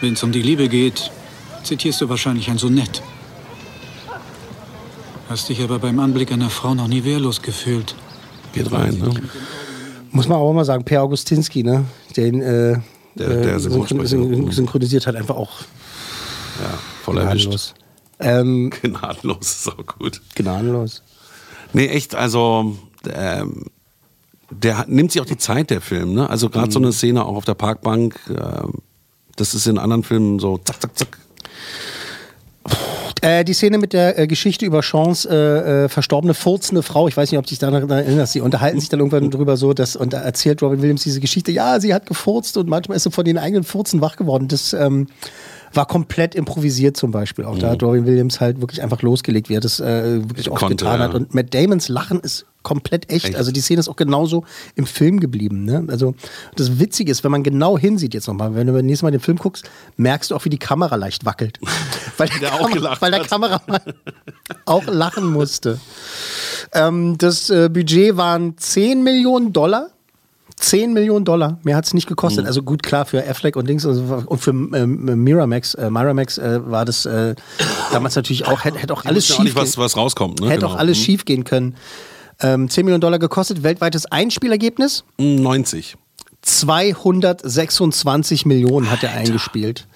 Wenn 0.00 0.14
es 0.14 0.22
um 0.22 0.32
die 0.32 0.42
Liebe 0.42 0.68
geht, 0.68 1.10
zitierst 1.64 2.00
du 2.00 2.08
wahrscheinlich 2.08 2.48
ein 2.50 2.58
Sonett. 2.58 3.02
Hast 5.28 5.48
dich 5.48 5.60
aber 5.62 5.78
beim 5.80 5.98
Anblick 5.98 6.30
einer 6.32 6.50
Frau 6.50 6.74
noch 6.74 6.86
nie 6.88 7.02
wehrlos 7.04 7.42
gefühlt. 7.42 7.94
Geht 8.52 8.70
rein, 8.70 8.96
ne? 8.98 9.10
Muss 10.12 10.28
man 10.28 10.38
auch 10.38 10.52
mal 10.52 10.64
sagen, 10.64 10.84
Per 10.84 11.02
Augustinski, 11.02 11.62
ne? 11.62 11.84
Den 12.16 12.40
äh, 12.40 12.78
Der- 13.16 13.28
der 13.42 13.54
äh, 13.56 13.58
synchronisiert 13.58 15.06
halt 15.06 15.16
einfach 15.16 15.34
auch 15.36 15.60
Ja, 16.62 16.78
voll 17.06 17.18
erwischt. 17.18 17.44
gnadenlos. 17.46 17.74
Ähm, 18.18 18.70
Gnadenlos 18.82 19.38
ist 19.56 19.68
auch 19.68 19.86
gut. 19.86 20.20
gnadenlos. 20.34 21.02
Nee, 21.72 21.86
echt, 21.88 22.14
also 22.14 22.76
ähm, 23.08 23.64
der 24.50 24.84
nimmt 24.88 25.12
sich 25.12 25.20
auch 25.20 25.26
die 25.26 25.36
Zeit, 25.38 25.70
der 25.70 25.80
Film. 25.80 26.14
Ne? 26.14 26.28
Also 26.30 26.48
gerade 26.50 26.68
Mhm. 26.68 26.72
so 26.72 26.78
eine 26.78 26.92
Szene 26.92 27.24
auch 27.24 27.36
auf 27.36 27.44
der 27.44 27.54
Parkbank, 27.54 28.18
ähm, 28.30 28.74
das 29.36 29.54
ist 29.54 29.66
in 29.66 29.76
anderen 29.78 30.02
Filmen 30.02 30.38
so 30.38 30.58
zack, 30.58 30.80
zack, 30.80 30.96
zack. 30.98 31.18
Äh, 33.22 33.44
die 33.44 33.54
Szene 33.54 33.78
mit 33.78 33.92
der 33.92 34.18
äh, 34.18 34.26
Geschichte 34.26 34.66
über 34.66 34.82
Seans 34.82 35.24
äh, 35.24 35.34
äh, 35.84 35.88
verstorbene, 35.88 36.34
furzende 36.34 36.82
Frau, 36.82 37.08
ich 37.08 37.16
weiß 37.16 37.30
nicht, 37.30 37.38
ob 37.38 37.46
du 37.46 37.50
dich 37.50 37.58
daran 37.58 37.88
erinnerst, 37.88 38.34
sie 38.34 38.40
unterhalten 38.40 38.78
sich 38.78 38.90
dann 38.90 39.00
irgendwann 39.00 39.30
drüber 39.30 39.56
so, 39.56 39.72
dass, 39.72 39.96
und 39.96 40.12
da 40.12 40.20
erzählt 40.20 40.62
Robin 40.62 40.82
Williams 40.82 41.02
diese 41.02 41.20
Geschichte, 41.20 41.50
ja, 41.50 41.80
sie 41.80 41.94
hat 41.94 42.06
gefurzt 42.06 42.56
und 42.56 42.68
manchmal 42.68 42.96
ist 42.96 43.04
sie 43.04 43.10
von 43.10 43.24
den 43.24 43.38
eigenen 43.38 43.64
Furzen 43.64 44.00
wach 44.02 44.16
geworden. 44.16 44.48
Das 44.48 44.74
ähm, 44.74 45.08
war 45.72 45.86
komplett 45.86 46.34
improvisiert 46.34 46.96
zum 46.96 47.10
Beispiel. 47.10 47.44
Auch 47.44 47.58
da 47.58 47.70
hat 47.70 47.82
Robin 47.82 48.06
Williams 48.06 48.40
halt 48.40 48.60
wirklich 48.60 48.82
einfach 48.82 49.02
losgelegt, 49.02 49.48
wie 49.48 49.54
er 49.54 49.60
das 49.60 49.80
äh, 49.80 50.20
wirklich 50.28 50.50
oft 50.50 50.60
Konnte, 50.60 50.76
getan 50.76 51.00
ja. 51.00 51.06
hat. 51.06 51.14
Und 51.14 51.34
Matt 51.34 51.54
Damons 51.54 51.88
Lachen 51.88 52.20
ist 52.20 52.46
komplett 52.62 53.10
echt. 53.10 53.26
Echt? 53.26 53.36
Also 53.36 53.52
die 53.52 53.60
Szene 53.60 53.78
ist 53.78 53.88
auch 53.88 53.94
genauso 53.94 54.44
im 54.74 54.86
Film 54.86 55.20
geblieben. 55.20 55.64
Ne? 55.64 55.84
Also 55.88 56.14
das 56.56 56.80
Witzige 56.80 57.12
ist, 57.12 57.22
wenn 57.22 57.30
man 57.30 57.44
genau 57.44 57.78
hinsieht 57.78 58.12
jetzt 58.12 58.26
nochmal, 58.26 58.56
wenn 58.56 58.66
du 58.66 58.72
beim 58.72 58.84
nächsten 58.84 59.06
Mal 59.06 59.12
den 59.12 59.20
Film 59.20 59.38
guckst, 59.38 59.70
merkst 59.96 60.30
du 60.30 60.34
auch, 60.34 60.44
wie 60.44 60.50
die 60.50 60.58
Kamera 60.58 60.96
leicht 60.96 61.24
wackelt. 61.24 61.60
Weil 62.16 62.28
auch 62.28 62.40
Kamera, 62.40 62.68
gelacht 62.72 63.02
weil 63.12 63.20
der. 63.20 63.28
Kameramann 63.28 63.80
auch 64.64 64.84
lachen 64.86 65.26
musste. 65.32 65.80
Ähm, 66.72 67.16
das 67.18 67.50
äh, 67.50 67.68
Budget 67.68 68.16
waren 68.16 68.56
10 68.56 69.02
Millionen 69.02 69.52
Dollar. 69.52 69.88
10 70.58 70.94
Millionen 70.94 71.26
Dollar, 71.26 71.58
mehr 71.64 71.76
hat 71.76 71.84
es 71.84 71.92
nicht 71.92 72.06
gekostet. 72.08 72.44
Mhm. 72.44 72.48
Also 72.48 72.62
gut, 72.62 72.82
klar, 72.82 73.04
für 73.04 73.22
Affleck 73.28 73.56
und 73.56 73.68
Dings 73.68 73.84
und 73.84 74.38
für 74.38 74.50
ähm, 74.52 75.22
Miramax, 75.22 75.74
äh, 75.74 75.90
Miramax 75.90 76.38
äh, 76.38 76.60
war 76.64 76.86
das 76.86 77.04
äh, 77.04 77.34
damals 77.92 78.16
natürlich 78.16 78.46
auch, 78.46 78.64
hätte 78.64 78.78
hätte 78.78 78.94
auch 78.94 79.04
alles 79.04 79.30
auch 79.30 79.36
schief 79.36 79.44
nicht, 79.44 79.56
was, 79.56 79.76
was 79.76 79.98
rauskommt. 79.98 80.40
Ne? 80.40 80.46
Hätte 80.48 80.60
Genau. 80.60 80.72
auch 80.72 80.76
alles 80.78 80.98
Mhm. 80.98 81.02
schief 81.02 81.24
gehen 81.26 81.44
können. 81.44 81.76
Ähm, 82.40 82.70
10 82.70 82.86
Millionen 82.86 83.02
Dollar 83.02 83.18
gekostet, 83.18 83.62
weltweites 83.64 84.06
Einspielergebnis? 84.06 85.04
90. 85.18 85.96
226 86.46 88.46
Millionen 88.46 88.88
hat 88.88 89.02
er 89.02 89.12
eingespielt. 89.12 89.88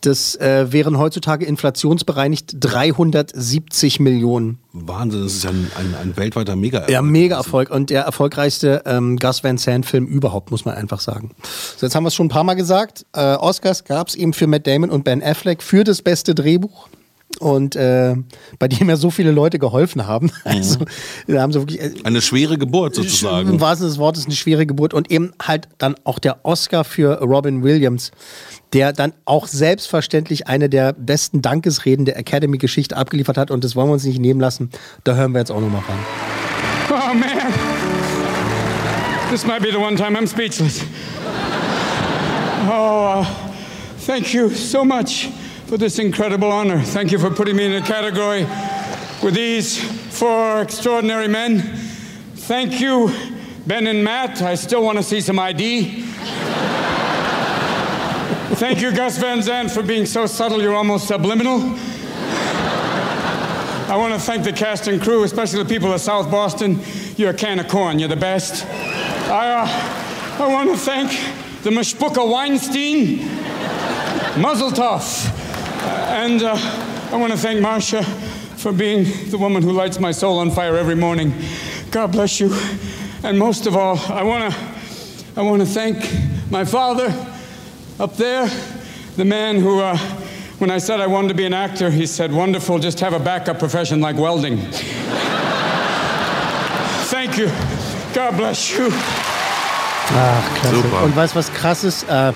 Das 0.00 0.36
äh, 0.36 0.70
wären 0.70 0.96
heutzutage 0.96 1.44
inflationsbereinigt 1.44 2.54
370 2.60 3.98
Millionen. 3.98 4.58
Wahnsinn, 4.72 5.24
das 5.24 5.32
ist 5.32 5.42
ja 5.42 5.50
ein, 5.50 5.68
ein, 5.76 5.96
ein 6.00 6.16
weltweiter 6.16 6.54
mega 6.54 6.88
Ja, 6.88 7.02
mega 7.02 7.36
Erfolg 7.36 7.70
und 7.70 7.90
der 7.90 8.02
erfolgreichste 8.02 8.84
ähm, 8.86 9.16
Gus 9.16 9.42
Van 9.42 9.58
Sant-Film 9.58 10.06
überhaupt, 10.06 10.52
muss 10.52 10.64
man 10.64 10.76
einfach 10.76 11.00
sagen. 11.00 11.32
So, 11.76 11.86
jetzt 11.86 11.96
haben 11.96 12.04
wir 12.04 12.08
es 12.08 12.14
schon 12.14 12.26
ein 12.26 12.30
paar 12.30 12.44
Mal 12.44 12.54
gesagt. 12.54 13.04
Äh, 13.12 13.34
Oscars 13.34 13.82
gab 13.82 14.06
es 14.06 14.14
eben 14.14 14.32
für 14.32 14.46
Matt 14.46 14.68
Damon 14.68 14.90
und 14.90 15.02
Ben 15.02 15.20
Affleck 15.20 15.64
für 15.64 15.82
das 15.82 16.02
beste 16.02 16.32
Drehbuch. 16.32 16.88
Und 17.40 17.76
äh, 17.76 18.16
bei 18.58 18.66
dem 18.68 18.88
ja 18.88 18.96
so 18.96 19.10
viele 19.10 19.30
Leute 19.30 19.58
geholfen 19.58 20.06
haben. 20.06 20.30
Also, 20.44 20.80
da 21.26 21.42
haben 21.42 21.52
sie 21.52 21.60
wirklich. 21.60 21.80
Äh, 21.80 21.92
Eine 22.04 22.20
schwere 22.20 22.58
Geburt 22.58 22.96
Im 22.96 23.04
sozusagen. 23.04 23.60
wahrsten 23.60 23.78
Sinne 23.84 23.90
des 23.90 23.98
Wortes 23.98 24.24
eine 24.26 24.34
schwere 24.34 24.66
Geburt 24.66 24.92
und 24.94 25.10
eben 25.10 25.32
halt 25.40 25.68
dann 25.78 25.94
auch 26.04 26.18
der 26.18 26.44
Oscar 26.44 26.84
für 26.84 27.20
Robin 27.20 27.62
Williams, 27.62 28.10
der 28.72 28.92
dann 28.92 29.12
auch 29.24 29.46
selbstverständlich 29.46 30.46
eine 30.48 30.68
der 30.68 30.92
besten 30.92 31.42
Dankesreden 31.42 32.04
der 32.04 32.16
Academy-Geschichte 32.16 32.96
abgeliefert 32.96 33.36
hat 33.38 33.50
und 33.50 33.62
das 33.64 33.76
wollen 33.76 33.88
wir 33.88 33.92
uns 33.94 34.04
nicht 34.04 34.18
nehmen 34.20 34.40
lassen. 34.40 34.70
Da 35.04 35.14
hören 35.14 35.32
wir 35.32 35.38
jetzt 35.40 35.50
auch 35.52 35.60
nochmal 35.60 35.82
rein. 35.88 35.98
Oh, 36.90 37.14
man. 37.14 37.28
This 39.30 39.46
might 39.46 39.60
be 39.62 39.70
the 39.70 39.76
one 39.78 39.94
time 39.96 40.16
I'm 40.18 40.26
speechless. 40.26 40.80
Oh, 42.70 43.20
uh, 43.20 43.26
thank 44.06 44.32
you 44.34 44.48
so 44.50 44.84
much 44.84 45.28
for 45.68 45.76
this 45.76 45.98
incredible 45.98 46.50
honor. 46.50 46.80
Thank 46.80 47.12
you 47.12 47.18
for 47.18 47.28
putting 47.28 47.54
me 47.54 47.66
in 47.66 47.74
a 47.74 47.82
category 47.84 48.44
with 49.22 49.34
these 49.34 49.78
four 50.18 50.62
extraordinary 50.62 51.28
men. 51.28 51.60
Thank 52.34 52.80
you, 52.80 53.14
Ben 53.66 53.86
and 53.86 54.02
Matt. 54.02 54.40
I 54.40 54.54
still 54.54 54.82
want 54.82 54.96
to 54.96 55.04
see 55.04 55.20
some 55.20 55.38
ID. 55.38 56.04
Thank 58.54 58.80
you, 58.80 58.96
Gus 58.96 59.18
Van 59.18 59.42
Sant, 59.42 59.70
for 59.70 59.82
being 59.82 60.06
so 60.06 60.24
subtle 60.24 60.62
you're 60.62 60.74
almost 60.74 61.06
subliminal. 61.06 61.60
I 63.90 63.96
want 63.98 64.14
to 64.14 64.20
thank 64.20 64.44
the 64.44 64.54
cast 64.54 64.86
and 64.86 65.02
crew, 65.02 65.22
especially 65.24 65.62
the 65.62 65.68
people 65.68 65.92
of 65.92 66.00
South 66.00 66.30
Boston. 66.30 66.80
You're 67.18 67.30
a 67.30 67.34
can 67.34 67.58
of 67.60 67.68
corn. 67.68 67.98
You're 67.98 68.08
the 68.08 68.16
best. 68.16 68.64
I, 69.28 69.50
uh, 69.50 70.44
I 70.44 70.48
want 70.48 70.70
to 70.70 70.78
thank 70.78 71.10
the 71.62 71.68
Mashpuka 71.68 72.26
Weinstein, 72.26 73.18
Muzzle 74.40 74.70
Tough, 74.70 75.37
and 75.88 76.42
uh, 76.42 76.56
I 77.12 77.16
want 77.16 77.32
to 77.32 77.38
thank 77.38 77.60
Marcia 77.60 78.02
for 78.56 78.72
being 78.72 79.04
the 79.30 79.38
woman 79.38 79.62
who 79.62 79.72
lights 79.72 79.98
my 79.98 80.12
soul 80.12 80.38
on 80.38 80.50
fire 80.50 80.76
every 80.76 80.96
morning. 80.96 81.32
God 81.90 82.12
bless 82.12 82.40
you. 82.40 82.54
And 83.22 83.38
most 83.38 83.66
of 83.66 83.76
all, 83.76 83.98
I 84.12 84.22
want 84.22 84.52
to 84.52 84.58
I 85.38 85.42
want 85.42 85.60
to 85.62 85.66
thank 85.66 85.96
my 86.50 86.64
father 86.64 87.14
up 88.00 88.16
there, 88.16 88.50
the 89.16 89.24
man 89.24 89.60
who, 89.60 89.80
uh, 89.80 89.96
when 90.58 90.70
I 90.70 90.78
said 90.78 91.00
I 91.00 91.06
wanted 91.06 91.28
to 91.28 91.34
be 91.34 91.44
an 91.44 91.54
actor, 91.54 91.90
he 91.90 92.06
said, 92.06 92.32
Wonderful, 92.32 92.80
just 92.80 92.98
have 93.00 93.12
a 93.12 93.20
backup 93.20 93.58
profession 93.60 94.00
like 94.00 94.16
welding. 94.16 94.56
Thank 97.06 97.38
you. 97.38 97.50
God 98.14 98.36
bless 98.36 98.76
you. 98.76 98.88
Ach, 98.90 100.60
klasse. 100.60 100.82
Super. 100.82 101.02
Und 101.04 101.14
weißt 101.16 101.36
was 101.36 101.52
krass 101.52 101.84
ist? 101.84 102.04
Äh, 102.08 102.32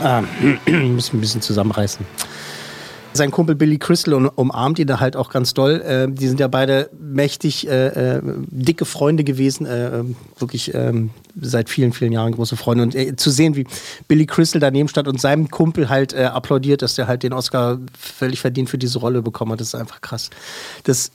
äh, 0.00 0.22
müssen 0.70 1.16
ein 1.16 1.20
bisschen 1.20 1.42
zusammenreißen. 1.42 2.06
Sein 3.18 3.30
Kumpel 3.30 3.54
Billy 3.54 3.78
Crystal 3.78 4.14
um, 4.14 4.28
umarmt 4.34 4.78
ihn 4.78 4.86
da 4.86 5.00
halt 5.00 5.16
auch 5.16 5.30
ganz 5.30 5.52
doll. 5.52 5.80
Äh, 5.80 6.08
die 6.10 6.26
sind 6.26 6.40
ja 6.40 6.48
beide 6.48 6.88
mächtig 6.98 7.68
äh, 7.68 8.16
äh, 8.16 8.22
dicke 8.24 8.84
Freunde 8.84 9.24
gewesen, 9.24 9.66
äh, 9.66 10.04
wirklich 10.38 10.72
ähm, 10.74 11.10
seit 11.40 11.68
vielen, 11.68 11.92
vielen 11.92 12.12
Jahren 12.12 12.32
große 12.32 12.56
Freunde. 12.56 12.84
Und 12.84 12.94
äh, 12.94 13.16
zu 13.16 13.30
sehen, 13.30 13.56
wie 13.56 13.66
Billy 14.08 14.26
Crystal 14.26 14.60
daneben 14.60 14.88
stand 14.88 15.08
und 15.08 15.20
seinem 15.20 15.50
Kumpel 15.50 15.88
halt 15.88 16.14
äh, 16.14 16.24
applaudiert, 16.24 16.82
dass 16.82 16.94
der 16.94 17.06
halt 17.06 17.22
den 17.22 17.32
Oscar 17.32 17.78
völlig 17.98 18.40
verdient 18.40 18.70
für 18.70 18.78
diese 18.78 18.98
Rolle 18.98 19.22
bekommen 19.22 19.52
hat, 19.52 19.60
das 19.60 19.68
ist 19.68 19.74
einfach 19.74 20.00
krass. 20.00 20.30
Das 20.84 21.10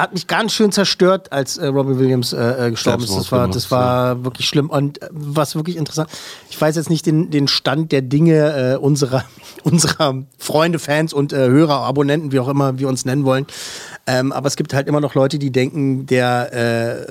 hat 0.00 0.12
mich 0.12 0.26
ganz 0.26 0.52
schön 0.52 0.72
zerstört, 0.72 1.32
als 1.32 1.56
äh, 1.56 1.66
Robin 1.66 1.98
Williams 1.98 2.32
äh, 2.32 2.66
äh, 2.66 2.70
gestorben 2.70 3.04
ist. 3.04 3.14
Das 3.14 3.32
war, 3.32 3.48
das 3.48 3.70
war 3.70 4.24
wirklich 4.24 4.48
schlimm. 4.48 4.70
Und 4.70 5.02
äh, 5.02 5.08
was 5.10 5.54
wirklich 5.54 5.76
interessant, 5.76 6.10
ich 6.50 6.60
weiß 6.60 6.76
jetzt 6.76 6.90
nicht 6.90 7.06
den, 7.06 7.30
den 7.30 7.48
Stand 7.48 7.92
der 7.92 8.02
Dinge 8.02 8.74
äh, 8.74 8.76
unserer, 8.76 9.24
unserer 9.64 10.24
Freunde, 10.38 10.78
Fans 10.78 11.12
und 11.12 11.32
äh, 11.32 11.48
Hörer, 11.48 11.80
Abonnenten, 11.80 12.32
wie 12.32 12.40
auch 12.40 12.48
immer 12.48 12.78
wir 12.78 12.88
uns 12.88 13.04
nennen 13.04 13.24
wollen. 13.24 13.46
Ähm, 14.10 14.32
aber 14.32 14.46
es 14.48 14.56
gibt 14.56 14.72
halt 14.72 14.88
immer 14.88 15.00
noch 15.02 15.14
Leute, 15.14 15.38
die 15.38 15.50
denken, 15.50 16.06
der 16.06 16.52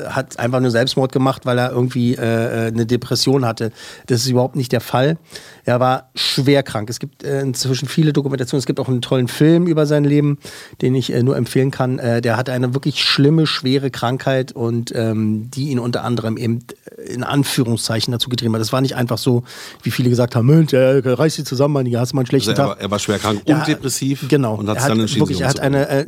äh, 0.08 0.10
hat 0.10 0.40
einfach 0.40 0.60
nur 0.60 0.72
Selbstmord 0.72 1.12
gemacht, 1.12 1.46
weil 1.46 1.60
er 1.60 1.72
irgendwie 1.72 2.16
äh, 2.16 2.68
eine 2.68 2.88
Depression 2.88 3.46
hatte. 3.46 3.72
Das 4.08 4.22
ist 4.22 4.28
überhaupt 4.28 4.56
nicht 4.56 4.72
der 4.72 4.82
Fall. 4.82 5.18
Er 5.64 5.80
war 5.80 6.10
schwer 6.16 6.64
krank. 6.64 6.90
Es 6.90 7.00
gibt 7.00 7.24
äh, 7.24 7.42
inzwischen 7.42 7.88
viele 7.88 8.14
Dokumentationen. 8.14 8.60
Es 8.62 8.66
gibt 8.66 8.80
auch 8.80 8.88
einen 8.88 9.02
tollen 9.02 9.28
Film 9.28 9.68
über 9.68 9.86
sein 9.86 10.06
Leben, 10.06 10.40
den 10.82 10.96
ich 10.96 11.14
äh, 11.14 11.22
nur 11.22 11.38
empfehlen 11.38 11.70
kann. 11.70 12.00
Äh, 12.00 12.22
der 12.22 12.36
hatte 12.36 12.52
eine 12.52 12.74
wirklich 12.74 13.04
schlimme, 13.04 13.46
schwere 13.46 13.92
Krankheit 13.92 14.52
und 14.54 14.92
ähm, 14.96 15.52
die 15.52 15.70
ihn 15.70 15.78
unter 15.80 16.04
anderem 16.04 16.36
eben 16.38 16.60
in 17.06 17.24
Anführungszeichen 17.24 18.12
dazu 18.12 18.28
getrieben 18.30 18.54
hat. 18.56 18.62
Das 18.62 18.74
war 18.74 18.82
nicht 18.82 18.96
einfach 18.96 19.20
so, 19.20 19.44
wie 19.84 19.92
viele 19.92 20.10
gesagt 20.10 20.36
haben, 20.36 20.48
Mensch, 20.48 20.74
äh, 20.74 21.02
reiß 21.06 21.36
dich 21.36 21.46
zusammen, 21.46 21.74
Mann, 21.76 21.86
hast 21.98 22.14
du 22.14 22.16
mal 22.16 22.22
einen 22.22 22.28
schlechten 22.28 22.50
Also 22.50 22.62
er, 22.64 22.68
Tag. 22.70 22.76
war, 22.78 22.82
er 22.82 22.92
war 22.92 23.00
schwer 23.00 23.20
krank 23.20 23.42
Ja, 23.46 23.60
und 23.60 23.68
depressiv 23.68 24.26
Genau. 24.30 24.56
und 24.56 24.68
hat 24.68 24.78
er 24.78 24.82
es 24.82 24.88
dann 24.88 25.00
entschieden, 25.00 25.22
wirklich, 25.22 25.42
er 25.42 25.50
hat 25.50 25.60
eine, 25.60 25.88
äh, 25.90 26.06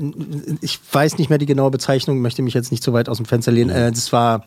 ich 0.87 0.93
weiß 0.93 1.17
nicht 1.17 1.29
mehr 1.29 1.37
die 1.37 1.45
genaue 1.45 1.71
Bezeichnung, 1.71 2.19
möchte 2.21 2.41
mich 2.41 2.53
jetzt 2.53 2.71
nicht 2.71 2.83
so 2.83 2.93
weit 2.93 3.09
aus 3.09 3.17
dem 3.17 3.25
Fenster 3.25 3.51
lehnen. 3.51 3.69
Äh, 3.69 3.91
das 3.91 4.11
war 4.11 4.45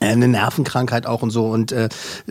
eine 0.00 0.26
Nervenkrankheit 0.26 1.06
auch 1.06 1.22
und 1.22 1.30
so 1.30 1.46
und 1.46 1.70
äh, 1.70 1.88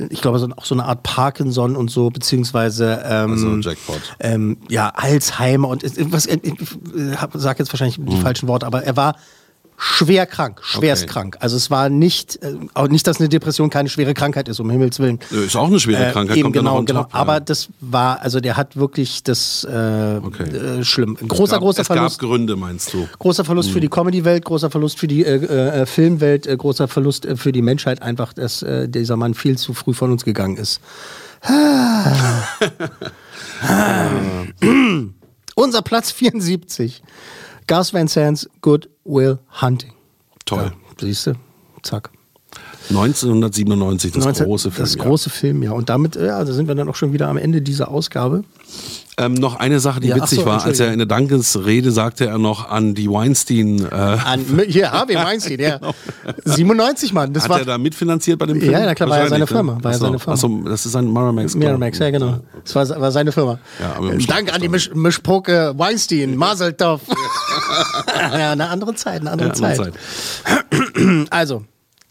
ich 0.10 0.22
glaube 0.22 0.39
so, 0.39 0.48
auch 0.58 0.65
so 0.65 0.76
eine 0.76 0.84
Art 0.86 1.04
Parkinson 1.04 1.76
und 1.78 1.89
so 1.89 2.10
beziehungsweise 2.10 3.02
ähm, 3.06 3.32
Also 3.32 3.56
Jackpot. 3.58 4.02
ähm, 4.20 4.58
ja 4.67 4.89
Alzheimer 4.96 5.70
und 5.70 5.84
äh, 5.84 5.91
was 6.12 6.26
äh, 6.26 6.38
ich 6.41 6.53
äh, 6.53 7.16
hab- 7.16 7.32
sag 7.36 7.60
jetzt 7.60 7.72
wahrscheinlich 7.72 7.95
die 7.97 8.16
Mhm. 8.16 8.22
falschen 8.22 8.47
Worte, 8.49 8.66
aber 8.66 8.84
er 8.84 8.97
war 8.97 9.16
schwer 9.84 10.27
krank, 10.27 10.61
schwerst 10.63 11.03
Okay. 11.05 11.11
krank. 11.11 11.38
Also 11.39 11.57
es 11.57 11.71
war 11.71 11.89
nicht, 11.89 12.36
äh, 12.43 12.53
auch 12.75 12.88
nicht, 12.88 13.07
dass 13.07 13.19
eine 13.19 13.29
Depression 13.29 13.71
keine 13.71 13.89
schwere 13.89 14.13
Krankheit 14.13 14.47
ist, 14.47 14.59
um 14.59 14.69
Himmels 14.69 14.99
Willen. 14.99 15.17
Nö, 15.32 15.43
Ist 15.43 15.55
auch 15.55 15.65
eine 15.67 15.79
schwere 15.79 16.11
Krankheit, 16.11 16.36
Äh, 16.36 16.39
Eben, 16.39 16.43
kommt 16.43 16.55
ja 16.55 16.61
genau, 16.61 16.77
on 16.77 16.86
genau. 16.86 17.01
top, 17.03 17.13
ja. 17.13 17.19
Aber 17.19 17.39
das 17.39 17.67
war, 17.79 18.21
also 18.21 18.39
der 18.39 18.57
hat 18.57 18.75
wirklich 18.77 19.23
das 19.23 19.63
äh, 19.67 20.17
äh, 20.17 20.84
schlimm. 20.84 21.15
Großer, 21.15 21.43
es 21.45 21.49
gab, 21.51 21.61
großer 21.61 21.82
es 21.82 21.88
Verlust. 21.88 22.19
gab 22.19 22.29
Gründe, 22.29 22.55
meinst 22.55 22.93
du? 22.93 23.07
Großer 23.17 23.43
Verlust 23.43 23.69
Mhm. 23.69 23.73
für 23.73 23.79
die 23.79 23.89
Comedy-Welt, 23.89 24.45
großer 24.45 24.69
Verlust 24.69 24.99
für 24.99 25.07
die 25.07 25.25
äh, 25.25 25.43
äh, 25.82 25.86
Filmwelt, 25.88 26.45
äh, 26.45 26.55
großer 26.55 26.88
Verlust 26.88 27.25
äh, 27.25 27.36
für 27.36 27.51
die 27.51 27.63
Menschheit 27.63 28.03
einfach, 28.03 28.34
dass 28.34 28.61
äh, 28.61 28.88
dieser 28.88 29.17
Mann 29.17 29.34
viel 29.34 29.57
zu 29.57 29.73
früh 29.73 29.93
von 29.95 30.11
uns 30.11 30.23
gegangen 30.23 30.57
ist. 30.57 30.79
Unser 35.55 35.82
Platz 35.82 36.11
74. 36.11 37.01
Gus 37.68 37.93
Van 37.93 38.07
Sant's 38.07 38.49
Good 38.62 38.89
Will 39.05 39.39
Hunting. 39.62 39.93
Toll. 40.45 40.64
Ja, 40.64 40.72
siehst 40.99 41.28
du? 41.28 41.34
Zack. 41.84 42.09
1997, 42.89 44.12
das 44.12 44.26
19 44.26 44.45
große 44.45 44.72
Film. 44.72 44.84
Das 44.84 44.95
ja. 44.95 45.03
große 45.03 45.30
Film, 45.30 45.64
ja. 45.64 45.72
Und 45.72 45.89
damit 45.89 46.16
ja, 46.16 46.43
da 46.43 46.51
sind 46.51 46.68
wir 46.68 46.76
dann 46.76 46.89
auch 46.89 46.95
schon 46.95 47.14
wieder 47.14 47.28
am 47.30 47.38
Ende 47.38 47.62
dieser 47.62 47.89
Ausgabe. 47.89 48.43
Ähm, 49.18 49.34
noch 49.34 49.55
eine 49.55 49.80
Sache, 49.80 49.99
die 49.99 50.07
Ja, 50.07 50.16
witzig 50.16 50.39
so, 50.39 50.45
war, 50.45 50.64
als 50.64 50.80
er 50.80 50.91
in 50.91 50.97
der 50.97 51.05
Dankesrede 51.05 51.91
sagte 51.91 52.26
er 52.26 52.38
noch 52.38 52.70
an 52.70 52.95
die 52.95 53.09
Weinstein. 53.09 53.86
Äh, 53.86 53.93
An, 53.93 54.45
hier, 54.68 54.91
Harvey 54.91 55.16
Weinstein, 55.16 55.59
ja. 55.59 55.80
97, 56.45 57.14
Mann. 57.14 57.32
Das 57.34 57.43
hat 57.43 57.49
war 57.49 57.59
er 57.59 57.66
da 57.66 57.78
mitfinanziert 57.78 58.39
bei 58.39 58.45
dem 58.45 58.59
Film? 58.59 58.72
Ja, 58.72 58.86
na 58.86 58.95
klar, 58.95 59.09
war 59.09 59.20
ja 59.20 59.28
seine 59.28 59.41
Wahrscheinlich, 59.41 59.49
Firma. 59.49 59.74
ne? 59.76 59.84
War 59.84 59.91
ja 59.91 59.95
Achso, 59.95 60.05
seine 60.05 60.20
Firma. 60.20 60.34
Achso, 60.34 60.70
das 60.70 60.86
ist 60.86 60.95
ein 60.95 61.12
Miramax. 61.12 61.55
Miramax, 61.55 61.99
ja, 61.99 62.09
genau. 62.09 62.39
Das 62.64 62.76
war, 62.76 63.01
war 63.01 63.12
seine 63.12 63.32
Firma. 63.32 63.59
Ja, 63.80 64.09
im 64.09 64.26
Dank 64.26 64.53
an 64.53 64.62
die 64.62 64.70
Misch, 64.70 64.89
Mischpoke 64.93 65.74
Weinstein, 65.78 66.36
Maseltov. 66.36 67.01
ja, 68.07 68.51
eine 68.51 68.69
andere 68.69 68.95
Zeit, 68.95 69.22
eine 69.22 69.32
andere 69.32 69.49
Ja, 69.49 69.53
andere 69.53 69.91
Zeit. 69.91 71.28
Also, 71.30 71.63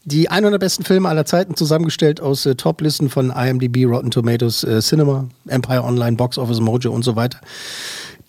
die 0.03 0.29
100 0.29 0.59
besten 0.59 0.83
Filme 0.83 1.07
aller 1.09 1.25
Zeiten 1.25 1.55
zusammengestellt 1.55 2.21
aus 2.21 2.45
äh, 2.45 2.55
Top-Listen 2.55 3.09
von 3.09 3.29
IMDb, 3.29 3.85
Rotten 3.85 4.09
Tomatoes, 4.09 4.63
äh, 4.63 4.79
Cinema, 4.79 5.27
Empire 5.47 5.83
Online, 5.83 6.17
Box 6.17 6.37
Office 6.37 6.59
Mojo 6.59 6.91
und 6.91 7.03
so 7.03 7.15
weiter. 7.15 7.39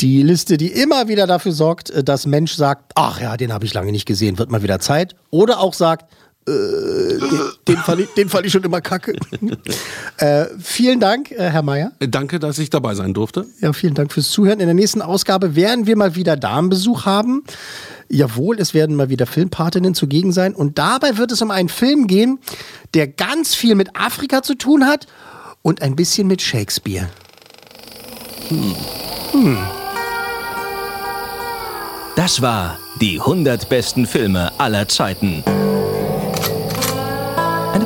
Die 0.00 0.22
Liste, 0.22 0.56
die 0.56 0.68
immer 0.68 1.08
wieder 1.08 1.26
dafür 1.26 1.52
sorgt, 1.52 1.88
äh, 1.90 2.04
dass 2.04 2.26
Mensch 2.26 2.54
sagt, 2.54 2.92
ach 2.94 3.20
ja, 3.20 3.36
den 3.36 3.52
habe 3.52 3.64
ich 3.64 3.72
lange 3.72 3.90
nicht 3.90 4.04
gesehen, 4.04 4.38
wird 4.38 4.50
mal 4.50 4.62
wieder 4.62 4.80
Zeit. 4.80 5.14
Oder 5.30 5.60
auch 5.60 5.72
sagt, 5.72 6.12
äh, 6.46 7.18
den, 7.18 7.40
den, 7.68 7.76
fand 7.76 8.00
ich, 8.00 8.08
den 8.14 8.28
fand 8.28 8.46
ich 8.46 8.52
schon 8.52 8.64
immer 8.64 8.80
kacke. 8.80 9.14
äh, 10.16 10.46
vielen 10.58 10.98
Dank, 10.98 11.30
äh, 11.30 11.50
Herr 11.50 11.62
Mayer. 11.62 11.92
Danke, 12.00 12.40
dass 12.40 12.58
ich 12.58 12.68
dabei 12.68 12.94
sein 12.94 13.14
durfte. 13.14 13.46
Ja, 13.60 13.72
vielen 13.72 13.94
Dank 13.94 14.12
fürs 14.12 14.30
Zuhören. 14.30 14.58
In 14.58 14.66
der 14.66 14.74
nächsten 14.74 15.02
Ausgabe 15.02 15.54
werden 15.54 15.86
wir 15.86 15.96
mal 15.96 16.16
wieder 16.16 16.36
Damenbesuch 16.36 17.06
haben. 17.06 17.44
Jawohl, 18.08 18.58
es 18.58 18.74
werden 18.74 18.96
mal 18.96 19.08
wieder 19.08 19.26
Filmpatinnen 19.26 19.94
zugegen 19.94 20.32
sein. 20.32 20.54
Und 20.54 20.78
dabei 20.78 21.16
wird 21.16 21.30
es 21.30 21.40
um 21.42 21.50
einen 21.52 21.68
Film 21.68 22.08
gehen, 22.08 22.40
der 22.94 23.06
ganz 23.06 23.54
viel 23.54 23.76
mit 23.76 23.90
Afrika 23.94 24.42
zu 24.42 24.56
tun 24.56 24.86
hat 24.86 25.06
und 25.62 25.80
ein 25.80 25.94
bisschen 25.94 26.26
mit 26.26 26.42
Shakespeare. 26.42 27.08
Hm. 28.48 28.74
Hm. 29.30 29.58
Das 32.16 32.42
war 32.42 32.78
die 33.00 33.20
100 33.20 33.68
besten 33.68 34.06
Filme 34.06 34.52
aller 34.58 34.88
Zeiten. 34.88 35.42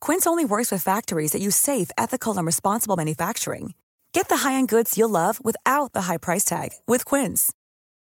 Quince 0.00 0.26
only 0.26 0.44
works 0.44 0.70
with 0.70 0.82
factories 0.82 1.32
that 1.32 1.42
use 1.42 1.56
safe, 1.56 1.90
ethical, 1.98 2.36
and 2.38 2.46
responsible 2.46 2.96
manufacturing. 2.96 3.74
Get 4.12 4.28
the 4.28 4.38
high-end 4.38 4.68
goods 4.68 4.96
you'll 4.96 5.08
love 5.10 5.44
without 5.44 5.92
the 5.92 6.02
high 6.02 6.16
price 6.18 6.44
tag 6.44 6.70
with 6.86 7.04
Quince. 7.04 7.52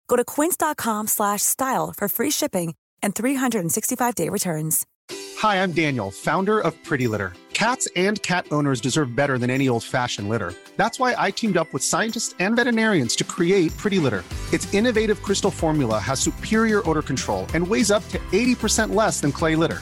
Go 0.08 0.16
to 0.16 0.24
quince.com 0.24 1.08
slash 1.08 1.42
style 1.42 1.94
for 1.96 2.08
free 2.08 2.32
shipping 2.32 2.76
and 3.04 3.14
365-day 3.14 4.30
returns. 4.30 4.86
Hi, 5.38 5.62
I'm 5.62 5.72
Daniel, 5.72 6.12
founder 6.12 6.60
of 6.60 6.82
Pretty 6.84 7.08
Litter. 7.08 7.34
Cats 7.54 7.88
and 7.96 8.22
cat 8.24 8.46
owners 8.52 8.80
deserve 8.80 9.16
better 9.16 9.38
than 9.38 9.50
any 9.50 9.68
old 9.68 9.84
fashioned 9.84 10.30
litter. 10.30 10.54
That's 10.78 11.00
why 11.00 11.16
I 11.18 11.32
teamed 11.32 11.58
up 11.58 11.72
with 11.74 11.84
scientists 11.84 12.36
and 12.40 12.56
veterinarians 12.56 13.16
to 13.18 13.24
create 13.24 13.76
Pretty 13.78 14.00
Litter. 14.00 14.24
Its 14.54 14.72
innovative 14.74 15.22
crystal 15.24 15.52
formula 15.52 16.00
has 16.00 16.20
superior 16.20 16.88
odor 16.90 17.02
control 17.02 17.48
and 17.54 17.68
weighs 17.68 17.92
up 17.92 18.08
to 18.10 18.20
80% 18.32 18.94
less 18.94 19.22
than 19.22 19.32
clay 19.32 19.56
litter. 19.56 19.82